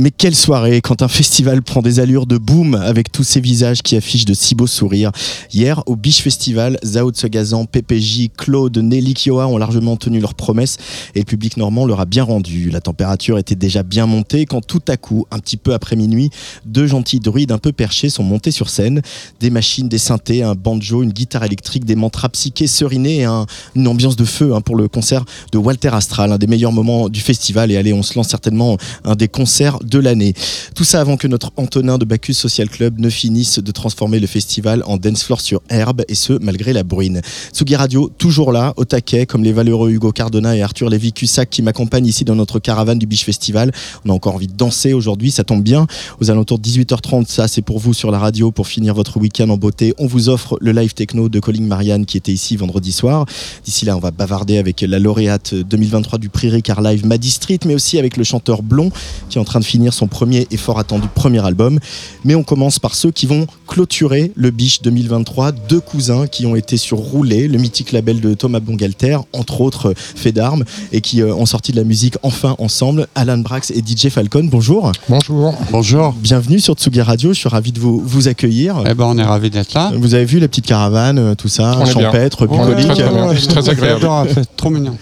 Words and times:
Mais 0.00 0.10
quelle 0.10 0.34
soirée 0.34 0.80
quand 0.80 1.02
un 1.02 1.08
festival 1.08 1.60
prend 1.60 1.82
des 1.82 2.00
allures 2.00 2.24
de 2.24 2.38
boom 2.38 2.74
avec 2.74 3.12
tous 3.12 3.22
ces 3.22 3.38
visages 3.38 3.82
qui 3.82 3.96
affichent 3.96 4.24
de 4.24 4.32
si 4.32 4.54
beaux 4.54 4.66
sourires. 4.66 5.12
Hier, 5.52 5.82
au 5.84 5.94
Biche 5.94 6.22
Festival, 6.22 6.78
Zao 6.82 7.10
Tsegazan, 7.10 7.66
PPJ, 7.66 8.30
Claude, 8.34 8.78
Nelly 8.78 9.12
Kioa 9.12 9.46
ont 9.46 9.58
largement 9.58 9.98
tenu 9.98 10.18
leurs 10.18 10.32
promesses 10.32 10.78
et 11.14 11.18
le 11.18 11.26
public 11.26 11.58
normand 11.58 11.84
leur 11.84 12.00
a 12.00 12.06
bien 12.06 12.24
rendu. 12.24 12.70
La 12.70 12.80
température 12.80 13.36
était 13.36 13.56
déjà 13.56 13.82
bien 13.82 14.06
montée 14.06 14.46
quand 14.46 14.66
tout 14.66 14.80
à 14.88 14.96
coup, 14.96 15.26
un 15.30 15.38
petit 15.38 15.58
peu 15.58 15.74
après 15.74 15.96
minuit, 15.96 16.30
deux 16.64 16.86
gentils 16.86 17.20
druides 17.20 17.52
un 17.52 17.58
peu 17.58 17.72
perchés 17.72 18.08
sont 18.08 18.22
montés 18.24 18.52
sur 18.52 18.70
scène. 18.70 19.02
Des 19.40 19.50
machines, 19.50 19.90
des 19.90 19.98
synthés, 19.98 20.42
un 20.42 20.54
banjo, 20.54 21.02
une 21.02 21.12
guitare 21.12 21.44
électrique, 21.44 21.84
des 21.84 21.94
mantras 21.96 22.30
psychés 22.30 22.68
serinés 22.68 23.16
et 23.18 23.24
un- 23.24 23.44
une 23.74 23.86
ambiance 23.86 24.16
de 24.16 24.24
feu 24.24 24.54
hein, 24.54 24.62
pour 24.62 24.76
le 24.76 24.88
concert 24.88 25.26
de 25.52 25.58
Walter 25.58 25.90
Astral, 25.92 26.32
un 26.32 26.38
des 26.38 26.46
meilleurs 26.46 26.72
moments 26.72 27.10
du 27.10 27.20
festival. 27.20 27.70
Et 27.70 27.76
allez, 27.76 27.92
on 27.92 28.02
se 28.02 28.14
lance 28.14 28.28
certainement 28.28 28.78
un 29.04 29.14
des 29.14 29.28
concerts 29.28 29.78
de 29.90 29.98
l'année. 29.98 30.32
Tout 30.74 30.84
ça 30.84 31.00
avant 31.00 31.16
que 31.16 31.26
notre 31.26 31.52
Antonin 31.56 31.98
de 31.98 32.04
Bacchus 32.04 32.34
Social 32.34 32.70
Club 32.70 32.98
ne 33.00 33.10
finisse 33.10 33.58
de 33.58 33.72
transformer 33.72 34.20
le 34.20 34.26
festival 34.26 34.82
en 34.86 34.96
dance 34.96 35.24
floor 35.24 35.40
sur 35.40 35.60
herbe, 35.68 36.02
et 36.08 36.14
ce, 36.14 36.32
malgré 36.40 36.72
la 36.72 36.84
bruine. 36.84 37.20
Tsugi 37.52 37.76
Radio, 37.76 38.10
toujours 38.16 38.52
là, 38.52 38.72
au 38.76 38.84
taquet, 38.84 39.26
comme 39.26 39.42
les 39.42 39.52
valeureux 39.52 39.90
Hugo 39.90 40.12
Cardona 40.12 40.56
et 40.56 40.62
Arthur 40.62 40.88
Lévy-Cussac 40.88 41.50
qui 41.50 41.62
m'accompagnent 41.62 42.06
ici 42.06 42.24
dans 42.24 42.36
notre 42.36 42.60
caravane 42.60 42.98
du 42.98 43.06
Biche 43.06 43.24
Festival. 43.24 43.72
On 44.04 44.10
a 44.10 44.12
encore 44.12 44.36
envie 44.36 44.46
de 44.46 44.56
danser 44.56 44.92
aujourd'hui, 44.92 45.30
ça 45.30 45.44
tombe 45.44 45.62
bien. 45.62 45.86
Aux 46.20 46.30
alentours 46.30 46.58
de 46.58 46.68
18h30, 46.68 47.26
ça 47.26 47.48
c'est 47.48 47.62
pour 47.62 47.78
vous 47.78 47.92
sur 47.92 48.10
la 48.10 48.18
radio 48.18 48.52
pour 48.52 48.68
finir 48.68 48.94
votre 48.94 49.18
week-end 49.18 49.48
en 49.50 49.56
beauté. 49.56 49.94
On 49.98 50.06
vous 50.06 50.28
offre 50.28 50.56
le 50.60 50.72
live 50.72 50.94
techno 50.94 51.28
de 51.28 51.40
Colin 51.40 51.62
Marianne 51.62 52.06
qui 52.06 52.16
était 52.16 52.32
ici 52.32 52.56
vendredi 52.56 52.92
soir. 52.92 53.26
D'ici 53.64 53.84
là, 53.84 53.96
on 53.96 54.00
va 54.00 54.12
bavarder 54.12 54.58
avec 54.58 54.82
la 54.82 54.98
lauréate 54.98 55.54
2023 55.54 56.18
du 56.18 56.28
prix 56.28 56.48
Ricard 56.48 56.80
Live 56.80 57.04
Maddy 57.04 57.30
Street, 57.30 57.58
mais 57.66 57.74
aussi 57.74 57.98
avec 57.98 58.16
le 58.16 58.24
chanteur 58.24 58.62
Blond 58.62 58.90
qui 59.28 59.38
est 59.38 59.40
en 59.40 59.44
train 59.44 59.60
de 59.60 59.64
finir 59.64 59.79
son 59.90 60.06
premier 60.06 60.46
et 60.50 60.56
fort 60.58 60.78
attendu 60.78 61.08
premier 61.14 61.42
album. 61.44 61.78
Mais 62.24 62.34
on 62.34 62.42
commence 62.42 62.78
par 62.78 62.94
ceux 62.94 63.10
qui 63.10 63.24
vont 63.26 63.46
clôturer 63.66 64.32
le 64.34 64.50
Biche 64.50 64.82
2023. 64.82 65.52
Deux 65.52 65.80
cousins 65.80 66.26
qui 66.26 66.44
ont 66.44 66.56
été 66.56 66.76
sur 66.76 66.98
Roulé, 66.98 67.48
le 67.48 67.56
mythique 67.58 67.92
label 67.92 68.20
de 68.20 68.34
Thomas 68.34 68.60
Bongalter, 68.60 69.16
entre 69.32 69.62
autres 69.62 69.94
fait 69.96 70.32
d'armes, 70.32 70.64
et 70.92 71.00
qui 71.00 71.22
euh, 71.22 71.32
ont 71.34 71.46
sorti 71.46 71.72
de 71.72 71.76
la 71.78 71.84
musique 71.84 72.16
enfin 72.22 72.54
ensemble. 72.58 73.06
Alan 73.14 73.38
Brax 73.38 73.70
et 73.70 73.78
DJ 73.80 74.08
Falcon, 74.10 74.44
bonjour. 74.50 74.92
Bonjour. 75.08 75.54
Bonjour. 75.70 76.12
Bienvenue 76.12 76.60
sur 76.60 76.74
Tsugi 76.74 77.00
Radio, 77.00 77.32
je 77.32 77.38
suis 77.38 77.48
ravi 77.48 77.72
de 77.72 77.80
vous, 77.80 78.00
vous 78.04 78.28
accueillir. 78.28 78.82
Eh 78.86 78.94
ben, 78.94 79.04
on 79.06 79.16
est 79.16 79.22
ravis 79.22 79.50
d'être 79.50 79.72
là. 79.72 79.92
Vous 79.96 80.14
avez 80.14 80.24
vu 80.24 80.38
la 80.40 80.48
petite 80.48 80.66
caravane, 80.66 81.18
euh, 81.18 81.34
tout 81.34 81.48
ça, 81.48 81.78
On 81.80 81.86
champêtre, 81.86 82.46
bucolique. 82.46 82.86
très, 82.88 82.94
très 83.04 83.10
bien. 83.10 83.34
C'est 83.38 83.46
très 83.48 83.68
agréable. 83.68 84.08
Trop 84.56 84.70
mignon. 84.70 84.96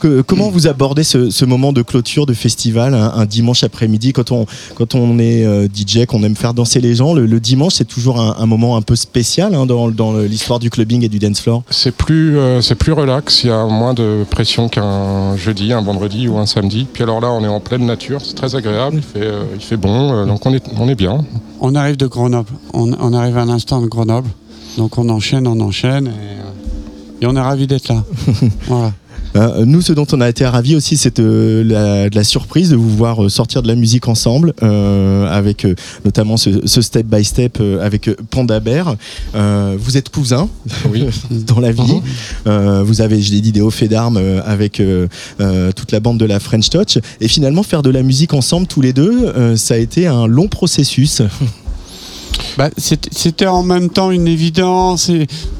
Que- 0.00 0.22
comment 0.22 0.48
vous 0.50 0.66
abordez 0.66 1.04
ce, 1.04 1.30
ce 1.30 1.44
moment 1.44 1.72
de 1.72 1.82
clôture 1.82 2.26
de 2.26 2.34
festival 2.34 2.94
un, 2.94 3.12
un 3.14 3.26
dimanche 3.26 3.62
après-midi 3.64 4.12
quand 4.16 4.32
on, 4.32 4.46
quand 4.74 4.94
on 4.94 5.18
est 5.18 5.44
euh, 5.44 5.68
DJ, 5.72 6.06
qu'on 6.06 6.22
aime 6.22 6.36
faire 6.36 6.54
danser 6.54 6.80
les 6.80 6.94
gens 6.94 7.14
Le, 7.14 7.26
le 7.26 7.40
dimanche, 7.40 7.74
c'est 7.74 7.84
toujours 7.84 8.20
un, 8.20 8.36
un 8.38 8.46
moment 8.46 8.76
un 8.76 8.82
peu 8.82 8.96
spécial 8.96 9.54
hein, 9.54 9.66
dans, 9.66 9.90
dans 9.90 10.16
l'histoire 10.18 10.58
du 10.58 10.70
clubbing 10.70 11.04
et 11.04 11.08
du 11.08 11.18
dance 11.18 11.40
floor. 11.40 11.62
C'est 11.70 11.94
plus, 11.94 12.38
euh, 12.38 12.60
c'est 12.62 12.74
plus 12.74 12.92
relax, 12.92 13.44
il 13.44 13.48
y 13.48 13.50
a 13.50 13.64
moins 13.66 13.94
de 13.94 14.24
pression 14.30 14.68
qu'un 14.68 15.36
jeudi, 15.36 15.72
un 15.72 15.82
vendredi 15.82 16.28
ou 16.28 16.38
un 16.38 16.46
samedi. 16.46 16.86
Puis 16.92 17.02
alors 17.02 17.20
là, 17.20 17.30
on 17.30 17.44
est 17.44 17.48
en 17.48 17.60
pleine 17.60 17.84
nature, 17.86 18.20
c'est 18.24 18.34
très 18.34 18.54
agréable, 18.56 18.96
il 18.96 19.02
fait, 19.02 19.26
euh, 19.26 19.44
il 19.54 19.60
fait 19.60 19.76
bon, 19.76 20.12
euh, 20.12 20.26
donc 20.26 20.44
on 20.46 20.54
est, 20.54 20.64
on 20.78 20.88
est 20.88 20.94
bien. 20.94 21.24
On 21.60 21.74
arrive 21.74 21.96
de 21.96 22.06
Grenoble. 22.06 22.50
On, 22.72 22.92
on 22.92 23.12
arrive 23.12 23.36
à 23.38 23.44
l'instant 23.44 23.80
de 23.80 23.86
Grenoble. 23.86 24.28
Donc 24.78 24.98
on 24.98 25.08
enchaîne, 25.08 25.46
on 25.46 25.58
enchaîne. 25.60 26.08
Et, 26.08 27.24
et 27.24 27.26
on 27.26 27.34
est 27.34 27.40
ravis 27.40 27.66
d'être 27.66 27.88
là. 27.88 28.04
voilà. 28.66 28.92
Euh, 29.36 29.64
nous, 29.66 29.82
ce 29.82 29.92
dont 29.92 30.06
on 30.12 30.20
a 30.20 30.28
été 30.28 30.46
ravis 30.46 30.76
aussi, 30.76 30.96
c'est 30.96 31.20
euh, 31.20 31.62
la, 31.62 32.08
de 32.08 32.16
la 32.16 32.24
surprise 32.24 32.70
de 32.70 32.76
vous 32.76 32.88
voir 32.88 33.24
euh, 33.24 33.28
sortir 33.28 33.62
de 33.62 33.68
la 33.68 33.74
musique 33.74 34.08
ensemble, 34.08 34.54
avec 34.60 35.66
notamment 36.04 36.36
ce, 36.36 36.66
ce 36.66 36.80
step 36.80 37.06
by 37.06 37.24
step 37.24 37.60
avec 37.80 38.10
Panda 38.30 38.60
Bear. 38.60 38.96
Vous 39.34 39.96
êtes 39.96 40.08
cousins 40.08 40.48
Oui. 40.90 41.06
dans 41.30 41.60
la 41.60 41.72
vie. 41.72 42.00
Vous 42.44 43.00
avez, 43.00 43.20
je 43.20 43.32
l'ai 43.32 43.40
dit, 43.40 43.52
des 43.52 43.60
hauts 43.60 43.70
faits 43.70 43.90
d'armes 43.90 44.20
avec 44.44 44.82
toute 45.38 45.92
la 45.92 46.00
bande 46.00 46.18
de 46.18 46.24
la 46.24 46.40
French 46.40 46.70
Touch. 46.70 46.98
Et 47.20 47.28
finalement, 47.28 47.62
faire 47.62 47.82
de 47.82 47.90
la 47.90 48.02
musique 48.02 48.34
ensemble 48.34 48.66
tous 48.66 48.80
les 48.80 48.92
deux, 48.92 49.56
ça 49.56 49.74
a 49.74 49.78
été 49.78 50.06
un 50.06 50.26
long 50.26 50.48
processus. 50.48 51.22
Bah, 52.56 52.70
c'était 52.78 53.46
en 53.46 53.62
même 53.62 53.90
temps 53.90 54.10
une 54.10 54.26
évidence. 54.26 55.10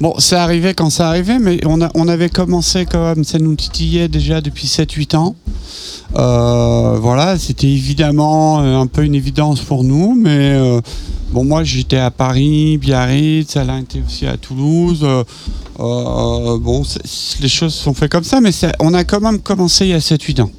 Bon, 0.00 0.18
ça 0.18 0.42
arrivait 0.42 0.72
quand 0.72 0.88
ça 0.88 1.08
arrivait, 1.08 1.38
mais 1.38 1.60
on, 1.66 2.08
avait 2.08 2.30
commencé 2.30 2.86
quand 2.86 3.14
même, 3.14 3.24
ça 3.24 3.38
nous 3.38 3.54
titillait 3.54 4.08
déjà 4.08 4.40
depuis 4.40 4.66
7-8 4.66 5.16
ans. 5.16 5.36
Euh, 6.16 6.98
voilà, 6.98 7.38
c'était 7.38 7.66
évidemment 7.66 8.60
euh, 8.62 8.78
un 8.78 8.86
peu 8.86 9.04
une 9.04 9.14
évidence 9.14 9.60
pour 9.60 9.84
nous, 9.84 10.14
mais 10.14 10.54
euh, 10.54 10.80
bon, 11.32 11.44
moi 11.44 11.64
j'étais 11.64 11.98
à 11.98 12.10
Paris, 12.10 12.78
Biarritz, 12.78 13.56
Alain 13.56 13.80
était 13.80 14.00
aussi 14.06 14.26
à 14.26 14.38
Toulouse. 14.38 15.06
Euh, 15.78 16.58
bon, 16.58 16.84
c'est- 16.84 17.40
les 17.40 17.48
choses 17.48 17.74
se 17.74 17.82
sont 17.84 17.94
faites 17.94 18.10
comme 18.10 18.24
ça, 18.24 18.40
mais 18.40 18.50
on 18.80 18.94
a 18.94 19.04
quand 19.04 19.20
même 19.20 19.40
commencé 19.40 19.84
il 19.86 19.90
y 19.90 19.94
a 19.94 20.00
7-8 20.00 20.40
ans. 20.40 20.50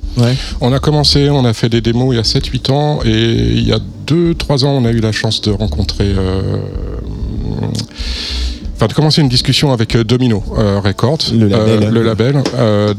On 0.62 0.72
a 0.74 0.80
commencé, 0.80 1.30
on 1.30 1.46
a 1.46 1.54
fait 1.54 1.70
des 1.70 1.82
démos 1.82 2.14
il 2.14 2.18
y 2.18 2.20
a 2.20 2.24
7-8 2.24 2.72
ans, 2.72 3.00
et 3.06 3.10
il 3.12 3.68
y 3.68 3.72
a 3.74 3.80
2-3 4.08 4.66
ans, 4.66 4.72
on 4.72 4.86
a 4.86 4.92
eu 4.92 5.00
la 5.00 5.12
chance 5.12 5.42
de 5.42 5.52
rencontrer... 5.52 6.06
euh, 6.18 6.58
Enfin, 8.78 8.86
de 8.86 8.94
commencer 8.94 9.22
une 9.22 9.28
discussion 9.30 9.72
avec 9.74 9.96
euh, 9.96 10.04
Domino 10.04 10.44
euh, 10.56 10.80
Records, 10.80 11.18
Le 11.34 11.48
label. 11.48 11.84
Euh, 11.84 11.90
le 11.92 12.04
label. 12.04 12.44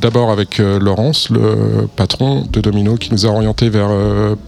D'abord 0.00 0.31
avec 0.33 0.59
Laurence, 0.59 1.31
le 1.31 1.87
patron 1.94 2.44
de 2.53 2.61
Domino, 2.61 2.97
qui 2.97 3.12
nous 3.12 3.27
a 3.27 3.28
orienté 3.28 3.69
vers 3.69 3.88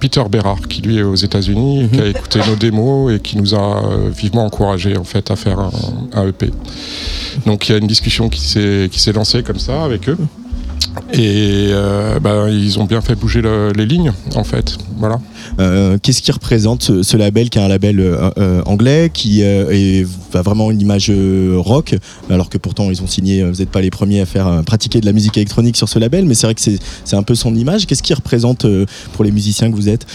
Peter 0.00 0.22
Berard, 0.28 0.66
qui 0.68 0.82
lui 0.82 0.98
est 0.98 1.02
aux 1.02 1.14
États-Unis, 1.14 1.88
qui 1.92 2.00
a 2.00 2.06
écouté 2.06 2.40
nos 2.48 2.56
démos 2.56 3.12
et 3.14 3.20
qui 3.20 3.36
nous 3.38 3.54
a 3.54 3.80
vivement 4.10 4.44
encouragé 4.44 4.96
en 4.96 5.04
fait 5.04 5.30
à 5.30 5.36
faire 5.36 5.60
un, 5.60 5.70
un 6.14 6.26
EP. 6.26 6.50
Donc 7.46 7.68
il 7.68 7.72
y 7.72 7.74
a 7.76 7.78
une 7.78 7.86
discussion 7.86 8.28
qui 8.28 8.40
s'est 8.40 8.88
qui 8.90 8.98
s'est 9.00 9.12
lancée 9.12 9.42
comme 9.42 9.58
ça 9.58 9.84
avec 9.84 10.08
eux. 10.08 10.18
Et 11.12 11.68
euh, 11.70 12.18
ben, 12.18 12.48
ils 12.48 12.78
ont 12.80 12.84
bien 12.84 13.00
fait 13.00 13.14
bouger 13.14 13.40
le- 13.42 13.70
les 13.76 13.86
lignes, 13.86 14.12
en 14.34 14.42
fait. 14.44 14.76
Voilà. 14.96 15.20
Euh, 15.60 15.98
Qu'est-ce 16.02 16.22
qui 16.22 16.32
représente 16.32 17.02
ce, 17.02 17.16
label 17.16 17.50
qui 17.50 17.58
est 17.58 17.62
un 17.62 17.68
label 17.68 18.00
euh, 18.00 18.30
euh, 18.38 18.62
anglais 18.64 19.10
qui 19.12 19.44
a 19.44 20.42
vraiment 20.42 20.70
une 20.70 20.80
image 20.80 21.12
rock 21.56 21.94
alors 22.30 22.48
que 22.48 22.58
pourtant 22.58 22.90
ils 22.90 23.02
ont 23.02 23.06
signé, 23.06 23.44
vous 23.44 23.58
n'êtes 23.58 23.70
pas 23.70 23.80
les 23.80 23.90
premiers 23.90 24.20
à 24.20 24.26
faire 24.26 24.62
pratiquer 24.64 25.00
de 25.00 25.06
la 25.06 25.12
musique 25.12 25.36
électronique 25.36 25.76
sur 25.76 25.88
ce 25.88 25.98
label 25.98 26.24
mais 26.24 26.34
c'est 26.34 26.46
vrai 26.46 26.54
que 26.54 26.60
c'est 26.60 27.16
un 27.16 27.22
peu 27.22 27.34
son 27.34 27.54
image. 27.54 27.86
Qu'est-ce 27.86 28.02
qui 28.02 28.14
représente 28.14 28.66
pour 29.12 29.24
les 29.24 29.32
musiciens 29.32 29.70
que 29.70 29.76
vous 29.76 29.88
êtes? 29.88 30.06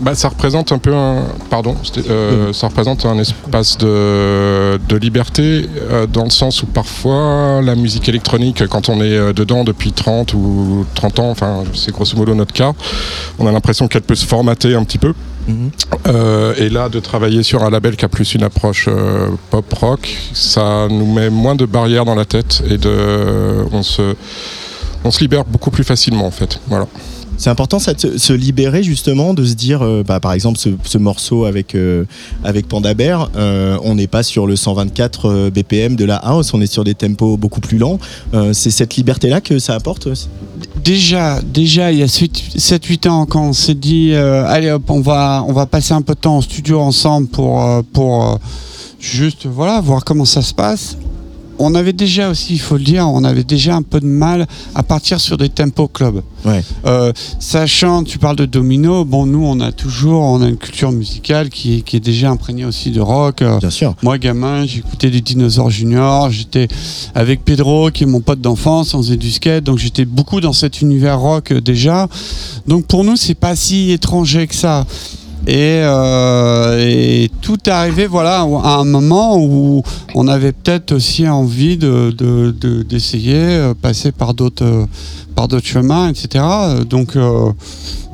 Bah, 0.00 0.14
ça 0.14 0.30
représente 0.30 0.72
un 0.72 0.78
peu 0.78 0.94
un, 0.94 1.24
pardon, 1.50 1.76
euh, 2.08 2.54
ça 2.54 2.68
représente 2.68 3.04
un 3.04 3.18
espace 3.18 3.76
de, 3.76 4.78
de 4.88 4.96
liberté 4.96 5.68
euh, 5.90 6.06
dans 6.06 6.24
le 6.24 6.30
sens 6.30 6.62
où 6.62 6.66
parfois 6.66 7.60
la 7.62 7.74
musique 7.74 8.08
électronique, 8.08 8.66
quand 8.66 8.88
on 8.88 9.02
est 9.02 9.12
euh, 9.12 9.32
dedans 9.34 9.62
depuis 9.62 9.92
30 9.92 10.32
ou 10.32 10.86
30 10.94 11.18
ans, 11.18 11.30
enfin 11.30 11.64
c'est 11.74 11.92
grosso 11.92 12.16
modo 12.16 12.34
notre 12.34 12.54
cas, 12.54 12.72
on 13.38 13.46
a 13.46 13.52
l'impression 13.52 13.88
qu'elle 13.88 14.02
peut 14.02 14.14
se 14.14 14.26
formater 14.26 14.74
un 14.74 14.84
petit 14.84 14.98
peu. 14.98 15.12
Mhm. 15.48 15.70
Euh, 16.08 16.54
et 16.56 16.68
là, 16.68 16.88
de 16.88 17.00
travailler 17.00 17.42
sur 17.42 17.62
un 17.64 17.70
label 17.70 17.96
qui 17.96 18.04
a 18.04 18.08
plus 18.08 18.34
une 18.34 18.42
approche 18.42 18.86
euh, 18.88 19.28
pop 19.50 19.72
rock, 19.74 20.16
ça 20.32 20.86
nous 20.88 21.06
met 21.06 21.30
moins 21.30 21.54
de 21.54 21.66
barrières 21.66 22.04
dans 22.04 22.14
la 22.14 22.24
tête 22.24 22.62
et 22.68 22.78
de, 22.78 23.64
on 23.72 23.82
se, 23.82 24.14
on 25.04 25.10
se 25.10 25.20
libère 25.20 25.44
beaucoup 25.44 25.70
plus 25.70 25.84
facilement 25.84 26.26
en 26.26 26.30
fait. 26.30 26.60
Voilà. 26.68 26.86
C'est 27.40 27.48
important 27.48 27.78
ça, 27.78 27.94
de 27.94 28.18
se, 28.18 28.32
libérer 28.34 28.82
justement, 28.82 29.32
de 29.32 29.46
se 29.46 29.54
dire, 29.54 29.80
euh, 29.80 30.02
bah, 30.06 30.20
par 30.20 30.34
exemple, 30.34 30.58
ce, 30.58 30.68
ce 30.84 30.98
morceau 30.98 31.46
avec, 31.46 31.74
euh, 31.74 32.04
avec 32.44 32.68
Panda 32.68 32.92
Bear, 32.92 33.30
euh, 33.34 33.78
on 33.82 33.94
n'est 33.94 34.08
pas 34.08 34.22
sur 34.22 34.46
le 34.46 34.56
124 34.56 35.24
euh, 35.24 35.50
BPM 35.50 35.96
de 35.96 36.04
la 36.04 36.16
house, 36.16 36.52
on 36.52 36.60
est 36.60 36.70
sur 36.70 36.84
des 36.84 36.94
tempos 36.94 37.38
beaucoup 37.38 37.60
plus 37.60 37.78
lents. 37.78 37.98
Euh, 38.34 38.52
c'est 38.52 38.70
cette 38.70 38.94
liberté-là 38.96 39.40
que 39.40 39.58
ça 39.58 39.74
apporte 39.74 40.06
Déjà, 40.84 41.40
déjà, 41.40 41.92
il 41.92 41.98
y 41.98 42.02
a 42.02 42.06
7-8 42.06 43.08
ans, 43.08 43.24
quand 43.24 43.48
on 43.48 43.52
s'est 43.54 43.74
dit, 43.74 44.12
euh, 44.12 44.44
allez 44.46 44.70
hop, 44.70 44.90
on 44.90 45.00
va, 45.00 45.42
on 45.48 45.54
va 45.54 45.64
passer 45.64 45.94
un 45.94 46.02
peu 46.02 46.14
de 46.14 46.20
temps 46.20 46.36
en 46.36 46.40
studio 46.42 46.78
ensemble 46.78 47.28
pour, 47.28 47.64
euh, 47.64 47.80
pour 47.92 48.28
euh, 48.28 48.36
juste, 48.98 49.46
voilà, 49.46 49.80
voir 49.80 50.04
comment 50.04 50.26
ça 50.26 50.42
se 50.42 50.52
passe. 50.52 50.98
On 51.60 51.74
avait 51.74 51.92
déjà 51.92 52.30
aussi, 52.30 52.54
il 52.54 52.58
faut 52.60 52.76
le 52.76 52.82
dire, 52.84 53.06
on 53.08 53.22
avait 53.22 53.44
déjà 53.44 53.76
un 53.76 53.82
peu 53.82 54.00
de 54.00 54.06
mal 54.06 54.46
à 54.74 54.82
partir 54.82 55.20
sur 55.20 55.36
des 55.36 55.48
tempos 55.48 55.88
club. 55.88 56.22
Ouais. 56.44 56.64
Euh, 56.86 57.12
sachant, 57.38 58.02
tu 58.02 58.18
parles 58.18 58.36
de 58.36 58.46
domino, 58.46 59.04
bon, 59.04 59.26
nous, 59.26 59.44
on 59.44 59.60
a 59.60 59.70
toujours, 59.72 60.22
on 60.22 60.40
a 60.42 60.48
une 60.48 60.56
culture 60.56 60.90
musicale 60.90 61.50
qui, 61.50 61.78
est- 61.78 61.80
qui 61.82 61.96
est 61.96 62.00
déjà 62.00 62.30
imprégnée 62.30 62.64
aussi 62.64 62.90
de 62.90 63.00
rock. 63.00 63.42
Euh, 63.42 63.58
Bien 63.58 63.70
sûr. 63.70 63.94
moi, 64.02 64.18
gamin, 64.18 64.64
j'écoutais 64.66 65.10
des 65.10 65.20
Dinosaures 65.20 65.70
Junior. 65.70 66.30
J'étais 66.30 66.66
avec 67.14 67.44
Pedro, 67.44 67.90
qui 67.90 68.04
est 68.04 68.06
mon 68.06 68.20
pote 68.20 68.40
d'enfance. 68.40 68.94
On 68.94 69.02
faisait 69.02 69.16
du 69.18 69.30
skate, 69.30 69.64
donc 69.64 69.78
j'étais 69.78 70.04
beaucoup 70.06 70.40
dans 70.40 70.52
cet 70.54 70.80
univers 70.80 71.20
rock 71.20 71.52
euh, 71.52 71.60
déjà. 71.60 72.08
Donc 72.66 72.86
pour 72.86 73.04
nous, 73.04 73.16
c'est 73.16 73.34
pas 73.34 73.54
si 73.54 73.90
étranger 73.92 74.46
que 74.46 74.54
ça. 74.54 74.86
Et, 75.46 75.80
euh, 75.82 76.78
et 76.78 77.30
tout 77.40 77.56
est 77.66 77.72
arrivé, 77.72 78.06
voilà, 78.06 78.40
à 78.40 78.76
un 78.76 78.84
moment 78.84 79.38
où 79.38 79.82
on 80.14 80.28
avait 80.28 80.52
peut-être 80.52 80.92
aussi 80.92 81.26
envie 81.28 81.76
de 81.78 82.10
de- 82.16 82.50
de- 82.50 82.82
d'essayer, 82.82 83.34
euh, 83.36 83.74
passer 83.74 84.12
par 84.12 84.34
d'autres 84.34 84.64
euh, 84.64 85.60
chemins, 85.64 86.08
etc. 86.10 86.44
Donc 86.88 87.16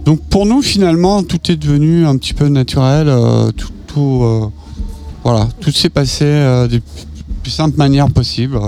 donc 0.05 0.21
pour 0.31 0.47
nous, 0.47 0.63
finalement, 0.63 1.25
tout 1.25 1.51
est 1.51 1.57
devenu 1.57 2.07
un 2.07 2.17
petit 2.17 2.33
peu 2.35 2.47
naturel. 2.49 3.13
tout, 3.89 4.51
voilà, 5.25 5.49
tout 5.61 5.73
s'est 5.73 5.89
passé 5.91 6.25
des 6.71 6.81
plus 7.43 7.51
simples 7.51 7.77
manières 7.77 8.11
possibles. 8.11 8.59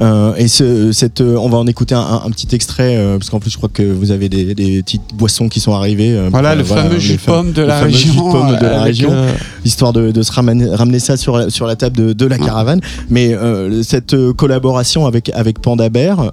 Euh, 0.00 0.34
et 0.36 0.48
ce, 0.48 0.92
cette, 0.92 1.20
euh, 1.20 1.36
on 1.36 1.48
va 1.48 1.58
en 1.58 1.66
écouter 1.66 1.94
un, 1.94 2.28
petit 2.30 2.54
extrait, 2.54 2.96
euh, 2.96 3.16
parce 3.18 3.30
qu'en 3.30 3.38
plus, 3.40 3.50
je 3.50 3.56
crois 3.56 3.68
que 3.72 3.82
vous 3.82 4.10
avez 4.10 4.28
des, 4.28 4.54
des 4.54 4.82
petites 4.82 5.14
boissons 5.14 5.48
qui 5.48 5.60
sont 5.60 5.72
arrivées. 5.74 6.10
euh, 6.12 6.28
Voilà, 6.30 6.54
le 6.54 6.64
fameux 6.64 6.98
jus 6.98 7.14
de 7.16 7.20
pomme 7.20 7.52
de 7.52 7.62
le 7.62 7.68
la 7.68 7.78
fameux 7.80 7.90
jus 7.92 8.06
de 8.08 8.10
région. 8.12 8.32
pomme 8.32 8.56
de 8.58 8.64
la 8.66 8.82
région. 8.82 9.12
histoire 9.64 9.92
de, 9.92 10.10
de 10.10 10.22
se 10.22 10.32
ramener, 10.32 10.66
ramener 10.74 10.98
ça 10.98 11.16
sur 11.16 11.36
la, 11.38 11.48
sur 11.50 11.66
la 11.66 11.76
table 11.76 11.96
de, 11.96 12.12
de 12.12 12.26
la 12.26 12.38
caravane. 12.38 12.80
Mais 13.08 13.34
cette 13.82 14.14
collaboration 14.32 15.06
avec, 15.06 15.30
avec 15.34 15.60
Panda 15.60 15.88
Bear, 15.88 16.32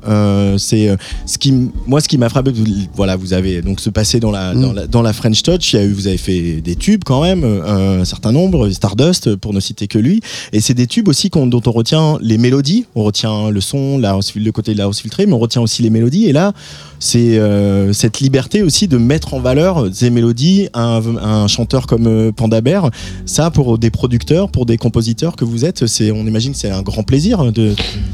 c'est 0.58 0.96
ce 1.26 1.38
qui, 1.38 1.54
moi, 1.88 2.02
ce 2.02 2.08
qui 2.08 2.18
m'a 2.18 2.30
frappé. 2.30 2.52
vous- 2.52 2.66
Voilà, 2.96 3.16
vous 3.16 3.34
avez 3.34 3.62
donc 3.62 3.80
se 3.80 3.90
passer 3.90 4.20
dans 4.20 4.32
la, 4.32 4.54
Mm. 4.54 4.62
dans 4.62 4.74
la, 4.74 4.88
dans 4.88 5.02
la 5.02 5.14
French 5.14 5.44
Touch. 5.44 5.74
Il 5.74 5.80
y 5.80 5.80
a 5.80 5.86
eu, 5.86 5.92
vous 5.94 6.08
avez 6.08 6.18
fait 6.18 6.62
des 6.62 6.76
tubes 6.76 7.04
quand 7.06 7.22
même, 7.22 7.44
un 7.44 8.04
certain 8.06 8.32
nombre, 8.32 8.70
Stardust 8.70 9.36
pour 9.36 9.54
ne 9.54 9.60
citer 9.60 9.88
que 9.88 10.00
lui. 10.00 10.20
Et 10.52 10.62
c'est 10.62 10.74
des 10.74 10.88
tubes 10.88 11.08
aussi 11.08 11.30
dont 11.30 11.62
on 11.66 11.72
retient 11.72 12.18
les 12.22 12.38
mélodies, 12.38 12.86
on 12.96 13.04
retient 13.04 13.51
le 13.52 13.62
son, 13.62 13.98
la 13.98 14.18
le 14.36 14.52
côté 14.52 14.74
de 14.74 14.78
la 14.78 14.86
house 14.86 15.02
filtrée, 15.02 15.26
mais 15.26 15.34
on 15.34 15.40
retient 15.40 15.62
aussi 15.62 15.82
les 15.82 15.90
mélodies. 15.90 16.26
Et 16.28 16.34
là, 16.34 16.54
c'est 17.02 17.40
euh, 17.40 17.94
cette 17.94 18.20
liberté 18.20 18.62
aussi 18.62 18.88
de 18.88 18.98
mettre 18.98 19.34
en 19.34 19.40
valeur 19.40 19.88
ces 19.92 20.12
mélodies, 20.12 20.70
un, 20.76 21.02
un 21.18 21.48
chanteur 21.48 21.88
comme 21.88 22.06
euh, 22.06 22.32
Panda 22.32 22.62
Bear. 22.62 22.92
Ça, 23.26 23.50
pour 23.50 23.80
des 23.80 23.90
producteurs, 23.90 24.50
pour 24.50 24.68
des 24.68 24.78
compositeurs 24.78 25.36
que 25.36 25.44
vous 25.44 25.66
êtes, 25.66 25.88
c'est, 25.88 26.12
on 26.12 26.28
imagine 26.28 26.52
que 26.52 26.60
c'est 26.60 26.70
un 26.70 26.84
grand 26.84 27.02
plaisir 27.02 27.52
de. 27.52 27.74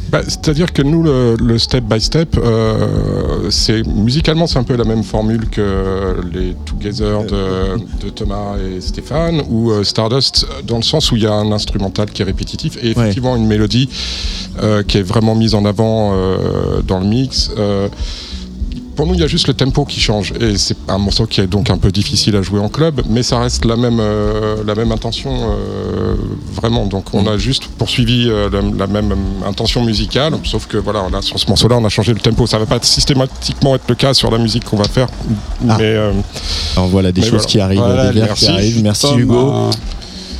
Bah, 0.09 0.21
C'est-à-dire 0.25 0.71
que 0.71 0.81
nous, 0.81 1.03
le, 1.03 1.35
le 1.37 1.59
step 1.59 1.83
by 1.83 1.99
step, 1.99 2.37
euh, 2.37 3.49
c'est 3.49 3.85
musicalement, 3.85 4.47
c'est 4.47 4.57
un 4.57 4.63
peu 4.63 4.77
la 4.77 4.85
même 4.85 5.03
formule 5.03 5.49
que 5.49 6.15
les 6.33 6.55
Together 6.65 7.25
de, 7.25 8.05
de 8.05 8.09
Thomas 8.09 8.55
et 8.57 8.79
Stéphane, 8.79 9.41
ou 9.49 9.69
euh, 9.69 9.83
Stardust, 9.83 10.47
dans 10.65 10.77
le 10.77 10.83
sens 10.83 11.11
où 11.11 11.17
il 11.17 11.23
y 11.23 11.27
a 11.27 11.33
un 11.33 11.51
instrumental 11.51 12.09
qui 12.09 12.21
est 12.21 12.25
répétitif 12.25 12.77
et 12.81 12.91
effectivement 12.91 13.35
une 13.35 13.47
mélodie 13.47 13.89
qui 14.87 14.97
est 14.97 15.03
vraiment 15.03 15.35
mise 15.35 15.53
en 15.53 15.65
avant 15.65 16.13
dans 16.87 16.99
le 16.99 17.05
mix. 17.05 17.51
Pour 18.97 19.05
nous, 19.05 19.13
il 19.13 19.19
y 19.19 19.23
a 19.23 19.27
juste 19.27 19.47
le 19.47 19.53
tempo 19.53 19.85
qui 19.85 19.99
change 19.99 20.33
et 20.41 20.57
c'est 20.57 20.75
un 20.87 20.97
morceau 20.97 21.27
qui 21.27 21.39
est 21.39 21.45
donc 21.45 21.69
un 21.69 21.77
peu 21.77 21.91
difficile 21.91 22.35
à 22.35 22.41
jouer 22.41 22.59
en 22.59 22.67
club, 22.67 23.01
mais 23.07 23.21
ça 23.21 23.39
reste 23.39 23.63
la 23.63 23.75
même, 23.75 23.99
euh, 23.99 24.55
la 24.65 24.73
même 24.73 24.91
intention 24.91 25.29
euh, 25.31 26.15
vraiment. 26.55 26.87
Donc 26.87 27.13
on 27.13 27.27
a 27.27 27.37
juste 27.37 27.67
poursuivi 27.77 28.27
euh, 28.27 28.49
la, 28.51 28.61
la 28.85 28.87
même 28.87 29.13
intention 29.45 29.83
musicale, 29.85 30.33
sauf 30.43 30.65
que 30.65 30.77
voilà, 30.77 31.03
on 31.07 31.13
a, 31.13 31.21
sur 31.21 31.37
ce 31.39 31.47
morceau-là, 31.47 31.77
on 31.77 31.85
a 31.85 31.89
changé 31.89 32.11
le 32.11 32.19
tempo. 32.19 32.47
Ça 32.47 32.57
va 32.57 32.65
pas 32.65 32.79
systématiquement 32.81 33.75
être 33.75 33.87
le 33.87 33.93
cas 33.95 34.15
sur 34.15 34.31
la 34.31 34.39
musique 34.39 34.65
qu'on 34.65 34.77
va 34.77 34.85
faire, 34.87 35.07
Ah. 35.69 35.75
mais 35.77 35.83
euh, 35.83 36.11
Alors 36.75 36.89
voilà, 36.89 37.11
des 37.11 37.21
choses 37.21 37.29
voilà. 37.31 37.45
qui 37.45 37.59
arrivent, 37.59 37.79
Voilà, 37.79 38.11
des 38.11 38.19
vers 38.19 38.33
qui 38.33 38.45
merci. 38.45 38.47
arrivent. 38.49 38.81
Merci 38.83 39.07
Hugo. 39.15 39.69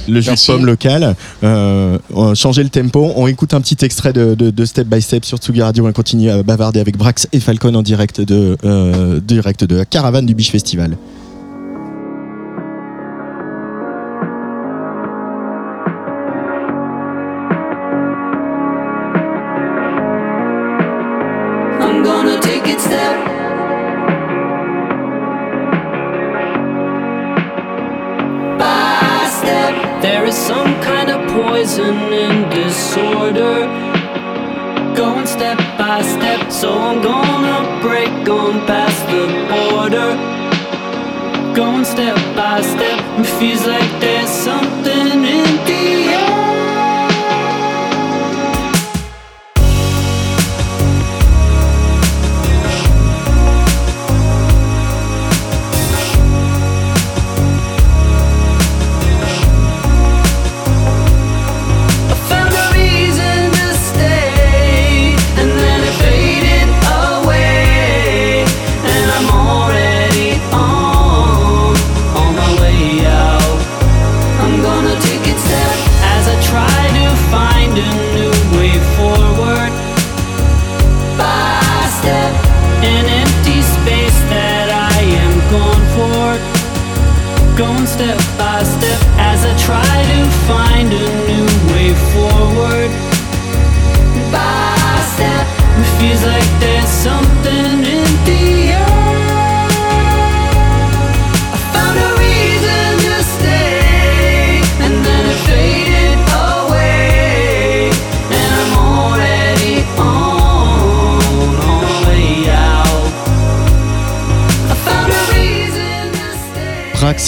Le 0.08 0.22
jus 0.22 0.30
de 0.32 0.36
pomme 0.54 0.66
local. 0.66 1.16
Euh, 1.44 1.98
changé 2.36 2.64
le 2.64 2.70
tempo. 2.70 3.12
On 3.16 3.28
écoute 3.28 3.54
un 3.54 3.62
petit 3.62 3.84
extrait 3.86 4.14
de, 4.14 4.36
de- 4.36 4.50
de 4.50 4.66
Step 4.66 4.88
by 4.88 5.02
Step 5.02 5.26
sur 5.26 5.38
Tsugi 5.38 5.62
Radio. 5.62 5.86
On 5.88 5.92
continue 5.92 6.30
à 6.30 6.42
bavarder 6.44 6.80
avec 6.80 6.98
Brax 6.98 7.28
et 7.34 7.40
Falcon 7.40 7.74
en 7.76 7.82
direct 7.84 8.22
de, 8.22 8.58
euh, 8.66 9.20
direct 9.20 9.64
de 9.64 9.76
la 9.78 9.86
caravane 9.86 10.26
du 10.26 10.34
Biche 10.36 10.52
Festival. 10.52 10.98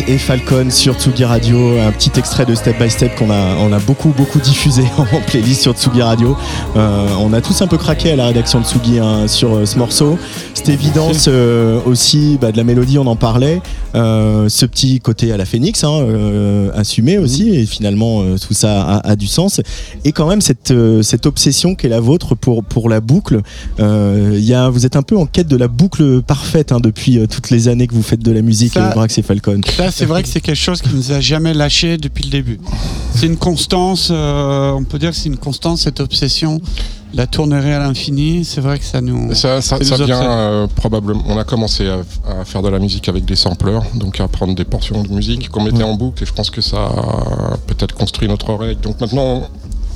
Et 0.09 0.17
Falcon 0.17 0.71
sur 0.71 0.95
Tsugi 0.95 1.23
Radio, 1.23 1.77
un 1.79 1.91
petit 1.91 2.11
extrait 2.17 2.43
de 2.45 2.55
Step 2.55 2.81
by 2.81 2.89
Step 2.89 3.15
qu'on 3.15 3.29
a, 3.29 3.55
on 3.59 3.71
a 3.71 3.77
beaucoup 3.79 4.09
beaucoup 4.09 4.39
diffusé 4.39 4.83
en 4.97 5.05
playlist 5.27 5.61
sur 5.61 5.73
Tsugi 5.73 6.01
Radio. 6.01 6.35
Euh, 6.75 7.07
on 7.19 7.31
a 7.31 7.41
tous 7.41 7.61
un 7.61 7.67
peu 7.67 7.77
craqué 7.77 8.11
à 8.11 8.15
la 8.15 8.25
rédaction 8.25 8.59
de 8.59 8.65
Tsugi 8.65 8.97
hein, 8.97 9.27
sur 9.27 9.53
euh, 9.55 9.65
ce 9.67 9.77
morceau. 9.77 10.17
Cette 10.55 10.69
évidence 10.69 11.25
euh, 11.27 11.79
aussi 11.85 12.39
bah, 12.41 12.51
de 12.51 12.57
la 12.57 12.63
mélodie, 12.63 12.97
on 12.97 13.05
en 13.05 13.15
parlait. 13.15 13.61
Euh, 13.95 14.49
ce 14.49 14.65
petit 14.65 14.99
côté 14.99 15.31
à 15.31 15.37
la 15.37 15.45
Phoenix, 15.45 15.83
hein, 15.83 15.91
euh, 16.01 16.71
assumé 16.75 17.17
aussi, 17.19 17.49
et 17.55 17.65
finalement 17.67 18.23
tout 18.37 18.53
ça 18.53 18.81
a, 18.81 19.09
a 19.11 19.15
du 19.15 19.27
sens. 19.27 19.61
Et 20.05 20.11
quand 20.11 20.27
même 20.27 20.41
cette, 20.41 20.71
euh, 20.71 21.01
cette 21.03 21.27
obsession 21.27 21.75
qui 21.75 21.85
est 21.85 21.89
la 21.89 21.99
vôtre 21.99 22.35
pour, 22.35 22.63
pour 22.63 22.89
la 22.89 22.99
boucle. 22.99 23.41
Euh, 23.79 24.31
il 24.33 24.43
y 24.43 24.53
a, 24.55 24.69
vous 24.69 24.85
êtes 24.87 24.95
un 24.95 25.01
peu 25.03 25.17
en 25.17 25.25
quête 25.27 25.47
de 25.47 25.55
la 25.57 25.67
boucle 25.67 26.21
parfaite 26.23 26.71
hein, 26.71 26.79
depuis 26.81 27.19
toutes 27.27 27.51
les 27.51 27.67
années 27.67 27.85
que 27.87 27.93
vous 27.93 28.01
faites 28.03 28.23
de 28.23 28.31
la 28.31 28.41
musique, 28.41 28.73
Ça- 28.73 28.89
Brax 28.89 29.17
et 29.17 29.21
Falcon. 29.21 29.61
Ça, 29.77 29.91
c'est 29.99 30.05
vrai 30.05 30.23
que 30.23 30.29
c'est 30.29 30.39
quelque 30.39 30.55
chose 30.55 30.81
qui 30.81 30.93
nous 30.93 31.11
a 31.11 31.19
jamais 31.19 31.53
lâché 31.53 31.97
depuis 31.97 32.23
le 32.23 32.29
début. 32.29 32.59
C'est 33.15 33.25
une 33.25 33.35
constance, 33.35 34.09
euh, 34.11 34.71
on 34.71 34.85
peut 34.85 34.97
dire 34.97 35.09
que 35.11 35.15
c'est 35.17 35.27
une 35.27 35.37
constance, 35.37 35.81
cette 35.81 35.99
obsession, 35.99 36.61
la 37.13 37.27
tournerie 37.27 37.73
à 37.73 37.79
l'infini. 37.79 38.45
C'est 38.45 38.61
vrai 38.61 38.79
que 38.79 38.85
ça 38.85 39.01
nous. 39.01 39.33
ça, 39.33 39.61
ça, 39.61 39.77
Ça 39.77 39.83
ça 39.83 39.97
nous 39.97 40.05
vient 40.05 40.21
euh, 40.21 40.67
probablement. 40.67 41.21
On 41.27 41.37
a 41.37 41.43
commencé 41.43 41.87
à, 41.89 41.99
à 42.39 42.45
faire 42.45 42.61
de 42.61 42.69
la 42.69 42.79
musique 42.79 43.09
avec 43.09 43.25
des 43.25 43.35
sampleurs, 43.35 43.83
donc 43.95 44.21
à 44.21 44.29
prendre 44.29 44.55
des 44.55 44.63
portions 44.63 45.03
de 45.03 45.09
musique 45.09 45.49
qu'on 45.49 45.63
mettait 45.63 45.83
en 45.83 45.95
boucle, 45.95 46.23
et 46.23 46.25
je 46.25 46.33
pense 46.33 46.49
que 46.49 46.61
ça 46.61 46.77
a 46.77 47.57
peut-être 47.67 47.93
construit 47.93 48.29
notre 48.29 48.49
oreille. 48.51 48.77
Donc 48.77 49.01
maintenant, 49.01 49.49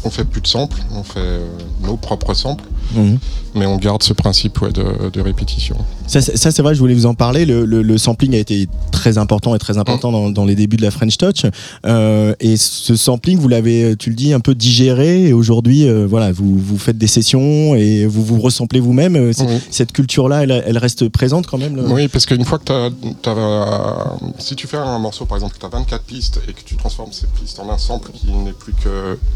on 0.04 0.10
fait 0.10 0.26
plus 0.26 0.42
de 0.42 0.48
samples, 0.48 0.82
on 0.94 1.04
fait 1.04 1.20
euh, 1.20 1.48
nos 1.82 1.96
propres 1.96 2.34
samples, 2.34 2.66
Mhm. 2.96 3.18
mais 3.56 3.66
on 3.66 3.78
garde 3.78 4.04
ce 4.04 4.14
principe 4.14 4.62
ouais, 4.62 4.72
de, 4.72 5.10
de 5.12 5.22
répétition. 5.22 5.76
Ça, 6.08 6.22
c'est- 6.22 6.36
ça, 6.38 6.52
c'est 6.52 6.62
vrai, 6.62 6.76
je 6.76 6.80
voulais 6.80 6.94
vous 6.94 7.06
en 7.06 7.14
parler. 7.14 7.46
Le, 7.46 7.66
le- 7.66 7.82
le 7.82 7.98
sampling 7.98 8.36
a 8.36 8.38
été 8.38 8.68
très 8.92 9.18
important 9.18 9.56
et 9.56 9.60
très 9.60 9.78
important 9.78 10.12
dans, 10.12 10.30
dans 10.30 10.46
les 10.46 10.56
débuts 10.56 10.78
de 10.78 10.82
la 10.82 10.92
French 10.92 11.18
Touch. 11.18 11.46
Euh, 11.86 12.34
et 12.40 12.58
ce 12.58 12.96
sampling, 12.96 13.38
vous 13.40 13.48
l'avez, 13.48 13.96
tu 13.98 14.10
le 14.10 14.16
dis, 14.16 14.34
un 14.34 14.40
peu 14.40 14.54
digéré. 14.56 15.28
Et 15.30 15.34
aujourd'hui, 15.34 15.88
euh, 15.88 16.06
voilà, 16.08 16.32
vous, 16.32 16.58
vous 16.58 16.78
faites 16.78 16.98
des 16.98 17.08
sessions 17.08 17.76
et 17.76 18.06
vous 18.06 18.24
vous 18.24 18.40
ressemblez 18.40 18.80
vous-même. 18.80 19.16
Euh. 19.16 19.32
Cette 19.72 19.92
culture-là, 19.92 20.44
elle, 20.44 20.64
elle 20.66 20.78
reste 20.78 21.08
présente 21.10 21.48
quand 21.48 21.58
même. 21.58 21.80
Oui, 21.90 22.08
parce 22.10 22.26
qu'une 22.26 22.46
fois 22.46 22.60
que 22.60 22.66
tu 22.66 22.72
as, 23.30 24.16
Si 24.40 24.56
tu 24.56 24.68
fais 24.68 24.78
un 24.78 25.00
morceau, 25.00 25.26
par 25.26 25.38
exemple, 25.38 25.56
que 25.56 25.60
tu 25.60 25.66
as 25.66 25.70
24 25.70 26.04
pistes 26.04 26.40
et 26.48 26.54
que 26.54 26.62
tu 26.66 26.76
transformes 26.76 27.12
ces 27.12 27.28
pistes 27.40 27.60
en 27.60 27.70
un 27.72 27.78
sample 27.78 28.12
qui 28.14 28.32
n'est 28.32 28.52
plus 28.54 28.74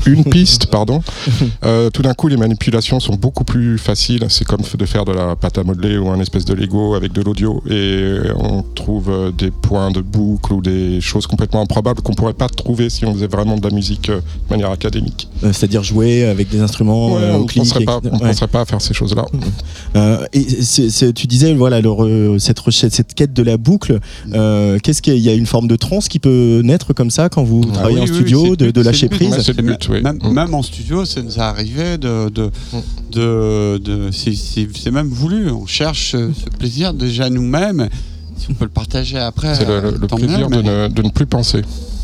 qu'une 0.03 0.23
piste, 0.29 0.67
pardon, 0.67 1.01
tout 1.93 2.01
d'un 2.01 2.13
coup, 2.13 2.27
les 2.27 2.37
manipulations 2.37 2.99
sont 2.99 3.15
beaucoup 3.15 3.36
plus 3.43 3.77
faciles. 3.77 4.25
C'est 4.29 4.45
comme 4.45 4.61
de 4.77 4.85
faire 4.85 5.05
de 5.05 5.11
la 5.11 5.35
pâte 5.35 5.57
à 5.57 5.63
modeler 5.63 5.97
ou 5.97 6.09
un 6.09 6.19
espèce 6.19 6.45
de 6.45 6.53
Lego 6.53 6.95
avec 6.95 7.11
de 7.13 7.21
l'audio. 7.21 7.61
Et 7.69 8.17
on 8.37 8.63
trouve 8.63 9.09
euh, 9.09 9.31
des 9.31 9.51
points 9.51 9.91
de 9.91 10.01
boucle 10.01 10.53
ou 10.53 10.61
des 10.61 11.01
choses 11.01 11.27
complètement 11.27 11.61
improbables 11.61 12.01
qu'on 12.01 12.13
pourrait 12.13 12.33
pas 12.33 12.49
trouver 12.49 12.89
si 12.89 13.05
on 13.05 13.13
faisait 13.13 13.27
vraiment 13.27 13.57
de 13.57 13.67
la 13.67 13.73
musique 13.73 14.09
euh, 14.09 14.17
de 14.17 14.49
manière 14.49 14.71
académique. 14.71 15.27
Euh, 15.43 15.51
C'est-à-dire 15.53 15.83
jouer 15.83 16.25
avec 16.25 16.49
des 16.49 16.59
instruments 16.59 17.15
Ouais, 17.15 17.21
euh, 17.23 17.33
on 17.33 17.39
au 17.39 17.41
ne 17.43 17.47
clic, 17.47 17.63
penserait, 17.63 17.83
pas, 17.85 17.97
etc. 17.97 18.09
on 18.13 18.23
Ouais. 18.23 18.29
penserait 18.31 18.47
pas 18.47 18.61
à 18.61 18.65
faire 18.65 18.81
ces 18.81 18.93
choses-là. 18.93 19.25
Euh, 19.95 20.25
et 20.33 20.41
c'est- 20.41 20.89
c'est- 20.89 21.13
tu 21.13 21.27
disais 21.27 21.53
voilà 21.53 21.81
le 21.81 21.89
re- 21.89 22.39
cette 22.39 22.59
recherche, 22.59 22.93
cette 22.93 23.13
quête 23.13 23.33
de 23.33 23.43
la 23.43 23.57
boucle. 23.57 23.99
euh, 24.33 24.77
Qu'est-ce 24.83 25.01
qu'il 25.01 25.13
y 25.13 25.15
a 25.15 25.17
Il 25.19 25.23
y 25.23 25.29
a 25.29 25.33
une 25.33 25.45
forme 25.45 25.67
de 25.67 25.75
transe 25.75 26.07
qui 26.07 26.19
peut 26.19 26.61
naître 26.63 26.93
comme 26.93 27.09
ça 27.11 27.27
quand 27.27 27.43
vous 27.43 27.61
Ah 27.69 27.73
travaillez 27.73 27.95
oui, 27.97 28.01
en 28.03 28.07
oui, 28.07 28.15
studio, 28.15 28.55
de, 28.55 28.71
de 28.71 28.81
lâcher 28.81 29.09
but. 29.09 29.15
prise. 29.17 29.31
Ouais, 29.31 29.53
Et 29.57 29.61
but, 29.61 29.89
même, 29.89 30.19
Mm. 30.23 30.31
même 30.31 30.53
en 30.53 30.61
studio, 30.61 31.03
ça 31.05 31.21
nous 31.21 31.35
est 31.35 31.41
arrivé 31.41 31.97
de. 31.97 32.29
de, 32.29 32.43
Mm. 32.45 32.77
De, 33.27 33.77
de- 33.77 34.11
c'est- 34.11 34.91
même 34.91 35.07
voulu. 35.07 35.49
On 35.51 35.65
cherche 35.65 36.15
euh, 36.15 36.31
ce 36.33 36.49
plaisir 36.49 36.93
déjà 36.93 37.29
nous-mêmes. 37.29 37.89
Si 38.37 38.47
on 38.49 38.53
peut 38.53 38.65
le 38.65 38.71
partager 38.71 39.17
après. 39.17 39.55
C'est 39.55 39.65
le, 39.65 39.71
euh, 39.73 39.91
le 39.99 40.07
plaisir 40.07 40.49
mieux, 40.49 40.57
de, 40.57 40.61
mais- 40.61 40.87
ne, 40.89 40.93
de 40.93 41.01
ne 41.01 41.09
plus 41.09 41.25
penser. 41.25 41.61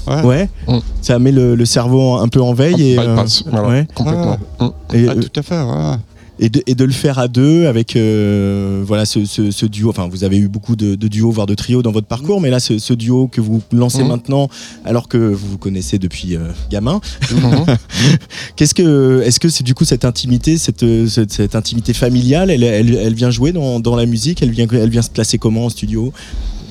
Ouais. 0.08 0.22
Ouais, 0.24 0.50
Mm. 0.68 0.80
ça 1.02 1.18
met 1.20 1.32
le, 1.32 1.56
le 1.56 1.66
cerveau 1.66 2.16
un 2.16 2.28
peu 2.28 2.42
en 2.42 2.54
veille 2.54 2.82
et, 2.94 3.00
euh, 3.00 3.16
voilà, 3.50 3.68
ouais. 3.70 3.88
complètement. 3.96 4.38
Mm. 4.60 4.68
et, 4.96 5.08
Ah, 5.10 5.16
tout 5.16 5.40
à 5.40 5.42
fait. 5.44 5.62
ouais. 5.62 5.96
Et 6.46 6.50
de, 6.50 6.62
et 6.68 6.76
de 6.76 6.84
le 6.84 6.92
faire 6.92 7.20
à 7.20 7.28
deux 7.30 7.68
avec 7.68 7.96
euh, 7.96 8.84
voilà 8.86 9.06
ce, 9.06 9.24
ce- 9.24 9.50
ce 9.50 9.66
duo. 9.66 9.90
Enfin, 9.90 10.08
vous 10.12 10.24
avez 10.26 10.38
eu 10.38 10.50
beaucoup 10.50 10.76
de, 10.76 10.96
de 10.96 11.08
duos, 11.08 11.32
voire 11.32 11.48
de 11.48 11.56
trios 11.56 11.82
dans 11.82 11.92
votre 11.94 12.08
parcours, 12.08 12.42
mais 12.42 12.50
là, 12.50 12.60
ce, 12.60 12.78
ce 12.80 12.94
duo 12.94 13.28
que 13.28 13.40
vous 13.40 13.62
lancez 13.72 14.04
Mhm. 14.04 14.10
maintenant, 14.10 14.50
alors 14.84 15.08
que 15.08 15.18
vous 15.18 15.48
vous 15.52 15.58
connaissez 15.58 16.00
depuis 16.00 16.36
euh, 16.36 16.50
gamin, 16.70 17.00
Mhm. 17.32 17.66
qu'est-ce 18.58 18.74
que, 18.74 19.22
est-ce 19.26 19.40
que 19.40 19.48
c'est 19.50 19.64
du 19.64 19.74
coup 19.74 19.86
cette 19.86 20.06
intimité, 20.06 20.58
cette, 20.58 20.86
cette, 21.08 21.32
cette 21.32 21.56
intimité 21.56 21.94
familiale, 21.94 22.50
elle, 22.52 22.64
elle, 22.64 22.94
elle 22.96 23.14
vient 23.14 23.32
jouer 23.32 23.52
dans, 23.54 23.80
dans 23.80 23.96
la 23.96 24.06
musique, 24.06 24.42
elle 24.42 24.52
vient, 24.52 24.68
elle 24.72 24.90
vient 24.90 25.02
se 25.02 25.10
placer 25.10 25.38
comment 25.38 25.66
en 25.66 25.70
studio 25.70 26.12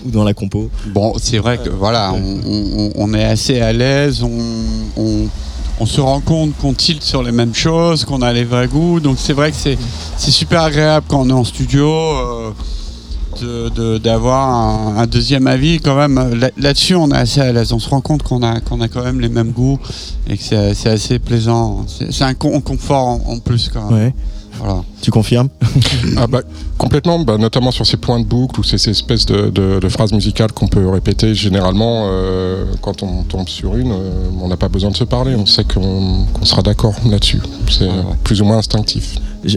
ou 0.05 0.11
dans 0.11 0.25
la 0.25 0.35
compo? 0.35 0.69
Bon, 0.93 1.15
c'est 1.19 1.39
vrai 1.39 1.59
que 1.65 1.71
voilà, 1.71 2.13
on, 2.13 2.41
on- 2.47 2.93
on 2.97 3.15
est 3.15 3.25
assez 3.25 3.61
à 3.61 3.73
l'aise, 3.73 4.23
on, 4.23 4.31
on- 4.97 5.29
on 5.81 5.87
se 5.87 6.01
rend 6.01 6.21
compte 6.21 6.57
qu'on 6.59 6.75
tilte 6.75 7.03
sur 7.03 7.23
les 7.23 7.33
mêmes 7.33 7.55
choses, 7.55 8.05
qu'on 8.05 8.23
a 8.23 8.33
les 8.33 8.45
vrais 8.45 8.69
goûts, 8.69 9.01
donc 9.01 9.17
c'est 9.19 9.33
vrai 9.33 9.51
que 9.51 9.57
c'est 9.57 9.79
super 10.31 10.63
agréable 10.63 11.07
quand 11.09 11.21
on 11.23 11.29
est 11.29 11.33
en 11.33 11.45
studio. 11.45 11.89
euh, 11.89 12.51
d'avoir 13.99 14.99
un, 14.99 15.07
deuxième 15.07 15.47
avis 15.47 15.81
quand 15.81 15.97
même 15.97 16.39
Là- 16.39 16.51
là-dessus 16.59 16.95
on 16.95 17.11
est 17.11 17.17
assez 17.17 17.41
à 17.41 17.51
l'aise 17.51 17.73
on 17.73 17.79
se 17.79 17.89
rend 17.89 18.01
compte 18.03 18.23
qu'on 18.23 18.43
a 18.43 18.61
qu'on 18.61 18.81
a 18.83 18.89
quand 18.89 19.03
même 19.03 19.21
les 19.21 19.31
mêmes 19.31 19.51
goûts 19.53 19.79
et 20.29 20.37
que 20.37 20.43
c'est 20.75 20.89
assez 20.91 21.19
plaisant 21.19 21.85
c'est 21.89 22.23
un 22.25 22.35
con- 22.35 22.61
confort 22.61 23.19
en, 23.27 23.39
plus 23.39 23.71
quand 23.73 23.91
même. 23.91 24.13
Voilà 24.63 24.83
Tu 25.01 25.11
confirmes? 25.11 25.49
Ah 26.17 26.27
bah, 26.27 26.43
complètement, 26.79 27.19
bah, 27.21 27.37
notamment 27.39 27.71
sur 27.71 27.87
ces 27.87 27.97
points 27.97 28.21
de 28.21 28.25
boucle 28.25 28.61
ou 28.61 28.63
ces, 28.65 28.79
ces 28.79 28.91
espèces 28.91 29.27
de, 29.27 29.51
de- 29.51 29.79
de 29.81 29.89
phrases 29.89 30.13
musicales 30.13 30.53
qu'on 30.53 30.69
peut 30.69 30.89
répéter 30.89 31.35
généralement 31.35 32.07
euh, 32.11 32.65
quand 32.81 33.03
on 33.03 33.23
tombe 33.23 33.49
sur 33.49 33.77
une, 33.77 33.93
euh, 33.93 34.29
on 34.41 34.49
n'a 34.49 34.57
pas 34.57 34.69
besoin 34.69 34.91
de 34.91 34.97
se 34.97 35.05
parler, 35.05 35.35
on 35.35 35.47
sait 35.47 35.65
qu'on 35.65 36.27
sera 36.45 36.63
d'accord 36.63 36.95
là-dessus. 37.09 37.41
C'est 37.71 37.89
Ah 37.89 37.97
ouais. 38.09 38.17
plus 38.25 38.41
ou 38.41 38.45
moins 38.45 38.59
instinctif. 38.59 39.17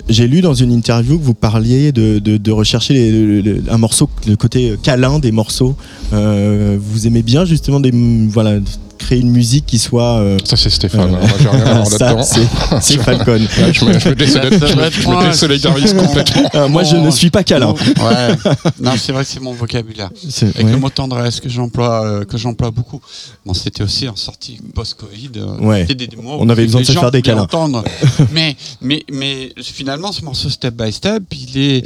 J'ai 0.09 0.27
lu 0.27 0.41
dans 0.41 0.55
une 0.55 0.71
interview 0.71 1.19
que 1.19 1.23
vous 1.23 1.35
parliez 1.35 1.91
de, 1.91 2.17
de- 2.19 2.37
de 2.37 2.51
rechercher 2.51 2.93
les- 2.95 3.11
le- 3.11 3.41
le- 3.41 3.63
un 3.69 3.77
morceau, 3.77 4.09
le 4.27 4.35
côté 4.35 4.75
câlin 4.81 5.19
des 5.19 5.31
morceaux. 5.31 5.75
Euh, 6.13 6.77
vous 6.79 7.05
aimez 7.05 7.21
bien 7.21 7.45
justement 7.45 7.79
des, 7.79 7.91
voilà, 8.29 8.59
créer 9.05 9.19
une 9.19 9.31
musique 9.31 9.65
qui 9.65 9.77
soit. 9.79 10.19
euh, 10.19 10.37
Ça 10.43 10.57
c'est 10.57 10.69
Stéphane, 10.69 11.13
Euh, 11.13 11.17
hein, 11.17 11.19
moi 11.27 11.37
j'ai 11.39 11.49
rien 11.49 11.65
à 11.65 11.73
voir 11.73 11.87
ça, 11.99 12.13
là-dedans. 12.13 12.79
c'est 12.81 12.97
Falcon. 12.97 13.37
Je 13.71 13.85
me, 13.85 13.99
je 13.99 14.09
me 14.09 14.15
désolidarise- 14.15 15.93
complètement. 15.95 16.49
Euh, 16.55 16.67
moi, 16.67 16.83
je 16.83 16.95
ne 16.95 17.11
suis 17.11 17.29
pas 17.29 17.43
câlin. 17.43 17.73
ouais 17.73 18.35
non 18.81 18.91
c'est 18.97 19.11
vrai 19.11 19.23
que 19.23 19.29
c'est 19.29 19.39
mon 19.39 19.53
vocabulaire 19.53 20.09
Avec 20.41 20.55
ouais. 20.57 20.71
le 20.71 20.77
mot 20.77 20.89
tendresse 20.89 21.39
que 21.39 21.49
j'emploie, 21.49 22.05
euh, 22.05 22.25
que 22.25 22.37
j'emploie 22.37 22.71
beaucoup. 22.71 22.99
Bon, 23.45 23.53
c'était 23.53 23.83
aussi 23.83 24.07
en 24.07 24.15
sortie 24.15 24.59
post-Covid. 24.73 25.31
euh, 25.37 25.57
Ouais. 25.59 25.81
c'était 25.81 25.95
des, 25.95 26.07
des 26.07 26.17
mots 26.17 26.37
On 26.39 26.49
avait 26.49 26.63
besoin 26.65 26.81
de 26.81 26.85
se 26.85 26.91
faire 26.93 27.11
des 27.11 27.21
câlins. 27.21 27.43
entendre. 27.43 27.83
mais, 28.31 28.55
mais, 28.81 29.03
mais 29.11 29.53
finalement, 29.61 30.11
ce 30.11 30.23
morceau 30.23 30.49
Step 30.49 30.73
by 30.75 30.91
Step, 30.91 31.23
il 31.31 31.57
est, 31.57 31.83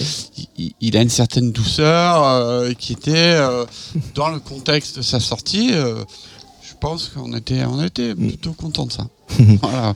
il, 0.57 0.71
il 0.81 0.97
a 0.97 1.01
une 1.01 1.09
certaine 1.09 1.51
douceur 1.51 2.23
euh, 2.23 2.71
qui 2.77 2.93
était 2.93 3.11
euh, 3.15 3.65
dans 4.15 4.29
le 4.29 4.39
contexte 4.39 4.97
de 4.97 5.01
sa 5.01 5.19
sortie. 5.19 5.71
Je 6.81 6.87
pense 6.87 7.09
qu'on 7.09 7.33
était, 7.33 7.65
on 7.65 7.83
était 7.83 8.15
plutôt 8.15 8.53
content 8.53 8.85
de 8.85 8.93
ça. 8.93 9.05
voilà. 9.61 9.93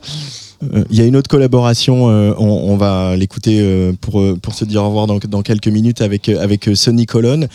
Il 0.90 0.96
y 0.96 1.00
a 1.00 1.04
une 1.04 1.16
autre 1.16 1.28
collaboration, 1.28 2.10
euh, 2.10 2.32
on, 2.38 2.76
va 2.76 3.16
l'écouter 3.16 3.58
euh, 3.60 3.92
pour, 4.00 4.20
euh, 4.20 4.38
pour 4.40 4.54
se 4.54 4.64
dire 4.64 4.82
au 4.82 4.88
revoir 4.88 5.06
dans, 5.06 5.42
quelques 5.42 5.68
minutes 5.68 6.00
avec, 6.00 6.28
avec 6.28 6.70
Sonny 6.74 7.06
Colon. 7.06 7.48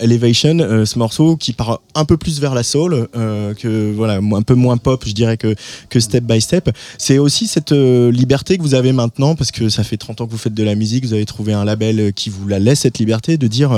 Elevation, 0.00 0.58
ce 0.84 0.98
morceau 0.98 1.36
qui 1.36 1.52
part 1.52 1.80
un 1.94 2.04
peu 2.04 2.16
plus 2.16 2.40
vers 2.40 2.54
la 2.54 2.62
soul, 2.62 3.08
que, 3.12 3.92
voilà, 3.92 4.16
un 4.18 4.42
peu 4.42 4.54
moins 4.54 4.76
pop, 4.76 5.02
je 5.06 5.12
dirais, 5.12 5.36
que, 5.36 5.54
que 5.88 6.00
Step 6.00 6.24
by 6.24 6.40
Step. 6.40 6.70
C'est 6.98 7.18
aussi 7.18 7.46
cette 7.46 7.72
liberté 7.72 8.56
que 8.56 8.62
vous 8.62 8.74
avez 8.74 8.92
maintenant, 8.92 9.34
parce 9.34 9.50
que 9.50 9.68
ça 9.68 9.84
fait 9.84 9.96
30 9.96 10.20
ans 10.20 10.26
que 10.26 10.32
vous 10.32 10.38
faites 10.38 10.54
de 10.54 10.62
la 10.62 10.74
musique, 10.74 11.04
vous 11.04 11.14
avez 11.14 11.26
trouvé 11.26 11.52
un 11.52 11.64
label 11.64 12.12
qui 12.12 12.30
vous 12.30 12.46
la 12.48 12.58
laisse, 12.58 12.80
cette 12.80 12.98
liberté, 12.98 13.36
de 13.36 13.46
dire. 13.46 13.76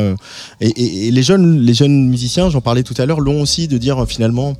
et, 0.60 1.06
et- 1.06 1.10
les, 1.10 1.22
jeunes, 1.22 1.60
les 1.60 1.74
jeunes 1.74 2.08
musiciens, 2.08 2.50
j'en 2.50 2.60
parlais 2.60 2.82
tout 2.82 2.94
à 2.98 3.06
l'heure, 3.06 3.20
l'ont 3.20 3.40
aussi, 3.40 3.68
de 3.68 3.78
dire 3.78 4.04
finalement. 4.08 4.56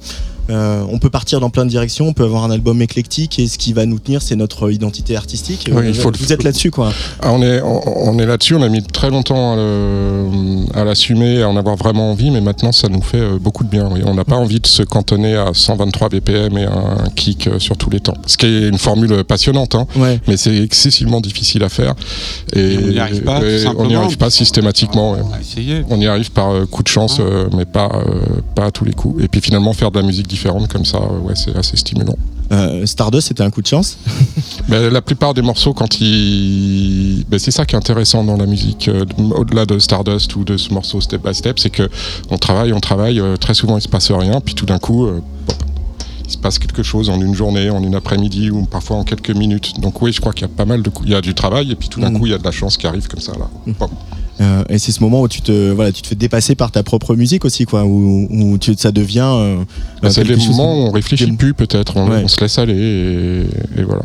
Euh, 0.50 0.84
on 0.90 0.98
peut 0.98 1.10
partir 1.10 1.40
dans 1.40 1.50
plein 1.50 1.64
de 1.64 1.70
directions, 1.70 2.06
on 2.08 2.12
peut 2.12 2.24
avoir 2.24 2.44
un 2.44 2.50
album 2.50 2.80
éclectique 2.82 3.38
et 3.38 3.46
ce 3.48 3.58
qui 3.58 3.72
va 3.72 3.84
nous 3.86 3.98
tenir, 3.98 4.22
c'est 4.22 4.36
notre 4.36 4.70
identité 4.70 5.16
artistique. 5.16 5.68
Oui, 5.72 5.76
Euh, 5.78 5.88
il 5.88 5.94
faut 5.94 6.10
le- 6.10 6.18
vous 6.18 6.32
êtes 6.32 6.42
là-dessus, 6.44 6.70
quoi. 6.70 6.92
Ah, 7.20 7.32
on 7.32 7.42
est, 7.42 7.60
on, 7.62 8.08
on 8.10 8.18
est 8.18 8.26
là-dessus, 8.26 8.54
on 8.54 8.62
a 8.62 8.68
mis 8.68 8.82
très 8.82 9.10
longtemps 9.10 9.52
à 9.54 9.56
le- 9.56 10.26
à 10.74 10.84
l'assumer, 10.84 11.42
à 11.42 11.48
en 11.48 11.56
avoir 11.56 11.76
vraiment 11.76 12.10
envie, 12.10 12.30
mais 12.30 12.40
maintenant 12.40 12.72
ça 12.72 12.88
nous 12.88 13.02
fait 13.02 13.18
euh, 13.20 13.38
beaucoup 13.40 13.64
de 13.64 13.68
bien. 13.68 13.88
oui. 13.92 14.00
On 14.04 14.14
n'a 14.14 14.24
pas 14.24 14.36
envie 14.36 14.60
de 14.60 14.66
se 14.66 14.82
cantonner 14.82 15.34
à 15.36 15.50
123 15.52 16.08
BPM 16.10 16.56
et 16.58 16.64
un 16.64 17.08
kick 17.14 17.46
euh, 17.48 17.58
sur 17.58 17.76
tous 17.76 17.90
les 17.90 18.00
temps. 18.00 18.16
Ce 18.26 18.36
qui 18.36 18.46
est 18.46 18.68
une 18.68 18.78
formule 18.78 19.24
passionnante, 19.24 19.74
hein, 19.74 19.86
Ouais. 19.96 20.20
mais 20.28 20.36
c'est 20.36 20.56
excessivement 20.56 21.20
difficile 21.20 21.62
à 21.64 21.68
faire. 21.68 21.94
Et, 22.54 22.60
Et 22.74 22.78
on 22.78 22.86
n'y 22.88 22.98
arrive 22.98 23.22
pas. 23.22 23.40
on 23.78 23.86
n'y 23.86 23.94
arrive 23.96 24.16
pas 24.18 24.30
systématiquement. 24.30 25.12
ouais. 25.12 25.20
On 25.90 26.00
y 26.00 26.06
arrive 26.06 26.30
par 26.32 26.50
euh, 26.50 26.66
coup 26.66 26.82
de 26.82 26.88
chance, 26.88 27.16
Ah. 27.18 27.22
euh, 27.22 27.48
mais 27.56 27.64
pas, 27.64 27.90
euh, 27.94 28.40
pas 28.54 28.66
à 28.66 28.70
tous 28.70 28.84
les 28.84 28.92
coups. 28.92 29.22
Et 29.24 29.28
puis 29.28 29.40
finalement, 29.40 29.72
faire 29.72 29.90
de 29.90 29.98
la 29.98 30.06
musique 30.06 30.26
différente 30.36 30.68
comme 30.68 30.84
ça, 30.84 31.00
ouais, 31.00 31.34
c'est 31.34 31.56
assez 31.56 31.76
stimulant. 31.76 32.16
Euh, 32.52 32.86
Stardust, 32.86 33.28
c'était 33.28 33.42
un 33.42 33.50
coup 33.50 33.62
de 33.62 33.66
chance? 33.66 33.96
Ben, 34.68 34.88
la 34.92 35.00
plupart 35.00 35.32
des 35.34 35.42
morceaux, 35.42 35.72
quand 35.74 36.00
ils. 36.00 37.24
Ben, 37.28 37.38
c'est 37.38 37.50
ça 37.50 37.64
qui 37.64 37.74
est 37.74 37.78
intéressant 37.78 38.22
dans 38.24 38.36
la 38.36 38.46
musique, 38.46 38.88
euh, 38.88 39.04
au-delà 39.34 39.64
de 39.64 39.78
Stardust 39.78 40.34
ou 40.36 40.44
de 40.44 40.56
ce 40.56 40.72
morceau 40.74 41.00
Step 41.00 41.22
by 41.26 41.34
Step, 41.34 41.58
c'est 41.58 41.70
que 41.70 41.88
on 42.30 42.38
travaille, 42.38 42.72
on 42.72 42.80
travaille, 42.80 43.20
euh, 43.20 43.36
très 43.36 43.54
souvent 43.54 43.76
il 43.78 43.82
se 43.82 43.88
passe 43.88 44.10
rien, 44.10 44.40
puis 44.40 44.54
tout 44.54 44.66
d'un 44.66 44.78
coup, 44.78 45.06
pop, 45.46 45.56
il 46.24 46.30
se 46.32 46.38
passe 46.38 46.58
quelque 46.58 46.82
chose 46.82 47.08
en 47.10 47.20
une 47.20 47.34
journée, 47.34 47.70
en 47.70 47.82
une 47.82 47.94
après-midi 47.94 48.50
ou 48.50 48.64
parfois 48.64 48.96
en 48.96 49.04
quelques 49.04 49.30
minutes. 49.30 49.80
Donc 49.80 50.02
oui, 50.02 50.12
je 50.12 50.20
crois 50.20 50.32
qu'il 50.32 50.42
y 50.42 50.50
a 50.50 50.54
pas 50.54 50.64
mal 50.64 50.82
de. 50.82 50.90
Il 51.04 51.10
y 51.10 51.14
a 51.14 51.20
du 51.20 51.34
travail 51.34 51.70
et 51.72 51.76
puis 51.76 51.88
tout 51.88 52.00
d'un 52.00 52.10
Mhm. 52.10 52.18
coup, 52.18 52.26
il 52.26 52.32
y 52.32 52.34
a 52.34 52.38
de 52.38 52.44
la 52.44 52.52
chance 52.52 52.76
qui 52.76 52.86
arrive 52.86 53.06
comme 53.08 53.20
ça 53.20 53.32
là. 53.32 53.48
Pop. 53.78 53.90
Euh, 54.40 54.64
et 54.68 54.78
c'est 54.78 54.92
ce 54.92 55.00
moment 55.00 55.22
où 55.22 55.28
tu 55.28 55.40
te, 55.40 55.70
voilà, 55.70 55.92
tu 55.92 56.02
te 56.02 56.08
fais 56.08 56.14
dépasser 56.14 56.54
par 56.54 56.70
ta 56.70 56.82
propre 56.82 57.14
musique 57.16 57.44
aussi, 57.46 57.64
quoi, 57.64 57.84
où, 57.84 58.26
où 58.30 58.58
tu, 58.58 58.74
ça 58.76 58.92
devient. 58.92 59.20
euh, 59.24 59.64
euh, 60.04 60.10
c'est 60.10 60.24
les 60.24 60.36
moments 60.36 60.74
où 60.74 60.88
on 60.88 60.90
réfléchit 60.90 61.32
plus 61.32 61.54
peut-être, 61.54 61.96
on, 61.96 62.06
Ouais. 62.10 62.22
on 62.24 62.28
se 62.28 62.38
laisse 62.40 62.58
aller 62.58 62.74
et, 62.74 63.80
et 63.80 63.82
voilà. 63.84 64.02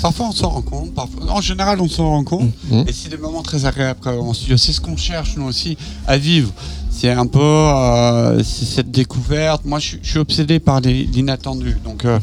Parfois 0.00 0.26
on 0.28 0.32
s'en 0.32 0.50
rend 0.50 0.62
compte, 0.62 0.94
parfois... 0.94 1.22
en 1.32 1.40
général 1.40 1.80
on 1.80 1.88
s'en 1.88 2.08
rend 2.10 2.22
compte, 2.24 2.50
Mhm. 2.70 2.84
et 2.86 2.92
c'est 2.92 3.08
des 3.08 3.16
moments 3.16 3.42
très 3.42 3.64
agréables 3.66 3.98
en 4.08 4.32
studio. 4.34 4.56
C'est 4.56 4.72
ce 4.72 4.80
qu'on 4.80 4.96
cherche 4.96 5.36
nous 5.36 5.44
aussi 5.46 5.76
à 6.06 6.16
vivre. 6.16 6.52
C'est 6.94 7.10
un 7.10 7.26
peu 7.26 7.40
euh, 7.40 8.42
cette 8.44 8.90
découverte. 8.90 9.64
Moi, 9.64 9.78
je, 9.78 9.86
suis- 9.88 9.98
je 10.02 10.10
suis 10.10 10.18
obsédé 10.18 10.60
par 10.60 10.80
l'inattendu. 10.80 11.76
Donc, 11.84 12.04
euh, 12.04 12.18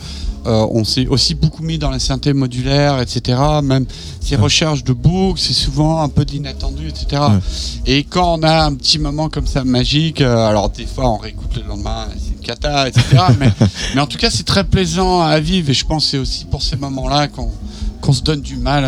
euh, 0.45 0.65
on 0.71 0.83
s'est 0.85 1.05
aussi 1.07 1.35
beaucoup 1.35 1.63
mis 1.63 1.77
dans 1.77 1.89
la 1.89 1.99
synthé 1.99 2.31
modulaire, 2.33 3.01
etc. 3.01 3.37
Même 3.61 3.85
ces 4.21 4.35
recherches 4.37 4.83
de 4.85 4.93
boucles, 4.93 5.39
c'est 5.39 5.53
souvent 5.53 6.01
un 6.01 6.07
peu 6.07 6.23
de 6.23 6.31
l'inattendu, 6.31 6.87
etc. 6.87 7.21
Ouais. 7.29 7.39
Et 7.85 8.03
quand 8.05 8.39
on 8.39 8.43
a 8.43 8.63
un 8.65 8.73
petit 8.75 8.99
moment 8.99 9.27
comme 9.27 9.47
ça 9.47 9.63
magique, 9.65 10.21
alors 10.21 10.69
des 10.69 10.85
fois 10.85 11.09
on 11.09 11.17
réécoute 11.17 11.55
le 11.57 11.63
lendemain, 11.63 12.05
c'est 12.17 12.33
une 12.35 12.39
cata, 12.45 12.87
etc. 12.87 13.03
mais, 13.39 13.51
mais 13.95 14.01
en 14.01 14.07
tout 14.07 14.17
cas, 14.17 14.29
c'est 14.29 14.45
très 14.45 14.63
plaisant 14.63 15.19
à 15.21 15.39
vivre. 15.41 15.71
Et 15.71 15.73
je 15.73 15.85
pense 15.85 16.05
que 16.05 16.11
c'est 16.11 16.17
aussi 16.19 16.45
pour 16.45 16.61
ces 16.61 16.77
moments-là 16.77 17.27
qu'on 17.27 17.49
qu'on 18.01 18.13
se 18.13 18.21
donne 18.23 18.39
du 18.41 18.55
mal 18.55 18.87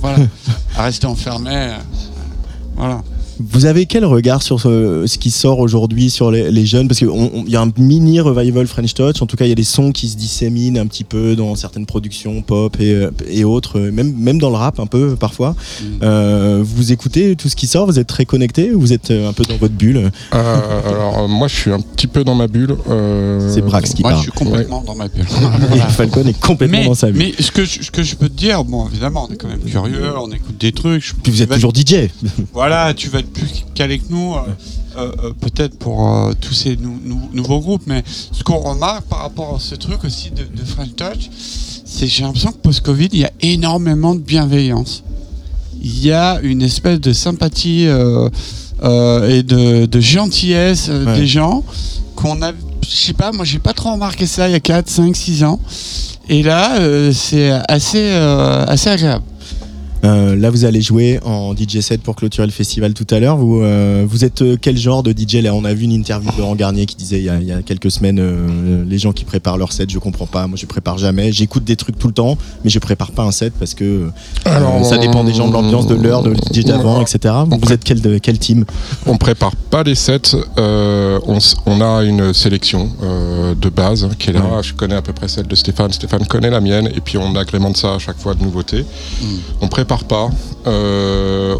voilà, 0.00 0.18
à 0.76 0.82
rester 0.82 1.06
enfermé. 1.06 1.68
voilà. 2.74 3.00
Vous 3.42 3.64
avez 3.64 3.86
quel 3.86 4.04
regard 4.04 4.42
sur 4.42 4.60
ce, 4.60 5.04
ce 5.06 5.18
qui 5.18 5.30
sort 5.30 5.60
aujourd'hui 5.60 6.10
sur 6.10 6.30
les, 6.30 6.50
les 6.50 6.66
jeunes? 6.66 6.88
Parce 6.88 6.98
qu'il 6.98 7.08
y 7.48 7.56
a 7.56 7.62
un 7.62 7.72
mini 7.78 8.20
revival 8.20 8.66
French 8.66 8.92
Touch. 8.94 9.22
En 9.22 9.26
tout 9.26 9.36
cas, 9.36 9.46
il 9.46 9.48
y 9.48 9.52
a 9.52 9.56
des 9.56 9.64
sons 9.64 9.92
qui 9.92 10.08
se 10.08 10.16
disséminent 10.16 10.78
un 10.80 10.86
petit 10.86 11.04
peu 11.04 11.34
dans 11.36 11.54
certaines 11.54 11.86
productions 11.86 12.42
pop 12.42 12.76
et, 12.80 12.92
euh, 12.92 13.10
et 13.28 13.44
autres, 13.44 13.78
euh, 13.78 13.90
même, 13.92 14.12
même 14.14 14.38
dans 14.38 14.50
le 14.50 14.56
rap 14.56 14.78
un 14.78 14.86
peu 14.86 15.16
parfois. 15.16 15.50
Mm. 15.52 15.84
Euh, 16.02 16.60
vous 16.62 16.92
écoutez 16.92 17.34
tout 17.36 17.48
ce 17.48 17.56
qui 17.56 17.66
sort? 17.66 17.86
Vous 17.86 17.98
êtes 17.98 18.06
très 18.06 18.26
connecté 18.26 18.72
ou 18.72 18.80
Vous 18.80 18.92
êtes 18.92 19.10
un 19.10 19.32
peu 19.32 19.44
dans 19.44 19.56
votre 19.56 19.74
bulle? 19.74 20.10
Euh, 20.34 20.80
alors, 20.86 21.20
euh, 21.20 21.28
moi, 21.28 21.48
je 21.48 21.56
suis 21.56 21.72
un 21.72 21.80
petit 21.80 22.06
peu 22.08 22.24
dans 22.24 22.34
ma 22.34 22.46
bulle. 22.46 22.76
euh, 22.90 23.50
C'est 23.54 23.62
Brax 23.62 23.94
qui 23.94 24.02
Moi, 24.02 24.10
je 24.10 24.14
parle. 24.16 24.22
suis 24.22 24.32
complètement 24.32 24.82
dans 24.86 24.94
ma 24.94 25.08
bulle. 25.08 25.24
Et 25.74 25.78
Falcon 25.92 26.26
est 26.26 26.38
complètement 26.40 26.78
mais, 26.80 26.84
dans 26.86 26.94
sa 26.94 27.10
bulle. 27.10 27.32
mais 27.38 27.42
ce 27.42 27.50
que, 27.50 27.64
je, 27.64 27.82
ce 27.84 27.90
que 27.90 28.02
je 28.02 28.16
peux 28.16 28.28
te 28.28 28.36
dire, 28.36 28.64
bon, 28.64 28.86
évidemment, 28.88 29.26
on 29.30 29.32
est 29.32 29.36
quand 29.36 29.48
même 29.48 29.60
curieux, 29.60 30.12
on 30.18 30.30
écoute 30.30 30.58
des 30.58 30.72
trucs. 30.72 31.02
je- 31.06 31.12
Puis 31.22 31.32
vous 31.32 31.42
êtes 31.42 31.48
vas- 31.48 31.54
toujours 31.54 31.72
DJ. 31.74 32.08
Voilà, 32.52 32.92
tu 32.94 33.08
vas 33.08 33.20
être 33.20 33.29
plus 33.32 33.64
calé 33.74 33.98
que 33.98 34.04
nous, 34.10 34.34
euh, 34.34 34.40
euh, 34.96 35.12
euh, 35.24 35.32
peut-être 35.40 35.78
pour 35.78 36.30
tous 36.40 36.52
ces 36.54 36.76
nou- 36.76 36.98
nou- 37.04 37.28
nouveaux 37.32 37.60
groupes, 37.60 37.82
mais 37.86 38.02
ce 38.06 38.42
qu'on 38.42 38.58
remarque 38.58 39.04
par 39.06 39.20
rapport 39.20 39.56
à 39.56 39.58
ce 39.60 39.74
truc 39.74 40.04
aussi 40.04 40.30
de, 40.30 40.42
de 40.42 40.64
French 40.64 40.94
Touch, 40.96 41.30
c'est 41.84 42.06
que 42.06 42.12
j'ai 42.12 42.22
l'impression 42.22 42.52
que 42.52 42.58
post-Covid, 42.58 43.08
il 43.12 43.20
y 43.20 43.24
a 43.24 43.32
énormément 43.40 44.14
de 44.14 44.20
bienveillance. 44.20 45.02
Il 45.82 46.04
y 46.04 46.12
a 46.12 46.40
une 46.42 46.62
espèce 46.62 47.00
de 47.00 47.12
sympathie 47.12 47.84
et 47.84 49.42
de, 49.42 49.86
de 49.86 50.00
gentillesse 50.00 50.88
Ouais. 50.88 51.16
des 51.18 51.26
gens 51.26 51.64
qu'on 52.16 52.42
a. 52.42 52.52
Je 52.82 52.94
sais 52.96 53.12
pas, 53.12 53.30
moi 53.32 53.44
j'ai 53.44 53.58
pas 53.58 53.72
trop 53.72 53.92
remarqué 53.92 54.26
ça 54.26 54.48
il 54.48 54.52
y 54.52 54.54
a 54.54 54.60
4, 54.60 54.88
5, 54.88 55.14
6 55.16 55.44
ans. 55.44 55.60
Et 56.28 56.42
là, 56.42 56.78
c'est 57.12 57.50
assez, 57.68 58.10
assez 58.10 58.88
agréable. 58.90 59.24
Euh, 60.04 60.34
là, 60.34 60.48
vous 60.50 60.64
allez 60.64 60.80
jouer 60.80 61.20
en 61.24 61.54
DJ 61.54 61.80
set 61.80 62.00
pour 62.02 62.16
clôturer 62.16 62.46
le 62.46 62.52
festival 62.52 62.94
tout 62.94 63.06
à 63.10 63.20
l'heure. 63.20 63.36
Vous, 63.36 63.60
euh, 63.60 64.04
vous 64.08 64.24
êtes 64.24 64.40
euh, 64.42 64.56
quel 64.60 64.76
genre 64.78 65.02
de 65.02 65.12
DJ 65.12 65.36
Là, 65.42 65.54
on 65.54 65.64
a 65.64 65.74
vu 65.74 65.84
une 65.84 65.92
interview 65.92 66.30
de 66.32 66.38
Laurent 66.38 66.54
Garnier 66.54 66.86
qui 66.86 66.96
disait 66.96 67.18
il 67.18 67.24
y 67.24 67.28
a, 67.28 67.38
il 67.38 67.46
y 67.46 67.52
a 67.52 67.60
quelques 67.62 67.90
semaines 67.90 68.18
euh, 68.18 68.82
les 68.88 68.98
gens 68.98 69.12
qui 69.12 69.24
préparent 69.24 69.58
leur 69.58 69.72
set, 69.72 69.90
je 69.90 69.98
comprends 69.98 70.26
pas. 70.26 70.46
Moi, 70.46 70.56
je 70.56 70.64
prépare 70.66 70.96
jamais. 70.96 71.32
J'écoute 71.32 71.64
des 71.64 71.76
trucs 71.76 71.98
tout 71.98 72.06
le 72.08 72.14
temps, 72.14 72.38
mais 72.64 72.70
je 72.70 72.78
prépare 72.78 73.12
pas 73.12 73.24
un 73.24 73.30
set 73.30 73.52
parce 73.58 73.74
que 73.74 73.84
euh, 73.84 74.10
Alors, 74.46 74.84
ça 74.86 74.96
dépend 74.96 75.22
des 75.22 75.34
gens, 75.34 75.48
de 75.48 75.52
l'ambiance, 75.52 75.86
de 75.86 75.94
l'heure, 75.96 76.22
de 76.22 76.34
DJ 76.34 76.64
d'avant, 76.64 77.02
etc. 77.02 77.34
Vous, 77.46 77.58
vous 77.62 77.72
êtes 77.72 77.84
quel, 77.84 78.00
de- 78.00 78.16
quel 78.18 78.38
team? 78.38 78.64
On 79.06 79.18
prépare 79.18 79.54
pas 79.54 79.82
les 79.82 79.94
sets. 79.94 80.34
euh, 80.58 81.18
on, 81.66 81.80
a 81.82 82.02
une 82.04 82.32
sélection 82.32 82.90
euh, 83.02 83.54
de 83.54 83.68
base 83.68 84.08
qui 84.18 84.30
est 84.30 84.32
là. 84.32 84.40
Ouais. 84.40 84.62
Je 84.62 84.72
connais 84.74 84.94
à 84.96 85.02
peu 85.02 85.12
près 85.12 85.28
celle 85.28 85.46
de 85.46 85.54
Stéphane. 85.54 85.92
Stéphane 85.92 86.24
connaît 86.26 86.50
la 86.50 86.60
mienne. 86.60 86.88
Et 86.94 87.00
puis 87.00 87.18
on 87.18 87.34
agrémente 87.36 87.76
ça 87.76 87.94
à 87.94 87.98
chaque 87.98 88.18
fois 88.18 88.34
de 88.34 88.42
nouveautés. 88.42 88.84
On 89.60 89.68
prépare 89.68 89.89
pas. 89.98 90.30
euh, 90.66 91.54
euh, 91.54 91.56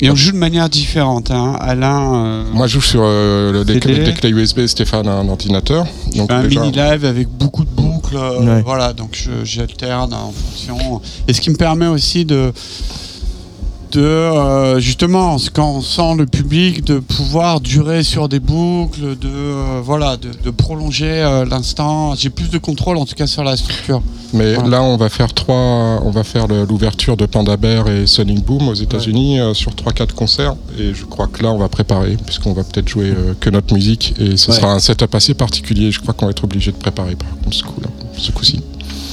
Et 0.00 0.10
on 0.10 0.14
joue 0.14 0.32
de 0.32 0.36
manière 0.36 0.68
différente. 0.68 1.30
Hein. 1.30 1.56
Alain. 1.60 2.14
euh, 2.14 2.44
moi, 2.52 2.66
je 2.66 2.74
joue 2.74 2.80
sur 2.80 3.00
euh, 3.02 3.52
le- 3.52 3.64
des, 3.64 3.80
clés 3.80 4.30
USB. 4.30 4.66
Stéphane 4.66 5.08
un 5.08 5.28
ordinateur. 5.28 5.86
Donc 6.16 6.30
un 6.30 6.42
déjà- 6.44 6.60
mini 6.60 6.72
live 6.72 7.04
avec 7.04 7.28
beaucoup 7.28 7.64
de 7.64 7.70
boucles, 7.70 8.16
euh, 8.16 8.40
Ouais. 8.56 8.62
voilà. 8.62 8.92
Donc 8.92 9.28
j'alterne 9.44 10.14
en 10.14 10.32
fonction, 10.32 11.00
et 11.26 11.32
ce 11.32 11.40
qui 11.40 11.50
me 11.50 11.56
permet 11.56 11.86
aussi 11.86 12.24
de 12.24 12.52
de 13.92 14.00
euh, 14.00 14.78
justement 14.80 15.36
quand 15.52 15.70
on 15.76 15.80
sent 15.80 16.14
le 16.18 16.26
public 16.26 16.84
de 16.84 16.98
pouvoir 16.98 17.60
durer 17.60 18.02
sur 18.02 18.28
des 18.28 18.40
boucles, 18.40 19.16
de 19.18 19.28
euh, 19.28 19.80
voilà, 19.82 20.16
de, 20.16 20.28
de 20.44 20.50
prolonger 20.50 21.06
euh, 21.22 21.44
l'instant. 21.44 22.14
J'ai 22.14 22.30
plus 22.30 22.50
de 22.50 22.58
contrôle 22.58 22.96
en 22.98 23.06
tout 23.06 23.14
cas 23.14 23.26
sur 23.26 23.44
la 23.44 23.56
structure. 23.56 24.02
Mais 24.34 24.54
Voilà. 24.54 24.68
là, 24.68 24.82
on 24.82 24.96
va 24.98 25.08
faire 25.08 25.32
trois, 25.32 26.00
on 26.04 26.10
va 26.10 26.22
faire 26.22 26.46
l'ouverture 26.48 27.16
de 27.16 27.24
Panda 27.24 27.56
Bear 27.56 27.88
et 27.88 28.06
Sonic 28.06 28.44
Boom 28.44 28.68
aux 28.68 28.74
États-Unis 28.74 29.40
euh, 29.40 29.54
sur 29.54 29.72
3-4 29.72 30.12
concerts. 30.12 30.54
Et 30.78 30.92
je 30.94 31.04
crois 31.06 31.26
que 31.28 31.42
là, 31.42 31.50
on 31.50 31.58
va 31.58 31.68
préparer, 31.68 32.16
puisqu'on 32.26 32.52
va 32.52 32.62
peut-être 32.64 32.88
jouer 32.88 33.14
que 33.40 33.48
notre 33.48 33.72
musique. 33.74 34.14
Et 34.18 34.36
ce 34.36 34.50
Ouais. 34.50 34.56
sera 34.56 34.72
un 34.72 34.78
setup 34.80 35.14
assez 35.14 35.34
particulier. 35.34 35.90
Je 35.90 36.00
crois 36.00 36.12
qu'on 36.14 36.26
va 36.26 36.30
être 36.32 36.44
obligé 36.44 36.72
de 36.72 36.76
préparer 36.76 37.14
par 37.16 37.28
contre 37.42 37.56
ce 37.56 37.62
coup-là, 37.64 37.88
ce 38.18 38.30
coup-ci. 38.32 38.60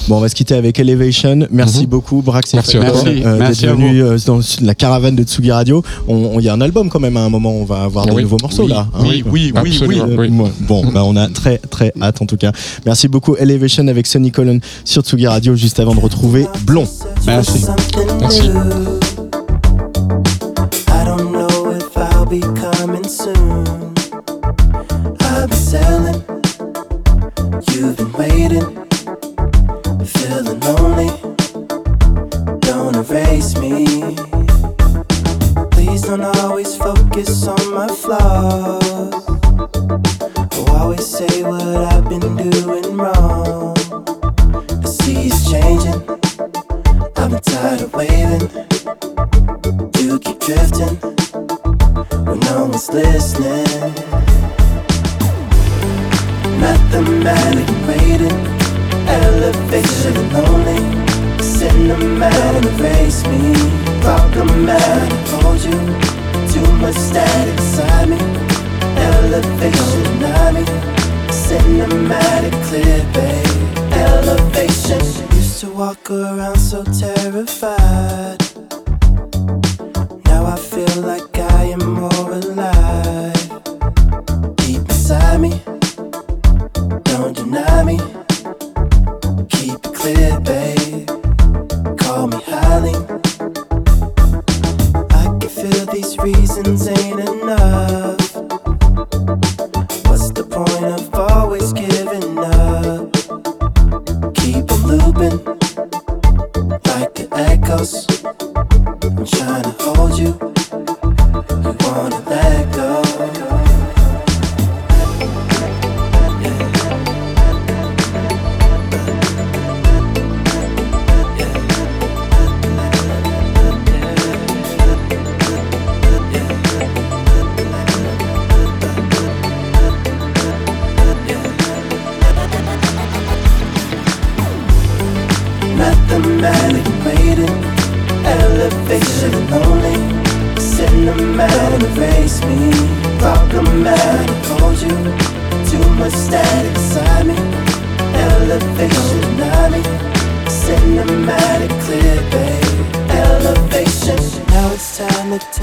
Bon, 0.08 0.18
on 0.18 0.20
va 0.20 0.30
se 0.30 0.36
quitter 0.36 0.54
avec 0.54 0.80
Elevation. 0.80 1.48
Merci 1.50 1.82
Mhm. 1.82 1.86
beaucoup, 1.88 2.22
Brax 2.22 2.54
et 2.54 2.58
Merci 2.58 2.74
toi. 2.74 2.84
euh, 2.86 3.38
Merci 3.40 3.62
d'être 3.64 3.72
à 3.72 3.76
venus 3.76 4.04
euh, 4.04 4.18
dans 4.28 4.40
la 4.62 4.76
caravane 4.76 5.16
de 5.16 5.24
Tsugi 5.24 5.52
Radio. 5.52 5.84
Il 6.08 6.42
y 6.44 6.50
a 6.50 6.54
un 6.54 6.62
album 6.62 6.90
quand 6.90 7.00
même 7.00 7.18
à 7.18 7.22
un 7.22 7.30
moment. 7.30 7.52
On 7.52 7.66
va 7.66 7.82
avoir 7.84 8.06
de 8.06 8.12
Oui. 8.12 8.22
nouveaux 8.22 8.38
morceaux 8.39 8.63
Oui, 8.63 8.70
là. 8.70 8.88
hein. 8.94 9.00
oui, 9.04 9.24
oui, 9.26 9.52
oui. 9.63 9.80
Euh, 10.02 10.15
oui. 10.18 10.30
Bon, 10.62 10.86
bah, 10.91 11.02
on 11.04 11.15
a 11.15 11.28
très 11.30 11.58
très 11.58 11.91
hâte 12.02 12.22
en 12.22 12.28
tout 12.28 12.38
cas. 12.38 12.52
Merci 12.86 13.08
beaucoup 13.08 13.36
Elevation 13.36 13.88
avec 13.88 14.06
Sonny 14.06 14.32
Colon 14.32 14.60
sur 14.84 15.02
Tsugi 15.02 15.26
Radio 15.26 15.56
juste 15.56 15.80
avant 15.80 15.96
de 15.96 16.00
retrouver 16.00 16.46
Blond. 16.68 16.88
Merci. 17.26 17.65
Merci. 18.22 18.50
I 20.88 21.06
don't 21.06 21.32
know 21.32 21.72
if 21.72 21.98
I'll 21.98 22.26
be 22.30 22.41
coming 22.41 23.08
soon. 23.08 23.64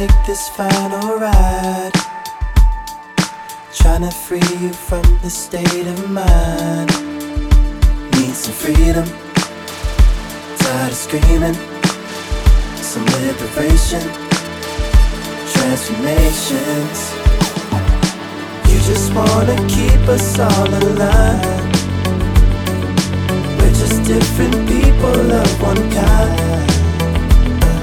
Take 0.06 0.26
this 0.26 0.48
final 0.48 1.18
ride. 1.18 1.92
Trying 3.72 4.02
to 4.02 4.10
free 4.10 4.48
you 4.58 4.72
from 4.72 5.04
the 5.22 5.30
state 5.30 5.86
of 5.86 6.10
mind. 6.10 6.90
Need 8.14 8.34
some 8.34 8.56
freedom. 8.62 9.06
Tired 10.58 10.92
of 10.94 10.98
screaming. 11.06 11.56
Some 12.90 13.06
liberation. 13.22 14.04
Transformations. 15.54 16.98
You 18.68 18.78
just 18.90 19.08
wanna 19.14 19.56
keep 19.76 20.02
us 20.16 20.38
all 20.46 20.70
aligned. 20.82 21.74
We're 23.56 23.76
just 23.82 23.98
different 24.14 24.56
people 24.72 25.26
of 25.42 25.62
one 25.70 25.82
kind. 25.98 26.70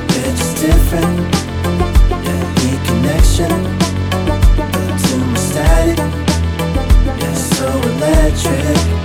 We're 0.09 0.35
just 0.41 0.55
different 0.67 1.48
connection 2.89 3.49
to 5.03 5.15
my 5.31 5.37
static. 5.37 5.99
It's 7.23 7.41
so 7.57 7.67
electric. 7.67 8.99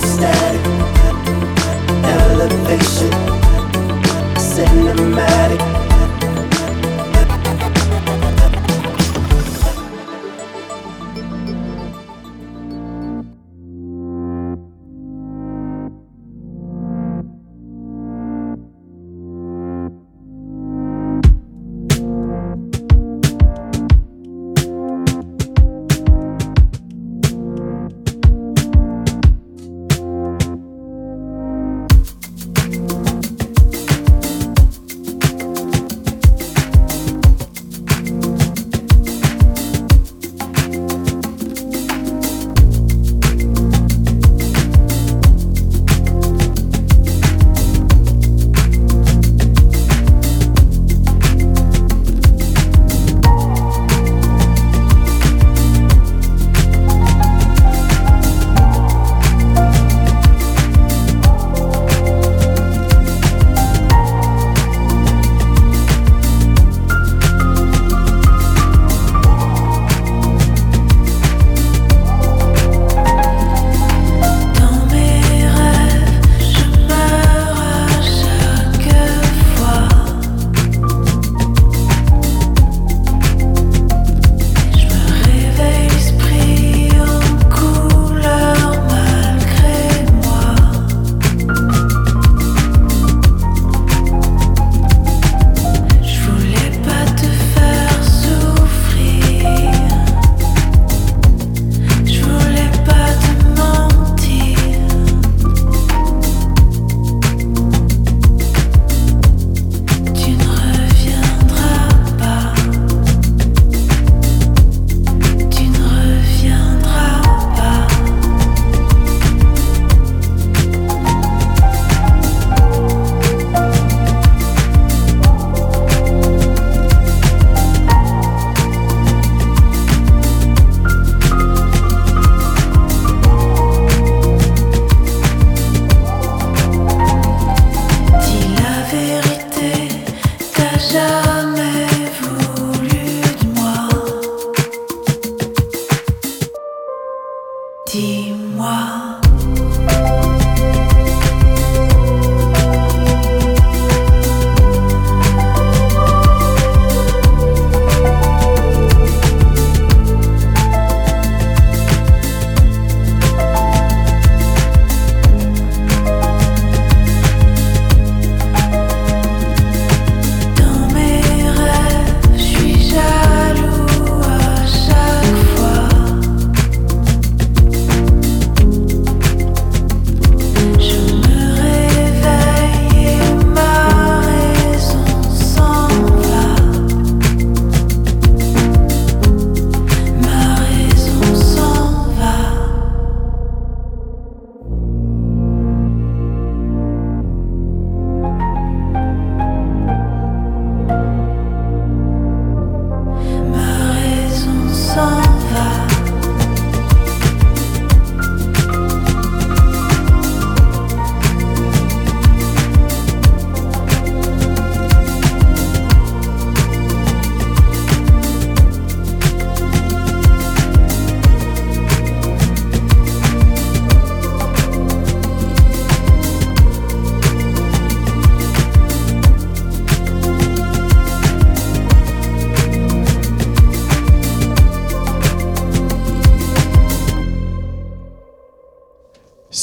Static 0.00 0.64
elevation, 2.04 3.12
cinematic. 4.36 5.79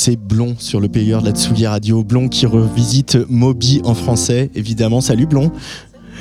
C'est 0.07 0.15
Blond 0.15 0.55
sur 0.57 0.79
le 0.79 0.87
payeur 0.87 1.19
de 1.21 1.25
la 1.27 1.33
Tsugi 1.35 1.67
Radio. 1.67 2.01
Blond 2.01 2.29
qui 2.29 2.45
revisite 2.45 3.17
Moby 3.27 3.81
en 3.83 3.93
français, 3.93 4.49
évidemment. 4.55 5.01
Salut 5.01 5.25
Blond. 5.25 5.51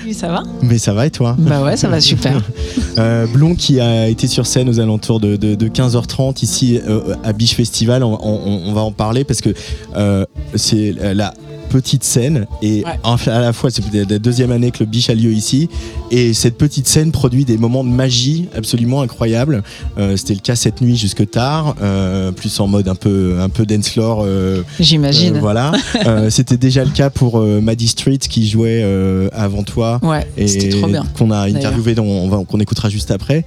Oui, 0.04 0.12
ça 0.12 0.26
va 0.26 0.42
Mais 0.60 0.78
ça 0.78 0.92
va 0.92 1.06
et 1.06 1.10
toi 1.12 1.36
Bah 1.38 1.62
ouais, 1.62 1.76
ça 1.76 1.88
va 1.88 2.00
super. 2.00 2.42
Euh, 2.98 3.26
Blond 3.26 3.54
qui 3.54 3.78
a 3.78 4.08
été 4.08 4.26
sur 4.26 4.46
scène 4.46 4.68
aux 4.70 4.80
alentours 4.80 5.20
de, 5.20 5.36
de- 5.36 5.54
de 5.54 5.68
15h30 5.68 6.42
ici 6.42 6.80
euh, 6.88 7.14
à 7.22 7.32
Biche 7.34 7.54
Festival. 7.54 8.02
On, 8.02 8.18
on- 8.20 8.62
on 8.66 8.72
va 8.72 8.80
en 8.80 8.90
parler 8.90 9.22
parce 9.22 9.40
que 9.42 9.50
euh, 9.94 10.24
c'est 10.56 10.92
la 11.14 11.32
petite 11.68 12.04
scène 12.04 12.46
et 12.62 12.84
Ouais. 12.84 13.30
à 13.32 13.40
la 13.40 13.52
fois 13.52 13.70
c'est 13.70 13.82
peut-être 13.84 14.10
la 14.10 14.18
deuxième 14.18 14.52
année 14.52 14.70
que 14.70 14.78
le 14.80 14.86
Biche 14.86 15.10
a 15.10 15.14
lieu 15.14 15.32
ici 15.32 15.68
et 16.10 16.32
cette 16.34 16.56
petite 16.56 16.86
scène 16.88 17.10
produit 17.12 17.44
des 17.44 17.58
moments 17.58 17.84
de 17.84 17.88
magie 17.90 18.46
absolument 18.56 19.02
incroyables. 19.02 19.62
Euh, 19.98 20.16
C'était 20.16 20.34
le 20.34 20.40
cas 20.40 20.54
cette 20.56 20.80
nuit 20.80 20.96
jusque 20.96 21.28
tard, 21.30 21.74
euh, 21.82 22.32
plus 22.32 22.58
en 22.60 22.66
mode 22.66 22.88
un 22.88 22.94
peu 22.94 23.38
un 23.40 23.48
peu 23.48 23.66
dance 23.66 23.88
floor. 23.88 24.22
euh, 24.24 24.62
J'imagine. 24.80 25.36
euh, 25.36 25.40
voilà. 25.40 25.72
Euh, 26.06 26.30
C'était 26.30 26.56
déjà 26.56 26.84
le 26.84 26.90
cas 26.90 27.10
pour 27.10 27.38
euh, 27.40 27.60
Maddie 27.60 27.88
Street 27.88 28.18
qui 28.18 28.48
jouait 28.48 28.82
euh, 28.84 29.28
avant 29.32 29.62
toi 29.64 29.98
Ouais, 30.02 30.26
et 30.36 30.46
c'était 30.46 30.68
trop 30.68 30.86
bien. 30.86 31.04
qu'on 31.18 31.30
a 31.30 31.38
interviewé, 31.48 31.94
dont 31.94 32.04
on 32.06 32.28
va- 32.28 32.44
qu'on 32.44 32.60
écoutera 32.60 32.88
juste 32.88 33.10
après. 33.10 33.44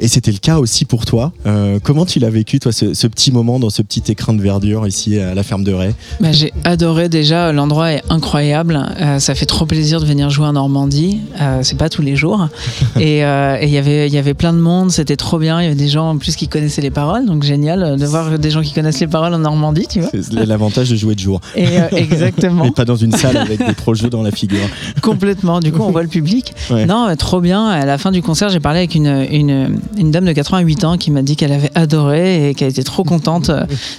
Et 0.00 0.08
c'était 0.08 0.30
le 0.32 0.38
cas 0.38 0.58
aussi 0.58 0.84
pour 0.84 1.04
toi. 1.04 1.32
Euh, 1.46 1.78
comment 1.82 2.06
tu 2.06 2.18
l'as 2.20 2.30
vécu, 2.30 2.60
toi, 2.60 2.72
ce, 2.72 2.94
ce 2.94 3.06
petit 3.08 3.32
moment 3.32 3.58
dans 3.58 3.68
ce 3.70 3.82
petit 3.82 4.02
écrin 4.10 4.32
de 4.32 4.40
verdure 4.40 4.86
ici 4.86 5.18
à 5.18 5.34
la 5.34 5.42
ferme 5.42 5.64
de 5.64 5.72
Ray? 5.72 5.92
Bah, 6.20 6.32
j'ai 6.32 6.52
adoré 6.64 7.08
déjà, 7.08 7.52
l'endroit 7.58 7.92
est 7.92 8.02
incroyable. 8.08 8.80
Euh, 9.00 9.18
ça 9.18 9.34
fait 9.34 9.46
trop 9.46 9.66
plaisir 9.66 10.00
de 10.00 10.06
venir 10.06 10.30
jouer 10.30 10.46
en 10.46 10.52
Normandie. 10.52 11.20
Euh, 11.40 11.60
c'est 11.62 11.76
pas 11.76 11.88
tous 11.88 12.02
les 12.02 12.14
jours. 12.14 12.48
Et 13.00 13.24
euh, 13.24 13.58
il 13.60 13.68
y 13.68 13.78
avait 13.78 14.06
il 14.06 14.14
y 14.14 14.18
avait 14.18 14.34
plein 14.34 14.52
de 14.52 14.58
monde, 14.58 14.90
c'était 14.92 15.16
trop 15.16 15.38
bien. 15.38 15.60
Il 15.60 15.64
y 15.64 15.66
avait 15.66 15.74
des 15.74 15.88
gens 15.88 16.10
en 16.10 16.18
plus 16.18 16.36
qui 16.36 16.46
connaissaient 16.46 16.82
les 16.82 16.90
paroles, 16.90 17.26
donc 17.26 17.42
génial 17.42 17.82
euh, 17.82 17.96
de 17.96 18.06
voir 18.06 18.38
des 18.38 18.50
gens 18.50 18.62
qui 18.62 18.72
connaissent 18.72 19.00
les 19.00 19.08
paroles 19.08 19.34
en 19.34 19.38
Normandie, 19.38 19.86
tu 19.90 20.00
vois. 20.00 20.10
C'est 20.12 20.46
l'avantage 20.46 20.90
de 20.90 20.96
jouer 20.96 21.16
de 21.16 21.20
jour. 21.20 21.40
Et 21.56 21.66
exactement, 21.92 22.64
Et 22.68 22.70
pas 22.70 22.84
dans 22.84 22.96
une 22.96 23.12
salle 23.12 23.36
avec 23.36 23.64
des 23.64 23.74
projets 23.74 24.08
dans 24.08 24.22
la 24.22 24.30
figure. 24.30 24.68
complètement. 25.02 25.58
Du 25.58 25.72
coup, 25.72 25.82
on 25.82 25.90
voit 25.90 26.02
le 26.02 26.08
public. 26.08 26.52
Ouais. 26.70 26.86
Non, 26.86 27.08
trop 27.16 27.40
bien. 27.40 27.66
À 27.66 27.84
la 27.84 27.98
fin 27.98 28.12
du 28.12 28.22
concert, 28.22 28.50
j'ai 28.50 28.60
parlé 28.60 28.78
avec 28.78 28.94
une, 28.94 29.26
une, 29.30 29.80
une 29.98 30.10
dame 30.12 30.26
de 30.26 30.32
88 30.32 30.84
ans 30.84 30.96
qui 30.96 31.10
m'a 31.10 31.22
dit 31.22 31.34
qu'elle 31.34 31.52
avait 31.52 31.72
adoré 31.74 32.50
et 32.50 32.54
qu'elle 32.54 32.70
était 32.70 32.84
trop 32.84 33.02
contente 33.02 33.50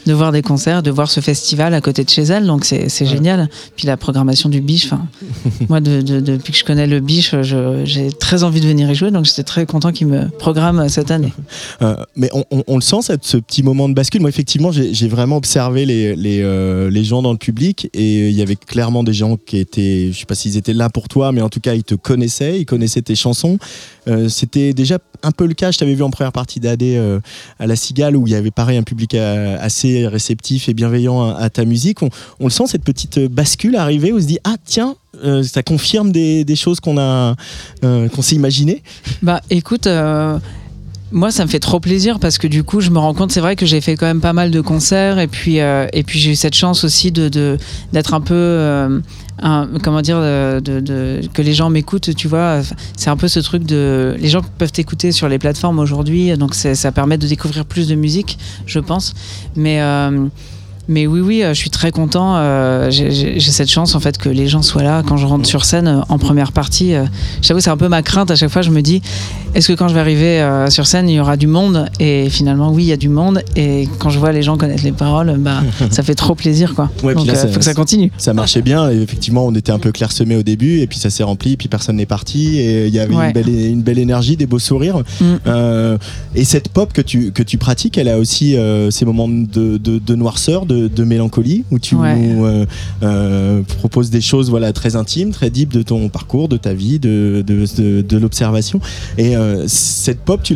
de 0.06 0.13
voir 0.13 0.32
des 0.32 0.41
concerts, 0.41 0.82
de 0.82 0.91
voir 0.91 1.12
ce 1.12 1.19
festival 1.19 1.74
à 1.74 1.82
côté 1.82 2.06
de 2.06 2.10
chez 2.10 2.24
elle. 2.24 2.45
Donc 2.45 2.63
c'est 2.63 2.88
c'est 2.88 3.06
génial. 3.06 3.49
Puis 3.76 3.88
la 3.88 3.98
programmation 3.98 4.50
du 4.50 4.62
Biche. 4.62 4.86
enfin, 4.86 5.08
Moi, 5.70 5.80
de- 5.82 6.02
de- 6.02 6.20
depuis 6.20 6.52
que 6.54 6.58
je 6.60 6.64
connais 6.64 6.88
le 6.88 7.00
Biche, 7.00 7.34
j'ai 7.86 8.12
très 8.12 8.44
envie 8.44 8.62
de 8.62 8.68
venir 8.68 8.90
y 8.92 8.96
jouer. 8.96 9.12
Donc 9.12 9.26
j'étais 9.26 9.44
très 9.44 9.66
content 9.66 9.92
qu'il 9.92 10.08
me 10.08 10.28
programme 10.30 10.88
cette 10.90 11.12
année. 11.12 11.34
Euh, 11.82 11.96
mais 12.16 12.30
on, 12.34 12.44
on- 12.52 12.64
on 12.68 12.76
le 12.76 12.82
sent, 12.82 13.02
cette- 13.02 13.26
ce 13.26 13.38
petit 13.38 13.64
moment 13.64 13.90
de 13.90 13.94
bascule. 13.94 14.22
Moi, 14.22 14.30
effectivement, 14.30 14.72
j'ai 14.72 15.08
vraiment 15.08 15.38
observé 15.38 15.86
les, 15.86 16.16
les, 16.16 16.40
euh, 16.42 16.90
les 16.90 17.04
gens 17.04 17.22
dans 17.22 17.32
le 17.32 17.38
public 17.38 17.90
et 17.94 18.30
il 18.30 18.36
y 18.36 18.42
avait 18.42 18.56
clairement 18.56 19.04
des 19.04 19.14
gens 19.14 19.38
qui 19.38 19.58
étaient, 19.58 20.10
je 20.12 20.20
sais 20.20 20.26
pas 20.26 20.36
s'ils 20.36 20.58
étaient 20.58 20.74
là 20.74 20.90
pour 20.90 21.08
toi, 21.08 21.32
mais 21.32 21.42
en 21.42 21.50
tout 21.50 21.60
cas, 21.60 21.74
ils 21.76 21.84
te 21.84 21.96
connaissaient, 21.96 22.60
ils 22.60 22.66
connaissaient 22.66 23.02
tes 23.02 23.16
chansons. 23.16 23.58
Euh, 24.08 24.28
C'était 24.30 24.74
déjà 24.74 24.98
un 25.24 25.32
peu 25.32 25.46
le 25.46 25.54
cas. 25.54 25.72
Je 25.72 25.78
t'avais 25.78 25.94
vu 25.96 26.04
en 26.04 26.10
première 26.10 26.32
partie 26.32 26.60
d'AD 26.60 26.84
euh, 26.84 27.20
à 27.60 27.68
La 27.68 27.76
Cigale 27.76 28.16
où 28.16 28.26
il 28.28 28.32
y 28.32 28.36
avait 28.36 28.52
pareil 28.52 28.78
un 28.78 28.84
public 28.84 29.14
assez 29.16 30.08
réceptif 30.08 30.70
et 30.70 30.74
bienveillant 30.74 31.22
à, 31.22 31.36
à 31.40 31.50
ta 31.50 31.66
musique. 31.66 32.02
On, 32.02 32.10
on 32.40 32.46
le 32.46 32.50
sent, 32.52 32.64
cette 32.68 32.84
petite 32.84 33.20
bascule 33.39 33.78
arriver 33.78 34.12
où 34.12 34.17
on 34.17 34.21
se 34.21 34.25
dit 34.25 34.39
Ah, 34.43 34.58
tiens, 34.65 34.95
euh, 35.23 35.43
ça 35.43 35.63
confirme 35.63 36.12
des, 36.12 36.56
choses 36.58 36.82
qu'on 36.82 36.97
a 36.97 37.36
euh, 37.86 38.10
qu'on 38.10 38.21
s'est 38.21 38.36
imaginées. 38.36 38.84
Bah 39.21 39.39
écoute, 39.49 39.88
euh, 39.88 40.38
moi 41.13 41.32
ça 41.32 41.45
me 41.45 41.49
fait 41.49 41.62
trop 41.62 41.80
plaisir 41.80 42.19
parce 42.19 42.38
que 42.38 42.47
du 42.47 42.65
coup 42.65 42.82
je 42.82 42.89
me 42.89 42.99
rends 42.99 43.13
compte, 43.13 43.32
c'est 43.32 43.39
vrai 43.39 43.56
que 43.56 43.65
j'ai 43.65 43.80
fait 43.80 43.95
quand 43.95 44.08
même 44.08 44.19
pas 44.19 44.34
mal 44.34 44.52
de 44.52 44.60
concerts 44.60 45.19
et 45.19 45.28
puis, 45.28 45.56
et 45.58 46.04
puis 46.06 46.19
j'ai 46.19 46.32
eu 46.32 46.36
cette 46.36 46.54
chance 46.54 46.84
aussi 46.84 47.13
de, 47.13 47.30
de- 47.30 47.58
d'être 47.93 48.13
un 48.13 48.19
peu... 48.19 49.02
comment 49.84 50.02
dire 50.02 50.17
que 50.17 51.41
les 51.41 51.54
gens 51.54 51.69
m'écoutent 51.69 52.13
tu 52.13 52.28
vois 52.28 52.60
c'est 52.97 53.10
un 53.10 53.17
peu 53.17 53.30
ce 53.30 53.39
truc 53.39 53.63
de 53.63 54.15
les 54.19 54.28
gens 54.28 54.41
peuvent 54.58 54.73
t'écouter 54.73 55.13
sur 55.13 55.30
les 55.30 55.39
plateformes 55.39 55.80
aujourd'hui 55.80 56.38
donc 56.38 56.54
ça 56.56 56.91
permet 56.91 57.17
de 57.17 57.25
découvrir 57.25 57.65
plus 57.65 57.88
de 57.88 57.95
musique 57.95 58.38
je 58.65 58.80
pense 58.80 59.15
mais 59.56 59.80
mais 60.89 61.08
oui, 61.08 61.21
oui, 61.21 61.43
euh, 61.43 61.54
je 61.54 61.60
suis 61.60 61.69
très 61.69 61.91
content. 61.91 62.36
euh, 62.38 62.89
j'ai- 62.89 63.39
cette 63.39 63.69
chance 63.71 63.95
en 63.95 63.99
fait 63.99 64.17
que 64.17 64.28
les 64.30 64.47
gens 64.47 64.62
soient 64.62 64.84
là 64.84 65.04
quand 65.06 65.15
je 65.17 65.25
rentre 65.25 65.45
sur 65.47 65.63
scène 65.63 65.88
euh, 65.88 66.02
en 66.10 66.17
première 66.17 66.52
partie. 66.52 66.93
J'avoue, 67.41 67.60
c'est 67.60 67.69
un 67.69 67.78
peu 67.78 67.88
ma 67.88 68.02
crainte. 68.02 68.32
À 68.32 68.36
chaque 68.36 68.49
fois, 68.49 68.62
je 68.62 68.71
me 68.71 68.82
dis, 68.82 69.02
est-ce 69.56 69.67
que 69.67 69.73
quand 69.73 69.88
je 69.88 69.93
vais 69.93 69.99
arriver 69.99 70.45
sur 70.69 70.86
scène, 70.88 71.08
il 71.10 71.15
y 71.15 71.19
aura 71.19 71.38
du 71.38 71.47
monde? 71.47 71.86
Et 71.99 72.30
finalement, 72.30 72.71
oui, 72.71 72.84
il 72.84 72.88
y 72.88 72.91
a 72.93 72.97
du 72.97 73.10
monde. 73.10 73.41
Et 73.56 73.88
quand 73.99 74.10
je 74.10 74.19
vois 74.19 74.32
les 74.32 74.41
gens 74.43 74.58
connaître 74.58 74.84
les 74.84 74.91
paroles, 74.91 75.36
bah, 75.39 75.62
ça 75.91 76.04
fait 76.04 76.15
trop 76.15 76.36
plaisir, 76.36 76.73
quoi. 76.75 76.89
Ouais, 77.04 77.13
puis 77.13 77.23
Donc, 77.25 77.28
là, 77.28 77.36
ça- 77.36 77.47
faut 77.47 77.60
que 77.60 77.65
ça 77.65 77.73
continue. 77.73 78.12
ça 78.17 78.34
marchait 78.34 78.62
bien. 78.62 78.89
Et 78.91 78.97
effectivement, 79.02 79.45
on 79.45 79.54
était 79.56 79.71
un 79.71 79.80
peu 79.80 79.91
clairsemé 79.91 80.36
au 80.36 80.43
début, 80.43 80.80
et 80.80 80.88
puis 80.88 80.97
ça 80.97 81.10
s'est 81.10 81.23
rempli, 81.23 81.56
puis 81.58 81.67
personne 81.67 81.95
n'est 81.97 82.06
parti, 82.06 82.58
et 82.60 82.88
il 82.88 82.93
y 82.93 82.99
avait 82.99 83.13
Ouais. 83.15 83.28
une, 83.28 83.34
belle, 83.34 83.49
une 83.49 83.82
belle 83.82 83.99
énergie, 83.99 84.38
des 84.38 84.45
beaux 84.47 84.60
sourires. 84.60 84.97
Mm. 85.19 85.25
Euh, 85.47 85.97
et 86.36 86.45
cette 86.45 86.69
pop 86.69 86.93
que 86.93 87.02
tu, 87.02 87.32
que 87.32 87.43
tu 87.43 87.58
pratiques, 87.58 87.97
elle 87.97 88.10
a 88.10 88.17
aussi 88.17 88.56
euh, 88.56 88.91
ces 88.91 89.06
moments 89.06 89.28
de, 89.30 89.78
de, 89.78 89.99
de 89.99 90.15
noirceur, 90.15 90.65
de, 90.65 90.79
de 90.88 91.04
mélancolie, 91.04 91.63
où 91.72 91.80
tu 91.80 91.96
Ouais. 91.96 92.15
nous 92.15 92.46
euh, 92.46 92.65
euh, 93.04 93.62
proposes 93.80 94.10
des 94.10 94.22
choses 94.22 94.50
voilà, 94.50 94.74
très 94.74 94.96
intimes, 94.96 95.32
très 95.32 95.50
deep 95.50 95.74
de 95.74 95.82
ton 95.82 96.10
parcours, 96.10 96.48
de 96.48 96.58
ta 96.58 96.74
vie, 96.74 97.00
de, 97.00 97.44
de, 97.46 98.18
l'observation. 98.18 98.80
Et 99.18 99.36
euh, 99.36 99.65
cette 99.68 100.20
pop, 100.22 100.42
tu 100.44 100.56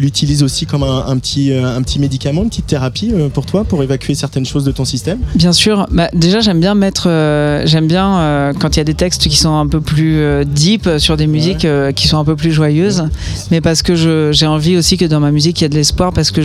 l'utilises 0.00 0.42
aussi 0.42 0.66
comme 0.66 0.82
un, 0.82 1.06
un 1.06 1.18
petit, 1.18 1.52
un 1.52 1.82
petit 1.82 1.98
médicament, 1.98 2.42
une 2.42 2.48
petite 2.48 2.66
thérapie 2.66 3.12
pour 3.34 3.46
toi, 3.46 3.64
pour 3.64 3.82
évacuer 3.82 4.14
certaines 4.14 4.46
choses 4.46 4.64
de 4.64 4.72
ton 4.72 4.84
système? 4.84 5.18
Bien 5.34 5.52
sûr. 5.52 5.86
Bah, 5.90 6.08
déjà, 6.14 6.40
j'aime 6.40 6.60
bien 6.60 6.74
mettre. 6.74 7.04
j'aime 7.64 7.88
bien 7.88 8.52
quand 8.58 8.76
il 8.76 8.78
y 8.78 8.80
a 8.80 8.84
des 8.84 8.94
textes 8.94 9.28
qui 9.28 9.36
sont 9.36 9.54
un 9.56 9.66
peu 9.66 9.80
plus 9.80 10.44
deep 10.46 10.88
sur 10.98 11.16
des 11.16 11.26
musiques 11.26 11.66
qui 11.94 12.08
sont 12.08 12.18
un 12.18 12.24
peu 12.24 12.36
plus 12.36 12.52
joyeuses. 12.52 13.04
Mais 13.50 13.60
parce 13.60 13.82
que 13.82 13.94
j'ai 14.32 14.46
envie 14.46 14.76
aussi 14.76 14.96
que 14.96 15.04
dans 15.04 15.20
ma 15.20 15.30
musique, 15.30 15.60
il 15.60 15.64
y 15.64 15.66
a 15.66 15.68
de 15.68 15.74
l'espoir. 15.74 16.12
Parce 16.12 16.30
que 16.30 16.42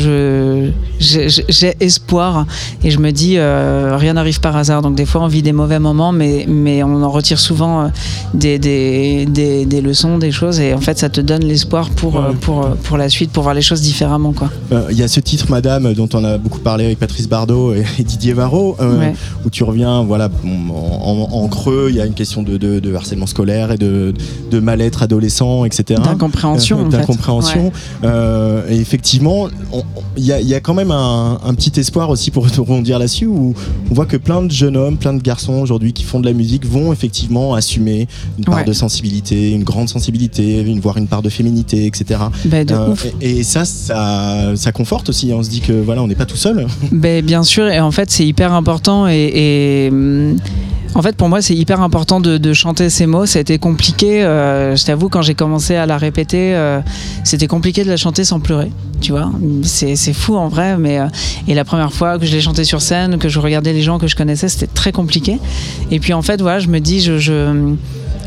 j'ai 0.99 1.73
espoir. 1.79 2.45
Et 2.83 2.91
je 2.93 2.99
me 2.99 3.11
dis, 3.11 3.35
euh, 3.37 3.97
rien 3.97 4.13
n'arrive 4.13 4.39
par 4.39 4.55
hasard. 4.55 4.81
Donc, 4.81 4.95
des 4.95 5.05
fois, 5.05 5.21
on 5.21 5.27
vit 5.27 5.41
des 5.41 5.51
mauvais 5.51 5.79
moments, 5.79 6.11
mais, 6.11 6.45
mais 6.47 6.83
on 6.83 7.03
en 7.03 7.09
retire 7.09 7.39
souvent 7.39 7.81
euh, 7.81 7.87
des, 8.33 8.59
des, 8.59 9.25
des, 9.25 9.65
des 9.65 9.81
leçons, 9.81 10.17
des 10.17 10.31
choses. 10.31 10.59
Et 10.59 10.73
en 10.73 10.79
fait, 10.81 10.97
ça 10.99 11.09
te 11.09 11.19
donne 11.21 11.43
l'espoir 11.43 11.89
pour, 11.89 12.17
euh, 12.17 12.29
Ouais. 12.29 12.35
pour, 12.39 12.67
pour 12.83 12.97
la 12.97 13.09
suite, 13.09 13.31
pour 13.31 13.43
voir 13.43 13.55
les 13.55 13.61
choses 13.61 13.81
différemment. 13.81 14.33
Euh, 14.71 14.87
Il 14.91 14.97
y 14.97 15.03
a 15.03 15.07
ce 15.07 15.19
titre, 15.19 15.47
Madame, 15.49 15.93
dont 15.93 16.07
on 16.13 16.23
a 16.23 16.37
beaucoup 16.37 16.59
parlé 16.59 16.85
avec 16.85 16.99
Patrice 16.99 17.27
Bardot 17.27 17.73
et, 17.73 17.83
et 17.99 18.03
Didier 18.03 18.33
Varro, 18.33 18.75
euh, 18.79 18.99
Ouais. 18.99 19.13
où 19.45 19.49
tu 19.49 19.63
reviens 19.63 20.03
voilà, 20.03 20.29
en, 20.45 20.69
en- 20.69 21.43
en 21.43 21.47
creux. 21.47 21.87
Il 21.89 21.95
y 21.95 22.01
a 22.01 22.05
une 22.05 22.13
question 22.13 22.43
de, 22.43 22.57
de- 22.57 22.79
de 22.79 22.93
harcèlement 22.95 23.25
scolaire 23.27 23.71
et 23.71 23.77
de, 23.77 24.13
de 24.51 24.59
mal-être 24.59 25.01
adolescent, 25.03 25.65
etc. 25.65 25.99
D'incompréhension. 26.03 26.87
D'incompréhension. 26.87 27.71
Ouais. 28.03 28.09
Et 28.69 28.79
effectivement, 28.79 29.47
il 30.17 30.23
y, 30.25 30.31
a- 30.31 30.39
y 30.41 30.53
a 30.53 30.59
quand 30.59 30.73
même 30.73 30.91
un, 30.91 31.39
un 31.43 31.53
petit 31.55 31.79
espoir 31.79 32.09
aussi 32.09 32.31
pour 32.31 32.47
rebondir 32.83 32.99
là-dessus, 32.99 33.25
où 33.27 33.53
on 33.89 33.93
voit 33.93 34.05
que 34.05 34.17
plein 34.17 34.41
de 34.43 34.51
jeunes 34.51 34.75
hommes, 34.75 34.97
plein 34.97 35.13
de 35.13 35.21
garçons 35.21 35.53
aujourd'hui 35.53 35.93
qui 35.93 36.03
font 36.03 36.19
de 36.19 36.25
la 36.25 36.33
musique 36.33 36.65
vont 36.65 36.91
effectivement 36.91 37.53
assumer 37.53 38.07
une 38.37 38.43
part 38.45 38.53
Ouais. 38.55 38.63
de 38.65 38.73
sensibilité, 38.73 39.51
une 39.51 39.63
grande 39.63 39.89
sensibilité, 39.89 40.61
une, 40.61 40.79
voire 40.79 40.97
une 40.97 41.07
part 41.07 41.21
de 41.23 41.29
féminité, 41.29 41.85
etc. 41.85 42.19
Bah, 42.45 42.63
de 42.65 42.73
Euh, 42.73 42.95
et, 43.21 43.39
et 43.39 43.43
ça, 43.43 43.63
ça, 43.65 44.51
ça 44.55 44.71
conforte 44.71 45.09
aussi. 45.09 45.31
On 45.33 45.41
se 45.43 45.49
dit 45.49 45.61
que 45.61 45.71
voilà, 45.73 46.03
on 46.03 46.07
n'est 46.07 46.15
pas 46.15 46.25
tout 46.25 46.35
seul. 46.37 46.67
Ben, 46.91 47.23
bien 47.25 47.43
sûr, 47.43 47.67
et 47.67 47.79
en 47.79 47.91
fait 47.91 48.11
c'est 48.11 48.25
hyper 48.25 48.53
important 48.53 49.07
et, 49.07 49.31
et, 49.33 49.89
hum, 49.91 50.37
en 50.95 51.01
fait 51.01 51.15
pour 51.15 51.29
moi 51.29 51.41
c'est 51.41 51.55
hyper 51.55 51.81
important 51.81 52.19
de, 52.19 52.37
de 52.37 52.53
chanter 52.53 52.89
ces 52.89 53.05
mots. 53.05 53.25
Ça 53.25 53.39
a 53.39 53.41
été 53.41 53.57
compliqué, 53.59 54.23
euh, 54.23 54.75
je 54.75 54.83
t'avoue 54.85 55.09
quand 55.09 55.21
j'ai 55.21 55.33
commencé 55.35 55.75
à 55.75 55.85
la 55.85 55.97
répéter, 55.97 56.55
euh, 56.55 56.79
c'était 57.23 57.47
compliqué 57.47 57.83
de 57.83 57.89
la 57.89 57.97
chanter 57.97 58.23
sans 58.23 58.39
pleurer. 58.39 58.71
Tu 59.01 59.11
vois, 59.11 59.29
c'est 59.63 59.95
fou 60.13 60.37
en 60.37 60.47
vrai, 60.47 60.77
mais 60.77 60.99
euh, 60.99 61.07
et 61.47 61.53
la 61.53 61.65
première 61.65 61.91
fois 61.91 62.17
que 62.17 62.25
je 62.25 62.31
l'ai 62.33 62.41
chantée 62.41 62.63
sur 62.63 62.81
scène, 62.81 63.17
que 63.17 63.27
je 63.27 63.39
regardais 63.39 63.73
les 63.73 63.81
gens 63.81 63.97
que 63.99 64.07
je 64.07 64.15
connaissais, 64.15 64.47
c'était 64.49 64.67
très 64.67 64.91
compliqué. 64.91 65.39
Et 65.91 65.99
puis 65.99 66.13
en 66.13 66.21
fait 66.21 66.41
voilà, 66.41 66.59
je 66.59 66.67
me 66.69 66.79
dis 66.79 67.01
je, 67.01 67.17
je 67.17 67.73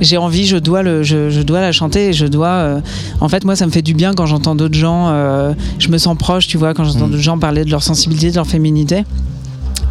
j'ai 0.03 0.19
envie, 0.19 0.45
je 0.47 0.59
dois, 0.59 0.83
le, 0.83 1.03
je, 1.03 1.31
je 1.31 1.41
dois 1.41 1.63
la 1.63 1.73
chanter 1.73 2.13
je 2.13 2.27
dois. 2.27 2.49
euh, 2.49 2.81
en 3.23 3.31
fait, 3.31 3.45
moi, 3.47 3.57
ça 3.57 3.65
me 3.65 3.71
fait 3.71 3.81
du 3.81 3.95
bien 3.95 4.13
quand 4.13 4.27
j'entends 4.27 4.55
d'autres 4.55 4.77
gens. 4.77 5.09
euh, 5.09 5.55
je 5.79 5.89
me 5.89 5.97
sens 5.97 6.15
proche, 6.19 6.47
tu 6.49 6.59
vois, 6.59 6.75
quand 6.75 6.85
j'entends 6.85 7.07
Mm. 7.07 7.11
d'autres 7.13 7.23
gens 7.23 7.39
parler 7.39 7.65
de 7.65 7.71
leur 7.71 7.83
sensibilité, 7.83 8.29
de 8.31 8.35
leur 8.37 8.47
féminité. 8.47 9.05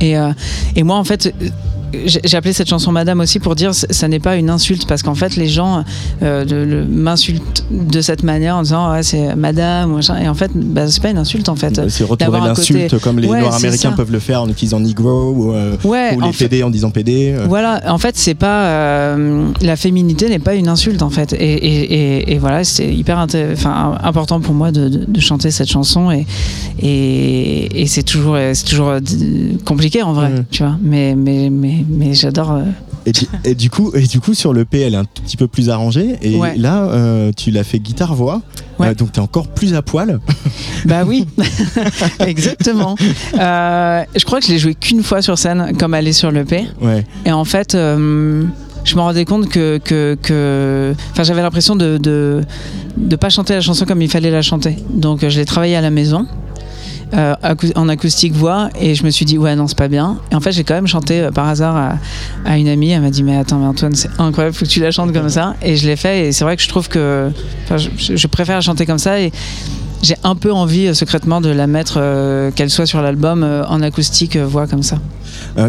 Et, 0.01 0.15
euh, 0.15 0.29
et 0.75 0.83
moi, 0.83 0.97
en 0.97 1.03
fait, 1.03 1.33
j'ai 2.05 2.37
appelé 2.37 2.53
cette 2.53 2.69
chanson 2.69 2.91
Madame 2.91 3.19
aussi 3.19 3.39
pour 3.39 3.55
dire 3.55 3.73
c- 3.73 3.87
ça 3.89 4.07
n'est 4.07 4.19
pas 4.19 4.35
une 4.35 4.49
insulte 4.49 4.87
parce 4.87 5.03
qu'en 5.03 5.15
fait 5.15 5.35
les 5.35 5.47
gens 5.47 5.83
euh, 6.23 6.85
m'insultent 6.89 7.65
de 7.71 8.01
cette 8.01 8.23
manière 8.23 8.55
en 8.57 8.63
disant 8.63 8.91
ouais, 8.91 9.03
c'est 9.03 9.35
Madame 9.35 9.93
machin. 9.93 10.17
et 10.21 10.27
en 10.29 10.33
fait 10.33 10.51
bah, 10.55 10.87
c'est 10.87 11.01
pas 11.01 11.09
une 11.09 11.17
insulte 11.17 11.49
en 11.49 11.55
fait. 11.55 11.75
Bah, 11.75 11.83
C'est 11.89 12.03
un 12.03 12.45
l'insulte 12.47 12.89
côté- 12.91 13.03
comme 13.03 13.19
les 13.19 13.27
Ouais, 13.27 13.39
Noirs 13.39 13.55
américains 13.55 13.91
ça. 13.91 13.95
peuvent 13.95 14.11
le 14.11 14.19
faire 14.19 14.41
en 14.41 14.49
utilisant 14.49 14.79
Negro 14.79 15.31
ou, 15.31 15.51
euh, 15.53 15.75
Ouais, 15.83 16.15
ou 16.15 16.21
en 16.21 16.27
les 16.27 16.33
fait- 16.33 16.47
PD 16.49 16.63
en 16.63 16.69
disant 16.69 16.89
PD. 16.91 17.33
euh. 17.37 17.45
Voilà, 17.47 17.81
en 17.87 17.97
fait, 17.97 18.15
c'est 18.17 18.33
pas 18.35 18.65
euh, 18.65 19.47
la 19.61 19.75
féminité 19.75 20.29
n'est 20.29 20.39
pas 20.39 20.55
une 20.55 20.67
insulte 20.67 21.01
en 21.01 21.09
fait, 21.09 21.33
et, 21.33 21.37
et, 21.37 21.93
et, 21.93 22.33
et 22.33 22.37
voilà, 22.37 22.63
c'est 22.63 22.93
hyper 22.93 23.17
inté- 23.17 23.53
enfin, 23.53 23.97
important 24.03 24.39
pour 24.41 24.53
moi 24.53 24.71
de, 24.71 24.87
de- 24.89 25.05
de 25.07 25.19
chanter 25.19 25.51
cette 25.51 25.69
chanson 25.69 26.11
et 26.11 27.85
c'est 27.87 28.03
toujours 28.03 28.37
c'est 28.53 28.65
toujours 28.65 28.93
compliqué 29.65 30.01
en 30.03 30.13
vrai, 30.13 30.29
Mhm. 30.29 30.45
tu 30.51 30.63
vois, 30.63 30.77
mais 30.81 31.15
mais 31.15 31.49
mais, 31.49 31.84
mais 31.87 32.13
j'adore. 32.13 32.51
euh, 32.51 32.63
Et, 33.05 33.11
du- 33.11 33.27
et 33.43 33.55
du 33.55 33.69
coup, 33.69 33.91
et 33.95 34.01
du 34.07 34.19
coup, 34.19 34.33
sur 34.33 34.51
le 34.53 34.65
P, 34.65 34.79
elle 34.81 34.93
est 34.95 34.97
un 34.97 35.05
tout 35.05 35.21
petit 35.23 35.37
peu 35.37 35.47
plus 35.47 35.69
arrangée. 35.69 36.15
Et 36.21 36.35
Ouais. 36.37 36.55
là, 36.57 36.83
euh, 36.85 37.31
tu 37.35 37.51
l'as 37.51 37.63
fait 37.63 37.79
guitare-voix. 37.79 38.41
Ouais. 38.79 38.87
Euh, 38.89 38.93
donc, 38.95 39.11
tu 39.11 39.19
es 39.19 39.23
encore 39.23 39.47
plus 39.47 39.73
à 39.75 39.81
poil. 39.81 40.19
Bah 40.85 41.03
oui, 41.05 41.25
exactement. 42.19 42.95
Euh, 43.39 44.03
je 44.15 44.25
crois 44.25 44.39
que 44.39 44.45
je 44.45 44.51
l'ai 44.51 44.59
joué 44.59 44.75
qu'une 44.75 45.03
fois 45.03 45.21
sur 45.21 45.37
scène, 45.37 45.73
comme 45.79 45.93
elle 45.93 46.07
est 46.07 46.13
sur 46.13 46.31
le 46.31 46.45
P. 46.45 46.65
Ouais. 46.81 47.03
Et 47.25 47.31
en 47.31 47.45
fait, 47.45 47.73
je 47.73 48.95
me 48.95 49.01
rendais 49.01 49.25
compte 49.25 49.49
que, 49.49 49.79
que, 49.83 50.15
que- 50.21 50.93
enfin, 51.11 51.23
j'avais 51.23 51.41
l'impression 51.41 51.75
de, 51.75 51.97
de 51.97 52.41
de 52.97 53.15
pas 53.17 53.29
chanter 53.29 53.53
la 53.53 53.61
chanson 53.61 53.85
comme 53.85 54.01
il 54.01 54.09
fallait 54.09 54.31
la 54.31 54.41
chanter. 54.41 54.77
Donc, 54.89 55.27
je 55.27 55.37
l'ai 55.39 55.45
travaillé 55.45 55.75
à 55.75 55.81
la 55.81 55.89
maison. 55.89 56.25
Euh, 57.13 57.35
en 57.75 57.87
acoustique 57.89 58.33
voix 58.33 58.69
et 58.79 58.95
je 58.95 59.03
me 59.03 59.09
suis 59.11 59.25
dit 59.25 59.37
ouais 59.37 59.55
non 59.55 59.67
c'est 59.67 59.77
pas 59.77 59.87
bien. 59.87 60.17
Et 60.31 60.35
en 60.35 60.39
fait 60.39 60.51
j'ai 60.51 60.63
quand 60.63 60.73
même 60.73 60.87
chanté 60.87 61.21
euh, 61.21 61.31
par 61.31 61.47
hasard 61.47 61.75
à, 61.75 61.97
à 62.45 62.57
une 62.57 62.67
amie 62.67 62.89
elle 62.91 63.01
m'a 63.01 63.11
dit 63.11 63.23
mais 63.23 63.37
attends 63.37 63.59
mais 63.59 63.67
Antoine 63.67 63.93
c'est 63.95 64.09
incroyable 64.19 64.55
faut 64.55 64.65
que 64.65 64.69
tu 64.69 64.79
la 64.81 64.91
chantes 64.91 65.13
comme 65.13 65.29
ça. 65.29 65.55
Et 65.61 65.75
je 65.75 65.87
l'ai 65.87 65.95
fait 65.95 66.27
et 66.27 66.31
c'est 66.31 66.43
vrai 66.43 66.55
que 66.57 66.63
je 66.63 66.69
trouve 66.69 66.87
que 66.89 67.29
je, 67.75 68.15
je 68.15 68.27
préfère 68.27 68.61
chanter 68.61 68.85
comme 68.85 68.97
ça 68.99 69.19
et 69.21 69.31
j'ai 70.03 70.15
un 70.23 70.35
peu 70.35 70.51
envie 70.51 70.87
euh, 70.87 70.93
secrètement 70.93 71.41
de 71.41 71.49
la 71.49 71.67
mettre 71.67 71.95
euh, 71.97 72.51
qu'elle 72.51 72.69
soit 72.69 72.85
sur 72.85 73.01
l'album 73.01 73.43
en 73.67 73.81
acoustique 73.81 74.37
voix 74.37 74.67
comme 74.67 74.83
ça. 74.83 74.97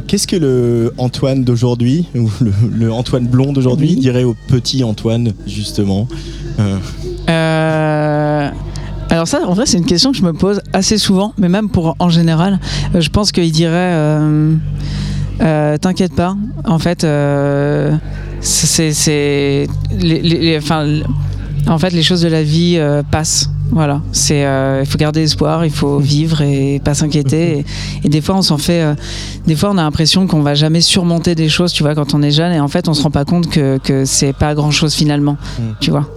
Qu'est-ce 0.06 0.26
que 0.26 0.36
le 0.36 0.92
Antoine 0.98 1.42
d'aujourd'hui, 1.44 2.06
ou 2.14 2.28
le, 2.40 2.52
le 2.72 2.92
Antoine 2.92 3.26
blond 3.26 3.52
d'aujourd'hui, 3.52 3.90
Oui. 3.90 3.96
dirait 3.96 4.24
au 4.24 4.34
petit 4.48 4.84
Antoine, 4.84 5.32
justement 5.46 6.06
alors 9.16 9.28
ça, 9.28 9.40
en 9.46 9.54
vrai, 9.54 9.66
c'est 9.66 9.78
une 9.78 9.86
question 9.86 10.12
que 10.12 10.18
je 10.18 10.22
me 10.22 10.32
pose 10.32 10.60
assez 10.72 10.98
souvent, 10.98 11.32
mais 11.38 11.48
même 11.48 11.68
pour 11.68 11.96
en 11.98 12.08
général, 12.10 12.60
euh, 12.94 13.00
je 13.00 13.10
pense 13.10 13.32
qu'il 13.32 13.50
dirait, 13.50 13.72
euh, 13.94 14.54
euh, 15.40 15.76
t'inquiète 15.78 16.14
pas, 16.14 16.36
en 16.64 16.78
fait, 16.78 17.02
euh, 17.04 17.94
c'est, 18.40 19.66
enfin, 20.58 20.86
en 21.66 21.78
fait, 21.78 21.90
les 21.90 22.02
choses 22.02 22.20
de 22.22 22.28
la 22.28 22.42
vie 22.42 22.78
passent. 23.10 23.50
Voilà, 23.72 24.00
c'est, 24.12 24.44
euh, 24.46 24.82
il 24.84 24.86
faut 24.88 24.96
garder 24.96 25.22
espoir, 25.22 25.64
il 25.64 25.72
faut 25.72 25.98
vivre 25.98 26.40
et 26.40 26.80
pas 26.84 26.94
s'inquiéter. 26.94 27.58
Et, 27.58 27.64
et 28.04 28.08
des 28.08 28.20
fois, 28.20 28.36
on 28.36 28.42
s'en 28.42 28.58
fait, 28.58 28.80
euh, 28.80 28.94
des 29.48 29.56
fois, 29.56 29.70
on 29.72 29.76
a 29.78 29.82
l'impression 29.82 30.28
qu'on 30.28 30.40
va 30.42 30.54
jamais 30.54 30.80
surmonter 30.80 31.34
des 31.34 31.48
choses, 31.48 31.72
tu 31.72 31.82
vois, 31.82 31.96
quand 31.96 32.14
on 32.14 32.22
est 32.22 32.30
jeune, 32.30 32.52
et 32.52 32.60
en 32.60 32.68
fait, 32.68 32.88
on 32.88 32.94
se 32.94 33.02
rend 33.02 33.10
pas 33.10 33.24
compte 33.24 33.50
que, 33.50 33.78
que 33.78 34.04
c'est 34.04 34.32
pas 34.32 34.54
grand 34.54 34.70
chose 34.70 34.94
finalement, 34.94 35.36
Mm. 35.58 35.62
tu 35.80 35.90
vois. 35.90 36.08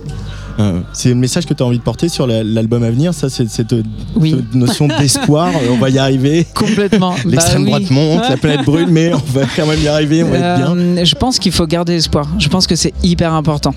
Euh, 0.59 0.81
c'est 0.93 1.09
le 1.09 1.15
message 1.15 1.45
que 1.45 1.53
tu 1.53 1.63
as 1.63 1.65
envie 1.65 1.77
de 1.79 1.83
porter 1.83 2.09
sur 2.09 2.27
la- 2.27 2.43
l'album 2.43 2.83
à 2.83 2.91
venir, 2.91 3.13
ça, 3.13 3.29
c'est 3.29 3.49
cette, 3.49 3.73
Oui. 4.15 4.35
cette 4.37 4.55
notion 4.55 4.87
d'espoir. 4.87 5.51
on 5.71 5.77
va 5.77 5.89
y 5.89 5.97
arriver. 5.97 6.45
Complètement. 6.53 7.15
L'extrême 7.25 7.65
Bah 7.65 7.71
oui. 7.77 7.85
droite 7.85 7.91
monte, 7.91 8.29
la 8.29 8.37
planète 8.37 8.65
brûle, 8.65 8.87
mais 8.89 9.13
on 9.13 9.17
va 9.33 9.41
quand 9.55 9.65
même 9.65 9.81
y 9.81 9.87
arriver, 9.87 10.23
on 10.23 10.29
va 10.29 10.37
être 10.37 10.57
bien. 10.57 10.75
Euh, 10.77 11.05
je 11.05 11.15
pense 11.15 11.39
qu'il 11.39 11.51
faut 11.51 11.65
garder 11.67 11.93
espoir. 11.95 12.27
Je 12.39 12.47
pense 12.49 12.67
que 12.67 12.75
c'est 12.75 12.93
hyper 13.03 13.33
important. 13.33 13.73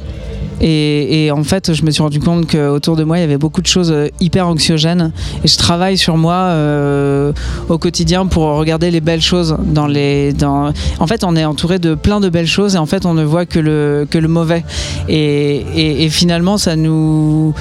Et, 0.62 1.27
et 1.27 1.31
en 1.33 1.42
fait, 1.44 1.72
je 1.75 1.85
me 1.85 1.90
suis 1.90 2.03
rendu 2.03 2.20
compte 2.20 2.46
qu'autour 2.51 2.96
de 2.96 3.05
moi, 3.05 3.18
il 3.18 3.20
y 3.20 3.25
avait 3.25 3.37
beaucoup 3.38 3.61
de 3.62 3.66
choses 3.66 3.90
euh, 3.92 4.09
hyper 4.20 4.46
anxiogènes. 4.46 5.12
Et 5.44 5.48
je 5.48 5.57
travaille 5.59 5.98
sur 5.98 6.16
moi 6.16 6.35
euh, 6.35 7.33
au 7.68 7.79
quotidien 7.79 8.27
pour 8.27 8.44
regarder 8.57 8.90
les 8.90 9.01
belles 9.01 9.20
choses. 9.22 9.57
Dans 9.64 9.87
les, 9.87 10.33
dans... 10.33 10.72
En 11.01 11.07
fait, 11.07 11.25
on 11.25 11.35
est 11.37 11.44
entouré 11.44 11.79
de 11.79 11.94
plein 11.94 12.20
de 12.20 12.29
belles 12.29 12.46
choses 12.46 12.75
et 12.77 12.79
en 12.79 12.87
fait, 12.87 13.05
on 13.07 13.14
ne 13.14 13.25
voit 13.25 13.44
que 13.44 13.59
le, 13.59 14.07
que 14.09 14.18
le 14.18 14.29
mauvais. 14.29 14.64
Et, 15.09 15.57
et- 15.75 16.05
et 16.05 16.09
finalement, 16.11 16.59
ça 16.59 16.77
nous. 16.77 17.55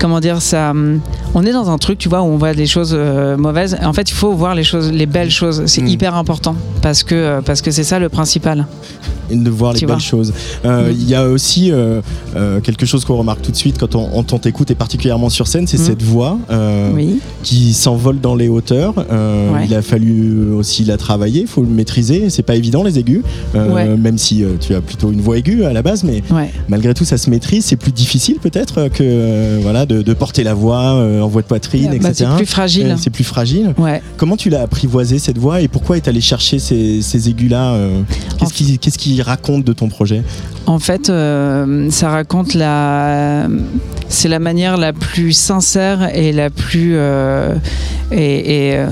Comment 0.00 0.20
dire 0.20 0.40
ça 0.40 0.70
hum, 0.70 1.00
On 1.34 1.44
est 1.44 1.52
dans 1.52 1.70
un 1.70 1.78
truc, 1.78 1.98
tu 1.98 2.08
vois, 2.08 2.22
où 2.22 2.26
on 2.26 2.36
voit 2.36 2.54
des 2.54 2.66
choses 2.66 2.94
euh, 2.96 3.36
mauvaises. 3.36 3.76
En 3.84 3.92
fait, 3.92 4.10
il 4.10 4.14
faut 4.14 4.32
voir 4.32 4.54
les 4.54 4.64
choses, 4.64 4.92
les 4.92 5.06
belles 5.06 5.30
choses. 5.30 5.62
C'est 5.66 5.82
Mm. 5.82 5.88
hyper 5.88 6.14
important 6.14 6.54
parce 6.82 7.02
que 7.02 7.40
parce 7.44 7.60
que 7.62 7.70
c'est 7.70 7.84
ça 7.84 7.98
le 7.98 8.08
principal. 8.08 8.66
et 9.30 9.36
de 9.36 9.50
voir 9.50 9.72
les 9.72 9.80
belles 9.86 9.98
choses. 10.00 10.32
Euh, 10.64 10.90
Mm. 10.90 10.92
Il 10.92 11.08
y 11.08 11.14
a 11.14 11.24
aussi 11.28 11.70
euh, 11.72 12.00
euh, 12.44 12.60
quelque 12.60 12.86
chose 12.86 13.04
qu'on 13.04 13.16
remarque 13.16 13.42
tout 13.42 13.50
de 13.50 13.56
suite 13.56 13.78
quand 13.78 13.94
on, 13.94 14.08
on 14.14 14.22
t'écoute 14.38 14.70
et 14.70 14.74
particulièrement 14.74 15.28
sur 15.30 15.46
scène, 15.46 15.66
c'est 15.66 15.78
Mm. 15.80 15.84
cette 15.84 16.02
voix 16.02 16.38
euh, 16.50 16.90
Oui. 16.94 17.20
qui 17.42 17.72
s'envole 17.74 18.20
dans 18.20 18.34
les 18.34 18.48
hauteurs. 18.48 18.94
Euh, 19.10 19.52
Ouais. 19.52 19.66
Il 19.66 19.74
a 19.74 19.82
fallu 19.82 20.50
aussi 20.52 20.84
la 20.84 20.96
travailler, 20.96 21.42
il 21.42 21.46
faut 21.46 21.62
le 21.62 21.68
maîtriser. 21.68 22.30
C'est 22.30 22.42
pas 22.42 22.56
évident 22.56 22.82
les 22.82 22.98
aigus, 22.98 23.22
Ouais. 23.54 23.86
même 23.96 24.18
si 24.18 24.44
tu 24.60 24.74
as 24.74 24.80
plutôt 24.80 25.10
une 25.12 25.20
voix 25.20 25.38
aiguë 25.38 25.64
à 25.64 25.72
la 25.72 25.82
base, 25.82 26.04
mais 26.04 26.22
Ouais. 26.30 26.50
malgré 26.68 26.92
tout 26.94 27.04
ça 27.04 27.16
se 27.18 27.30
maîtrise. 27.30 27.64
C'est 27.64 27.76
plus 27.76 27.92
difficile 27.92 28.36
peut-être 28.40 28.88
que 28.88 29.58
voilà 29.62 29.86
de, 29.86 30.02
de 30.02 30.14
porter 30.14 30.42
la 30.44 30.54
voix 30.54 30.92
en 31.22 31.28
voix 31.28 31.42
de 31.42 31.46
poitrine, 31.46 31.88
Bah, 31.88 31.94
etc. 32.10 32.14
c'est 32.30 32.36
plus 32.36 32.46
fragile. 32.46 32.94
C'est 32.98 33.10
plus 33.10 33.24
fragile. 33.24 33.74
Comment 34.16 34.36
tu 34.36 34.50
l'as 34.50 34.62
apprivoisé 34.62 35.18
cette 35.18 35.38
voix 35.38 35.60
et 35.60 35.68
pourquoi 35.68 35.96
est 35.96 36.08
allé 36.08 36.20
chercher 36.20 36.58
ces, 36.58 37.00
ces 37.02 37.28
aigus-là 37.28 37.74
euh, 37.74 38.00
Qu'est-ce 38.38 38.52
qui, 38.52 38.78
qu'est-ce 38.78 38.98
qui 38.98 39.22
raconte 39.22 39.64
de 39.64 39.72
ton 39.72 39.88
projet? 39.88 40.22
En 40.66 40.78
fait, 40.78 41.06
ça 41.90 42.08
raconte 42.08 42.23
la. 42.54 43.46
C'est 44.08 44.28
la 44.28 44.38
manière 44.38 44.76
la 44.76 44.92
plus 44.92 45.32
sincère 45.32 46.14
et 46.14 46.32
la 46.32 46.50
plus. 46.50 46.96
euh, 46.96 47.54
euh, 48.12 48.88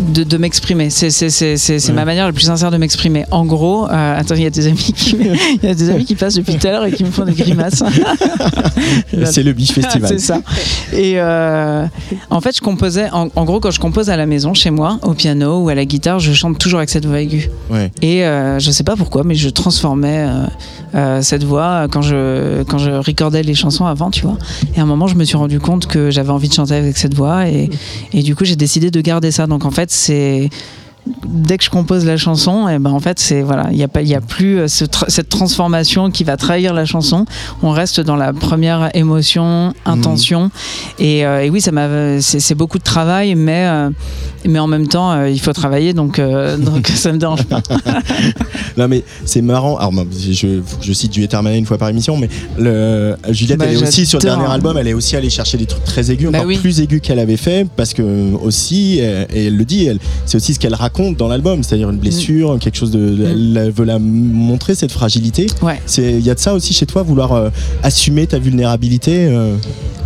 de, 0.00 0.24
de 0.24 0.36
m'exprimer. 0.36 0.90
C'est 0.90 1.10
c'est- 1.10 1.30
c'est- 1.30 1.56
c'est- 1.56 1.78
c'est 1.78 1.88
Ouais. 1.90 1.94
ma 1.94 2.04
manière 2.04 2.26
la 2.26 2.32
plus 2.32 2.44
sincère 2.44 2.70
de 2.70 2.76
m'exprimer. 2.76 3.24
En 3.30 3.44
gros, 3.44 3.86
euh, 3.88 4.18
attends, 4.18 4.34
il 4.34 4.42
y 4.42 4.46
a 4.46 4.50
des 4.50 4.66
amis 4.66 4.76
qui, 4.96 5.16
il 5.62 5.66
y 5.68 5.70
a 5.70 5.74
des 5.74 5.90
amis 5.90 6.04
qui 6.04 6.14
passent 6.14 6.34
depuis 6.34 6.56
tout 6.56 6.66
à 6.66 6.70
l'heure 6.70 6.84
et 6.86 6.92
qui 6.92 7.04
me 7.04 7.10
font 7.10 7.24
des 7.24 7.32
grimaces. 7.32 7.82
C'est 9.24 9.42
le 9.42 9.52
Biche 9.52 9.72
Festival. 9.74 10.08
C'est 10.08 10.18
ça. 10.18 10.40
Et 10.92 11.14
euh, 11.20 11.84
en 12.30 12.40
fait, 12.40 12.56
je 12.56 12.60
composais, 12.60 13.08
en, 13.12 13.28
en 13.34 13.44
gros, 13.44 13.60
quand 13.60 13.70
je 13.70 13.80
compose 13.80 14.10
à 14.10 14.16
la 14.16 14.26
maison, 14.26 14.54
chez 14.54 14.70
moi, 14.70 14.98
au 15.02 15.14
piano 15.14 15.60
ou 15.62 15.68
à 15.68 15.74
la 15.74 15.84
guitare, 15.84 16.18
je 16.18 16.32
chante 16.32 16.58
toujours 16.58 16.78
avec 16.78 16.90
cette 16.90 17.06
voix 17.06 17.20
aiguë. 17.20 17.50
Ouais. 17.70 17.90
Et 18.02 18.24
euh, 18.24 18.58
je 18.58 18.70
sais 18.70 18.84
pas 18.84 18.96
pourquoi, 18.96 19.24
mais 19.24 19.34
je 19.34 19.48
transformais 19.48 20.28
euh, 20.94 21.22
cette 21.22 21.44
voix 21.44 21.86
quand 21.90 22.02
je, 22.02 22.62
quand 22.64 22.78
je 22.78 22.90
recordais 22.90 23.42
les 23.42 23.54
chansons 23.54 23.86
avant, 23.86 24.10
tu 24.10 24.22
vois. 24.22 24.36
Et 24.74 24.80
à 24.80 24.82
un 24.82 24.86
moment, 24.86 25.06
je 25.06 25.14
me 25.14 25.24
suis 25.24 25.36
rendu 25.36 25.60
compte 25.60 25.86
que 25.86 26.10
j'avais 26.10 26.30
envie 26.30 26.48
de 26.48 26.54
chanter 26.54 26.74
avec 26.74 26.96
cette 26.96 27.14
voix 27.14 27.48
et, 27.48 27.70
et 28.12 28.22
du 28.22 28.34
coup, 28.34 28.44
j'ai 28.44 28.56
décidé 28.56 28.90
de 28.90 29.00
garder 29.00 29.30
ça. 29.30 29.46
Donc 29.46 29.64
en 29.64 29.70
fait, 29.70 29.89
c'est 29.90 30.48
dès 31.26 31.58
que 31.58 31.64
je 31.64 31.70
compose 31.70 32.04
la 32.04 32.16
chanson, 32.16 32.68
et 32.68 32.78
ben 32.78 32.90
en 32.90 33.00
fait 33.00 33.18
c'est 33.18 33.42
voilà, 33.42 33.68
il 33.72 33.78
y 33.78 33.82
a 33.82 33.88
pas, 33.88 34.02
il 34.02 34.08
y 34.08 34.14
a 34.14 34.20
plus 34.20 34.58
euh, 34.60 34.68
ce 34.68 34.84
tra- 34.84 35.08
cette 35.08 35.28
transformation 35.28 36.10
qui 36.10 36.24
va 36.24 36.36
trahir 36.36 36.74
la 36.74 36.84
chanson. 36.84 37.24
On 37.62 37.70
reste 37.70 38.00
dans 38.00 38.16
la 38.16 38.32
première 38.32 38.90
émotion, 38.94 39.72
intention. 39.86 40.50
Et, 40.98 41.24
euh, 41.26 41.42
et 41.44 41.50
oui, 41.50 41.60
ça 41.60 41.72
m'a, 41.72 42.20
c'est 42.20 42.54
beaucoup 42.54 42.78
de 42.78 42.84
travail, 42.84 43.34
mais 43.34 43.64
euh, 43.66 43.90
mais 44.46 44.58
en 44.58 44.66
même 44.66 44.88
temps, 44.88 45.12
euh, 45.12 45.28
il 45.30 45.40
faut 45.40 45.52
travailler, 45.52 45.92
donc 45.94 46.20
donc 46.58 46.86
ça 46.88 47.12
me 47.12 47.18
dérange 47.18 47.44
pas. 47.44 47.62
Non 48.76 48.86
mais 48.88 49.02
c'est 49.24 49.42
marrant. 49.42 49.76
Alors 49.76 49.92
je, 50.12 50.60
je 50.80 50.92
cite 50.92 51.12
Juliette 51.12 51.34
Armanet 51.34 51.58
une 51.58 51.66
fois 51.66 51.76
par 51.76 51.88
émission, 51.88 52.16
mais 52.16 52.28
le, 52.58 53.16
Juliette 53.30 53.58
Bah, 53.58 53.66
elle 53.68 53.76
est 53.78 53.82
aussi 53.82 54.06
sur 54.06 54.18
le 54.18 54.24
dernier 54.24 54.46
album, 54.50 54.76
elle 54.78 54.86
est 54.88 54.94
aussi 54.94 55.16
allée 55.16 55.28
chercher 55.28 55.58
des 55.58 55.66
trucs 55.66 55.84
très 55.84 56.10
aigus, 56.10 56.30
Bah 56.30 56.38
encore 56.38 56.48
oui. 56.48 56.58
plus 56.58 56.80
aigus 56.80 57.00
qu'elle 57.02 57.18
avait 57.18 57.36
fait, 57.36 57.66
parce 57.76 57.92
que 57.94 58.32
aussi, 58.34 58.98
et 59.00 59.46
elle 59.46 59.56
le 59.56 59.64
dit, 59.64 59.88
c'est 60.24 60.36
aussi 60.36 60.54
ce 60.54 60.58
qu'elle 60.60 60.74
raconte 60.74 60.89
dans 61.16 61.28
l'album, 61.28 61.62
c'est-à-dire 61.62 61.88
une 61.90 61.96
blessure, 61.98 62.58
quelque 62.60 62.76
chose 62.76 62.90
de, 62.90 62.98
Mm. 62.98 63.56
elle 63.56 63.70
veut 63.70 63.84
la 63.86 63.98
montrer 63.98 64.74
cette 64.74 64.92
fragilité. 64.92 65.46
Ouais. 65.62 65.80
Il 65.98 66.20
y 66.20 66.28
a 66.30 66.34
de 66.34 66.38
ça 66.38 66.52
aussi 66.54 66.74
chez 66.74 66.84
toi, 66.86 67.02
vouloir 67.02 67.32
euh, 67.32 67.48
assumer 67.82 68.26
ta 68.26 68.38
vulnérabilité. 68.38 69.26
euh. 69.30 69.56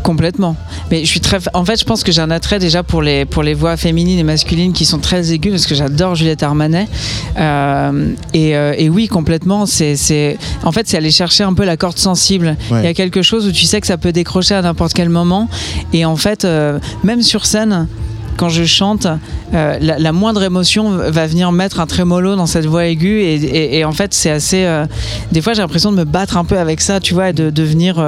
Complètement. 0.05 0.55
Mais 0.91 1.01
je 1.01 1.07
suis 1.11 1.21
très. 1.21 1.39
En 1.55 1.65
fait, 1.65 1.81
je 1.81 1.85
pense 1.85 2.05
que 2.05 2.13
j'ai 2.13 2.21
un 2.21 2.31
attrait 2.31 2.59
déjà 2.59 2.83
pour 2.83 3.01
les 3.01 3.25
pour 3.25 3.43
les 3.43 3.55
voix 3.55 3.77
féminines 3.79 4.19
et 4.19 4.23
masculines 4.23 4.75
qui 4.75 4.85
sont 4.85 4.99
très 4.99 5.33
aiguës 5.33 5.53
parce 5.55 5.67
que 5.67 5.75
j'adore 5.75 6.15
Juliette 6.15 6.43
Armanet. 6.43 6.87
Euh, 7.39 8.11
et, 8.35 8.51
et 8.51 8.89
oui, 8.91 9.09
complètement. 9.09 9.65
C'est. 9.65 10.37
En 10.63 10.73
fait, 10.73 10.87
c'est 10.87 10.99
aller 10.99 11.11
chercher 11.11 11.43
un 11.45 11.55
peu 11.55 11.65
la 11.65 11.79
corde 11.79 11.97
sensible. 11.99 12.57
Ouais. 12.71 12.81
Il 12.83 12.85
y 12.85 12.89
a 12.89 12.93
quelque 12.95 13.23
chose 13.23 13.47
où 13.47 13.53
tu 13.53 13.65
sais 13.65 13.81
que 13.81 13.87
ça 13.87 13.97
peut 13.97 14.13
décrocher 14.13 14.55
à 14.55 14.61
n'importe 14.61 14.93
quel 14.93 15.09
moment. 15.09 15.49
Et 15.95 16.05
en 16.05 16.17
fait, 16.17 16.47
même 17.03 17.23
sur 17.23 17.47
scène. 17.47 17.89
Quand 18.37 18.49
je 18.49 18.65
chante, 18.65 19.07
euh, 19.55 19.79
la, 19.81 19.99
la 19.99 20.13
moindre 20.13 20.43
émotion 20.43 20.91
va 20.91 21.27
venir 21.27 21.53
mettre 21.53 21.81
un 21.81 21.87
trémolo 21.87 22.37
dans 22.37 22.47
cette 22.47 22.67
voix 22.67 22.87
aiguë. 22.87 23.21
Et, 23.23 23.35
et- 23.35 23.79
et 23.79 23.85
en 23.85 23.93
fait, 23.93 24.15
c'est 24.15 24.31
assez. 24.31 24.65
euh, 24.65 24.87
des 25.33 25.41
fois, 25.43 25.53
j'ai 25.55 25.63
l'impression 25.63 25.93
de 25.93 25.97
me 25.99 26.05
battre 26.05 26.37
un 26.37 26.45
peu 26.45 26.59
avec 26.59 26.81
ça, 26.81 27.01
tu 27.01 27.15
vois, 27.15 27.31
et 27.31 27.33
de, 27.33 27.51
de 27.51 27.63
venir 27.63 27.99